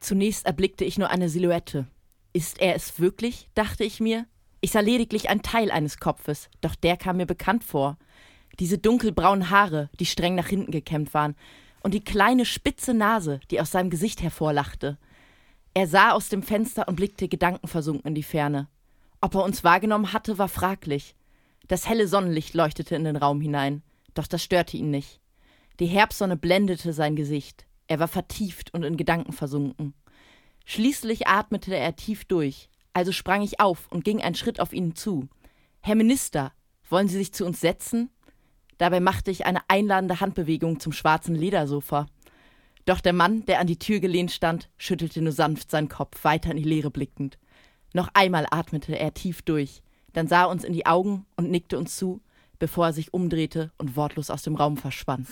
Zunächst 0.00 0.46
erblickte 0.46 0.84
ich 0.84 0.98
nur 0.98 1.10
eine 1.10 1.28
Silhouette. 1.28 1.86
Ist 2.32 2.60
er 2.60 2.74
es 2.74 2.98
wirklich? 3.00 3.48
dachte 3.54 3.84
ich 3.84 4.00
mir. 4.00 4.26
Ich 4.60 4.72
sah 4.72 4.80
lediglich 4.80 5.28
einen 5.28 5.42
Teil 5.42 5.70
eines 5.70 5.98
Kopfes, 5.98 6.48
doch 6.60 6.74
der 6.74 6.96
kam 6.96 7.18
mir 7.18 7.26
bekannt 7.26 7.64
vor. 7.64 7.98
Diese 8.58 8.78
dunkelbraunen 8.78 9.50
Haare, 9.50 9.90
die 10.00 10.06
streng 10.06 10.34
nach 10.34 10.46
hinten 10.46 10.70
gekämmt 10.70 11.12
waren, 11.14 11.34
und 11.84 11.92
die 11.92 12.02
kleine 12.02 12.46
spitze 12.46 12.94
Nase, 12.94 13.40
die 13.50 13.60
aus 13.60 13.70
seinem 13.70 13.90
Gesicht 13.90 14.22
hervorlachte. 14.22 14.98
Er 15.74 15.86
sah 15.86 16.12
aus 16.12 16.30
dem 16.30 16.42
Fenster 16.42 16.88
und 16.88 16.96
blickte 16.96 17.28
gedankenversunken 17.28 18.08
in 18.08 18.14
die 18.14 18.22
Ferne. 18.22 18.68
Ob 19.20 19.34
er 19.34 19.44
uns 19.44 19.64
wahrgenommen 19.64 20.12
hatte, 20.12 20.38
war 20.38 20.48
fraglich. 20.48 21.14
Das 21.68 21.86
helle 21.86 22.08
Sonnenlicht 22.08 22.54
leuchtete 22.54 22.96
in 22.96 23.04
den 23.04 23.16
Raum 23.16 23.40
hinein, 23.40 23.82
doch 24.14 24.26
das 24.26 24.42
störte 24.42 24.78
ihn 24.78 24.90
nicht. 24.90 25.20
Die 25.78 25.86
Herbstsonne 25.86 26.36
blendete 26.36 26.92
sein 26.94 27.16
Gesicht. 27.16 27.66
Er 27.86 27.98
war 27.98 28.08
vertieft 28.08 28.72
und 28.72 28.82
in 28.82 28.96
Gedanken 28.96 29.32
versunken. 29.32 29.92
Schließlich 30.64 31.26
atmete 31.26 31.76
er 31.76 31.96
tief 31.96 32.24
durch, 32.24 32.70
also 32.94 33.12
sprang 33.12 33.42
ich 33.42 33.60
auf 33.60 33.88
und 33.90 34.04
ging 34.04 34.22
einen 34.22 34.36
Schritt 34.36 34.58
auf 34.58 34.72
ihn 34.72 34.94
zu. 34.94 35.28
Herr 35.80 35.96
Minister, 35.96 36.52
wollen 36.88 37.08
Sie 37.08 37.18
sich 37.18 37.34
zu 37.34 37.44
uns 37.44 37.60
setzen? 37.60 38.08
Dabei 38.78 39.00
machte 39.00 39.30
ich 39.30 39.46
eine 39.46 39.60
einladende 39.68 40.20
Handbewegung 40.20 40.80
zum 40.80 40.92
schwarzen 40.92 41.34
Ledersofa. 41.34 42.06
Doch 42.86 43.00
der 43.00 43.12
Mann, 43.12 43.44
der 43.46 43.60
an 43.60 43.66
die 43.66 43.78
Tür 43.78 44.00
gelehnt 44.00 44.30
stand, 44.30 44.68
schüttelte 44.76 45.22
nur 45.22 45.32
sanft 45.32 45.70
seinen 45.70 45.88
Kopf, 45.88 46.24
weiter 46.24 46.50
in 46.50 46.56
die 46.56 46.64
Leere 46.64 46.90
blickend. 46.90 47.38
Noch 47.92 48.08
einmal 48.12 48.46
atmete 48.50 48.98
er 48.98 49.14
tief 49.14 49.42
durch, 49.42 49.82
dann 50.12 50.28
sah 50.28 50.42
er 50.42 50.48
uns 50.50 50.64
in 50.64 50.72
die 50.72 50.86
Augen 50.86 51.24
und 51.36 51.50
nickte 51.50 51.78
uns 51.78 51.96
zu, 51.96 52.20
bevor 52.58 52.86
er 52.86 52.92
sich 52.92 53.14
umdrehte 53.14 53.72
und 53.78 53.96
wortlos 53.96 54.30
aus 54.30 54.42
dem 54.42 54.56
Raum 54.56 54.76
verschwand. 54.76 55.28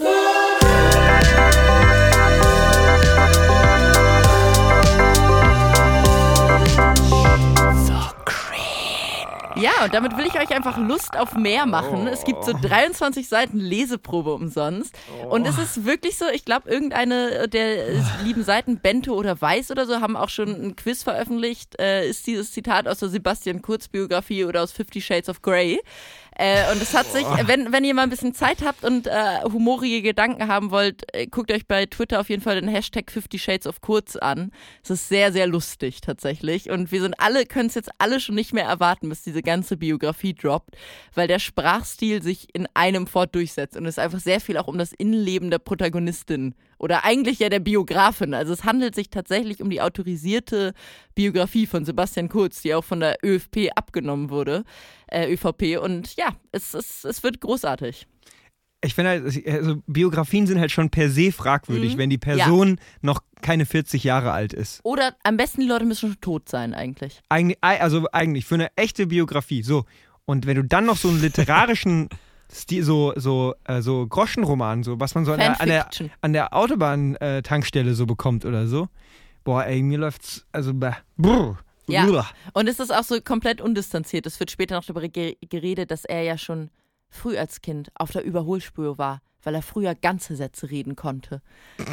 Ja, 9.57 9.85
und 9.85 9.95
damit 9.95 10.17
will 10.17 10.27
ich 10.27 10.39
euch 10.39 10.55
einfach 10.55 10.79
Lust 10.79 11.19
auf 11.19 11.35
mehr 11.35 11.67
machen. 11.67 12.07
Es 12.07 12.25
gibt 12.25 12.45
so 12.45 12.53
23 12.53 13.29
Seiten 13.29 13.59
Leseprobe 13.59 14.33
umsonst. 14.33 14.95
Und 15.29 15.47
es 15.47 15.59
ist 15.59 15.85
wirklich 15.85 16.17
so, 16.17 16.27
ich 16.33 16.45
glaube, 16.45 16.71
irgendeine 16.71 17.49
der 17.49 17.89
äh, 17.89 18.01
lieben 18.25 18.45
Seiten, 18.45 18.79
Bento 18.79 19.15
oder 19.15 19.41
Weiß 19.41 19.71
oder 19.71 19.87
so, 19.87 20.01
haben 20.01 20.17
auch 20.17 20.29
schon 20.29 20.49
ein 20.49 20.77
Quiz 20.77 21.03
veröffentlicht. 21.03 21.79
Äh, 21.81 22.09
ist 22.09 22.27
dieses 22.27 22.53
Zitat 22.53 22.89
aus 22.89 22.99
der 22.99 23.09
Sebastian 23.09 23.63
Kurz 23.63 23.89
Biografie 23.89 24.45
oder 24.45 24.63
aus 24.63 24.73
Fifty 24.73 25.01
Shades 25.01 25.29
of 25.29 25.43
Grey? 25.43 25.81
Äh, 26.37 26.73
und 26.73 26.81
es 26.81 26.95
hat 26.95 27.07
sich, 27.07 27.27
wenn, 27.47 27.73
wenn 27.73 27.85
ihr 27.85 27.95
mal 27.95 28.03
ein 28.03 28.11
bisschen 28.11 28.35
Zeit 28.35 28.65
habt 28.65 28.85
und 28.85 29.07
äh, 29.07 29.43
humorige 29.45 30.03
Gedanken 30.03 30.49
haben 30.49 30.71
wollt, 30.71 31.03
äh, 31.15 31.27
guckt 31.27 31.53
euch 31.53 31.67
bei 31.67 31.87
Twitter 31.87 32.21
auf 32.21 32.31
jeden 32.31 32.43
Fall 32.43 32.61
den 32.61 32.69
Hashtag 32.69 33.11
Fifty 33.11 33.39
Shades 33.39 33.67
of 33.67 33.81
Kurz 33.81 34.17
an. 34.17 34.51
Es 34.83 34.91
ist 34.91 35.09
sehr, 35.09 35.33
sehr 35.33 35.47
lustig 35.47 36.01
tatsächlich. 36.01 36.71
Und 36.71 36.91
wir 36.91 37.03
sind 37.03 37.15
alle, 37.19 37.45
können 37.45 37.69
es 37.69 37.75
jetzt 37.75 37.91
alle 37.99 38.21
schon 38.21 38.35
nicht 38.35 38.53
mehr 38.53 38.65
erwarten, 38.65 39.09
bis 39.09 39.23
diese 39.23 39.43
ganze 39.43 39.77
Biografie 39.77 40.35
droppt, 40.35 40.77
weil 41.15 41.29
der 41.29 41.39
Sprachstil 41.39 42.23
sich 42.23 42.49
in 42.55 42.67
einem 42.75 43.07
fort 43.07 43.35
durchsetzt. 43.35 43.77
Und 43.77 43.85
es 43.85 43.97
ist 43.97 43.99
einfach 43.99 44.21
sehr 44.21 44.41
viel 44.41 44.57
auch 44.57 44.69
um 44.69 44.79
das 44.79 44.93
Innenleben 44.93 45.51
der 45.51 45.59
Protagonistin 45.59 46.55
oder 46.83 47.05
eigentlich 47.05 47.39
ja 47.39 47.49
der 47.49 47.61
Biografin. 47.61 48.35
Also 48.35 48.53
es 48.53 48.65
handelt 48.65 48.95
sich 48.95 49.09
tatsächlich 49.09 49.63
um 49.63 49.71
die 49.71 49.81
autorisierte 49.81 50.75
Biografie 51.15 51.67
von 51.67 51.85
Sebastian 51.85 52.29
Kurz, 52.29 52.61
die 52.63 52.75
auch 52.75 52.85
von 52.85 53.01
der 53.01 53.17
ÖFP 53.25 53.71
abgenommen 53.75 54.31
wurde, 54.31 54.65
äh, 55.07 55.33
ÖVP. 55.33 55.79
Und 55.81 56.17
ja, 56.17 56.31
es, 56.51 56.75
es, 56.75 57.05
es 57.05 57.23
wird 57.23 57.41
großartig. 57.41 58.07
Ich 58.85 58.95
finde 58.97 59.11
halt, 59.11 59.47
also 59.47 59.77
Biografien 59.87 60.49
sind 60.49 60.59
halt 60.59 60.73
schon 60.73 60.91
per 60.91 61.09
se 61.09 61.31
fragwürdig, 61.31 61.95
Mhm. 61.95 61.99
wenn 61.99 62.11
die 62.11 62.19
Person 62.19 62.81
noch 63.01 63.21
keine 63.41 63.65
40 63.65 64.03
Jahre 64.03 64.33
alt 64.33 64.53
ist. 64.53 64.81
Oder 64.83 65.15
am 65.23 65.37
besten 65.37 65.61
die 65.61 65.69
Leute 65.69 65.85
müssen 65.85 66.09
schon 66.11 66.21
tot 66.21 66.49
sein 66.49 66.75
eigentlich. 66.75 67.21
Eigentlich, 67.29 67.59
also 67.63 68.09
eigentlich 68.11 68.45
für 68.45 68.57
eine 68.57 68.77
echte 68.77 69.07
Biografie. 69.07 69.63
So. 69.63 69.85
Und 70.25 70.47
wenn 70.47 70.57
du 70.57 70.65
dann 70.65 70.87
noch 70.87 70.97
so 70.97 71.09
einen 71.11 71.21
literarischen 71.21 72.09
Stil, 72.53 72.85
so, 72.85 73.15
so, 73.17 73.55
äh, 73.65 73.81
so 73.81 74.07
Groschenroman, 74.07 74.83
so, 74.83 75.01
was 75.01 75.15
man 75.15 75.25
so 75.25 75.33
an 75.33 75.39
der, 75.39 75.61
an 75.61 75.69
der, 75.69 75.89
an 76.21 76.33
der 76.35 76.55
Autobahn-Tankstelle 76.55 77.95
so 77.95 78.05
bekommt 78.07 78.45
oder 78.45 78.67
so, 78.67 78.89
boah, 79.45 79.65
ey, 79.65 79.83
mir 79.83 79.99
läuft's, 79.99 80.47
also, 80.53 80.75
bäh, 80.75 80.93
brr, 81.17 81.59
Ja. 81.87 82.05
brr. 82.05 82.27
Und 82.53 82.69
es 82.69 82.79
ist 82.79 82.93
auch 82.95 83.05
so 83.05 83.21
komplett 83.23 83.61
undistanziert. 83.61 84.27
Es 84.27 84.39
wird 84.39 84.51
später 84.51 84.77
noch 84.77 84.85
darüber 84.85 85.09
ge 85.09 85.37
geredet, 85.49 85.91
dass 85.91 86.05
er 86.05 86.23
ja 86.23 86.37
schon 86.37 86.71
früh 87.09 87.37
als 87.39 87.63
Kind 87.63 87.91
auf 87.95 88.11
der 88.13 88.23
Überholspur 88.23 88.99
war, 88.99 89.23
weil 89.43 89.55
er 89.55 89.63
früher 89.63 89.95
ganze 89.95 90.37
Sätze 90.37 90.71
reden 90.71 90.95
konnte. 90.95 91.41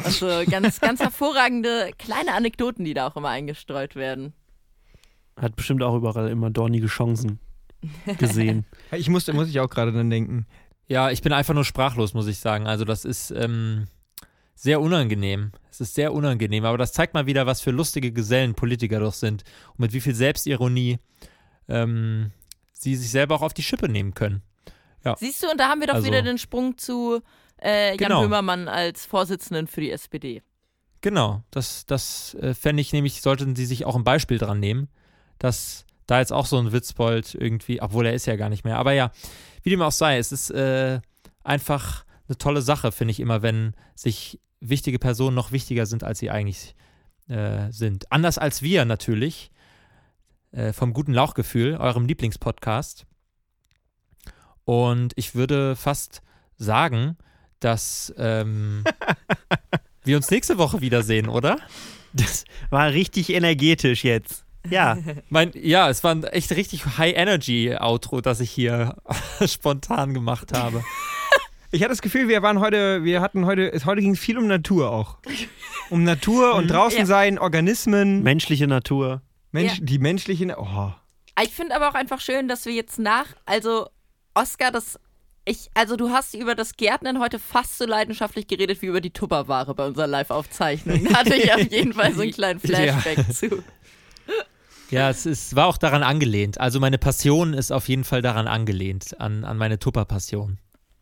Also 0.04 0.26
ganz, 0.50 0.80
ganz 0.80 1.00
hervorragende 1.00 1.90
kleine 1.98 2.34
Anekdoten, 2.34 2.84
die 2.84 2.94
da 2.94 3.08
auch 3.08 3.16
immer 3.16 3.28
eingestreut 3.30 3.96
werden. 3.96 4.34
Hat 5.40 5.56
bestimmt 5.56 5.82
auch 5.82 5.96
überall 5.96 6.28
immer 6.28 6.50
dornige 6.50 6.86
Chancen 6.86 7.38
gesehen. 8.18 8.64
Ich 8.92 9.08
musste, 9.08 9.32
muss 9.32 9.48
ich 9.48 9.60
auch 9.60 9.68
gerade 9.70 9.92
dann 9.92 10.10
denken. 10.10 10.46
Ja, 10.88 11.10
ich 11.10 11.22
bin 11.22 11.32
einfach 11.32 11.54
nur 11.54 11.64
sprachlos, 11.64 12.14
muss 12.14 12.26
ich 12.26 12.38
sagen. 12.38 12.66
Also 12.66 12.84
das 12.84 13.04
ist 13.04 13.30
ähm, 13.30 13.86
sehr 14.56 14.80
unangenehm. 14.80 15.52
Es 15.70 15.80
ist 15.80 15.94
sehr 15.94 16.12
unangenehm, 16.12 16.64
aber 16.64 16.76
das 16.78 16.92
zeigt 16.92 17.14
mal 17.14 17.26
wieder, 17.26 17.46
was 17.46 17.60
für 17.60 17.70
lustige 17.70 18.10
Gesellen 18.12 18.54
Politiker 18.54 18.98
doch 18.98 19.14
sind 19.14 19.44
und 19.70 19.78
mit 19.80 19.92
wie 19.92 20.00
viel 20.00 20.14
Selbstironie 20.14 20.98
ähm, 21.68 22.32
sie 22.72 22.96
sich 22.96 23.10
selber 23.10 23.36
auch 23.36 23.42
auf 23.42 23.54
die 23.54 23.62
Schippe 23.62 23.88
nehmen 23.88 24.14
können. 24.14 24.42
Siehst 25.18 25.42
du, 25.42 25.48
und 25.50 25.58
da 25.58 25.68
haben 25.68 25.80
wir 25.80 25.86
doch 25.86 25.94
Also- 25.94 26.06
wieder 26.08 26.22
den 26.22 26.36
Sprung 26.36 26.76
zu 26.76 27.20
äh, 27.62 27.90
Jan 27.90 27.96
Genau. 27.96 28.22
Böhmermann 28.22 28.68
als 28.68 29.06
Vorsitzenden 29.06 29.66
für 29.66 29.80
die 29.80 29.90
SPD. 29.90 30.42
Genau, 31.00 31.42
das, 31.50 31.86
das 31.86 32.34
äh, 32.34 32.52
fände 32.54 32.80
ich 32.82 32.92
nämlich, 32.92 33.22
sollten 33.22 33.56
sie 33.56 33.64
sich 33.66 33.86
auch 33.86 33.96
ein 33.96 34.04
Beispiel 34.04 34.36
dran 34.38 34.60
nehmen, 34.60 34.88
dass 35.38 35.86
da 36.10 36.18
jetzt 36.18 36.32
auch 36.32 36.46
so 36.46 36.58
ein 36.58 36.72
Witzbold 36.72 37.34
irgendwie, 37.34 37.80
obwohl 37.80 38.06
er 38.06 38.14
ist 38.14 38.26
ja 38.26 38.36
gar 38.36 38.48
nicht 38.48 38.64
mehr, 38.64 38.78
aber 38.78 38.92
ja, 38.92 39.12
wie 39.62 39.70
dem 39.70 39.82
auch 39.82 39.92
sei, 39.92 40.18
es 40.18 40.32
ist 40.32 40.50
äh, 40.50 41.00
einfach 41.44 42.04
eine 42.28 42.38
tolle 42.38 42.62
Sache, 42.62 42.92
finde 42.92 43.12
ich 43.12 43.20
immer, 43.20 43.42
wenn 43.42 43.74
sich 43.94 44.40
wichtige 44.60 44.98
Personen 44.98 45.36
noch 45.36 45.52
wichtiger 45.52 45.86
sind, 45.86 46.04
als 46.04 46.18
sie 46.18 46.30
eigentlich 46.30 46.74
äh, 47.28 47.70
sind. 47.70 48.10
Anders 48.12 48.38
als 48.38 48.62
wir 48.62 48.84
natürlich, 48.84 49.50
äh, 50.52 50.72
vom 50.72 50.92
guten 50.92 51.12
Lauchgefühl, 51.12 51.76
eurem 51.76 52.06
Lieblingspodcast. 52.06 53.06
Und 54.64 55.12
ich 55.16 55.34
würde 55.34 55.76
fast 55.76 56.22
sagen, 56.56 57.16
dass 57.60 58.12
ähm, 58.16 58.84
wir 60.04 60.16
uns 60.16 60.30
nächste 60.30 60.58
Woche 60.58 60.80
wiedersehen, 60.80 61.28
oder? 61.28 61.58
Das 62.12 62.44
war 62.70 62.90
richtig 62.90 63.30
energetisch 63.30 64.04
jetzt. 64.04 64.44
Ja, 64.68 64.98
Mein, 65.30 65.52
ja, 65.54 65.88
es 65.88 66.04
war 66.04 66.12
ein 66.14 66.24
echt 66.24 66.50
richtig 66.52 66.84
High-Energy-Outro, 66.98 68.20
das 68.20 68.40
ich 68.40 68.50
hier 68.50 68.94
spontan 69.46 70.12
gemacht 70.14 70.52
habe. 70.52 70.84
Ich 71.72 71.82
hatte 71.82 71.90
das 71.90 72.02
Gefühl, 72.02 72.28
wir 72.28 72.42
waren 72.42 72.60
heute, 72.60 73.04
wir 73.04 73.20
hatten 73.20 73.46
heute, 73.46 73.72
es, 73.72 73.84
heute 73.86 74.00
ging 74.00 74.12
es 74.12 74.18
viel 74.18 74.36
um 74.36 74.46
Natur 74.46 74.90
auch. 74.90 75.16
Um 75.88 76.04
Natur 76.04 76.54
und 76.56 76.68
draußen 76.68 77.00
Ja. 77.00 77.06
sein, 77.06 77.38
Organismen, 77.38 78.22
menschliche 78.22 78.66
Natur. 78.66 79.22
Mensch, 79.52 79.78
Ja. 79.78 79.84
die 79.84 79.98
menschlichen. 79.98 80.52
Oh. 80.54 80.92
Ich 81.42 81.50
finde 81.50 81.74
aber 81.76 81.88
auch 81.88 81.94
einfach 81.94 82.20
schön, 82.20 82.48
dass 82.48 82.66
wir 82.66 82.72
jetzt 82.72 82.98
nach, 82.98 83.26
also 83.46 83.88
Oscar, 84.34 84.70
das 84.72 84.98
ich, 85.46 85.70
also 85.74 85.96
du 85.96 86.10
hast 86.10 86.34
über 86.34 86.54
das 86.54 86.76
Gärtnern 86.76 87.18
heute 87.18 87.38
fast 87.38 87.78
so 87.78 87.86
leidenschaftlich 87.86 88.46
geredet 88.46 88.82
wie 88.82 88.86
über 88.86 89.00
die 89.00 89.10
Tupperware 89.10 89.74
bei 89.74 89.86
unserer 89.86 90.06
Live-Aufzeichnung. 90.06 91.04
Da 91.08 91.20
hatte 91.20 91.34
ich 91.34 91.52
auf 91.52 91.70
jeden 91.72 91.94
Fall 91.94 92.12
so 92.14 92.20
einen 92.22 92.30
kleinen 92.32 92.60
Flashback 92.60 93.32
zu. 93.32 93.62
Ja, 94.90 95.08
es 95.10 95.26
ist, 95.26 95.54
war 95.56 95.66
auch 95.66 95.78
daran 95.78 96.02
angelehnt. 96.02 96.60
Also 96.60 96.80
meine 96.80 96.98
Passion 96.98 97.54
ist 97.54 97.70
auf 97.70 97.88
jeden 97.88 98.04
Fall 98.04 98.22
daran 98.22 98.48
angelehnt, 98.48 99.20
an, 99.20 99.44
an 99.44 99.56
meine 99.56 99.78
Tupper-Passion. 99.78 100.58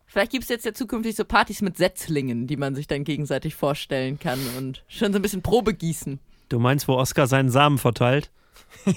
Vielleicht 0.07 0.33
gibt 0.33 0.45
es 0.45 0.49
jetzt 0.49 0.65
ja 0.65 0.73
zukünftig 0.73 1.17
so 1.17 1.25
Partys 1.25 1.61
mit 1.61 1.77
Setzlingen, 1.77 2.47
die 2.47 2.57
man 2.57 2.75
sich 2.75 2.87
dann 2.87 3.05
gegenseitig 3.05 3.55
vorstellen 3.55 4.19
kann 4.19 4.39
und 4.57 4.85
schon 4.89 5.13
so 5.13 5.19
ein 5.19 5.23
bisschen 5.23 5.43
Probe 5.43 5.75
gießen. 5.75 6.19
Du 6.49 6.59
meinst, 6.59 6.89
wo 6.89 6.95
Oscar 6.95 7.27
seinen 7.27 7.51
Samen 7.51 7.79
verteilt? 7.79 8.31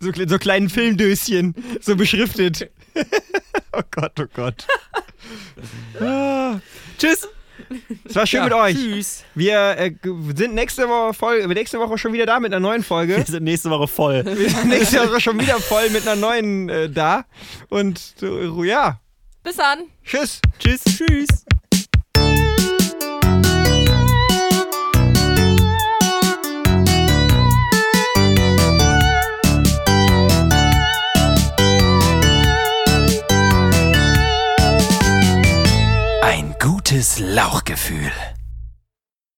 So, 0.00 0.12
so 0.12 0.38
kleinen 0.38 0.68
Filmdöschen, 0.68 1.54
so 1.80 1.96
beschriftet. 1.96 2.70
oh 3.72 3.82
Gott, 3.90 4.20
oh 4.20 4.26
Gott. 4.34 4.66
Ah. 6.00 6.60
Tschüss. 6.98 7.28
Es 8.04 8.14
war 8.14 8.26
schön 8.26 8.44
mit 8.44 8.52
euch. 8.52 8.74
Tschüss. 8.76 9.24
Wir 9.34 9.76
äh, 9.78 9.92
sind 10.34 10.54
nächste 10.54 10.88
Woche, 10.88 11.14
voll, 11.14 11.46
nächste 11.48 11.78
Woche 11.78 11.98
schon 11.98 12.12
wieder 12.12 12.26
da 12.26 12.40
mit 12.40 12.52
einer 12.52 12.60
neuen 12.60 12.82
Folge. 12.82 13.16
Wir 13.16 13.24
sind 13.24 13.44
nächste 13.44 13.70
Woche 13.70 13.86
voll. 13.86 14.24
Wir 14.24 14.50
sind 14.50 14.68
nächste 14.68 15.08
Woche 15.08 15.20
schon 15.20 15.38
wieder 15.40 15.60
voll 15.60 15.90
mit 15.90 16.06
einer 16.06 16.16
neuen 16.16 16.68
äh, 16.68 16.88
da. 16.90 17.24
Und 17.68 18.14
äh, 18.22 18.66
ja, 18.66 19.00
Bis 19.42 19.56
dann! 19.56 19.84
tschüss. 20.04 20.40
Tschüss. 20.58 20.84
Tschüss. 20.84 21.44
Gutes 36.90 37.20
Lauchgefühl. 37.20 38.10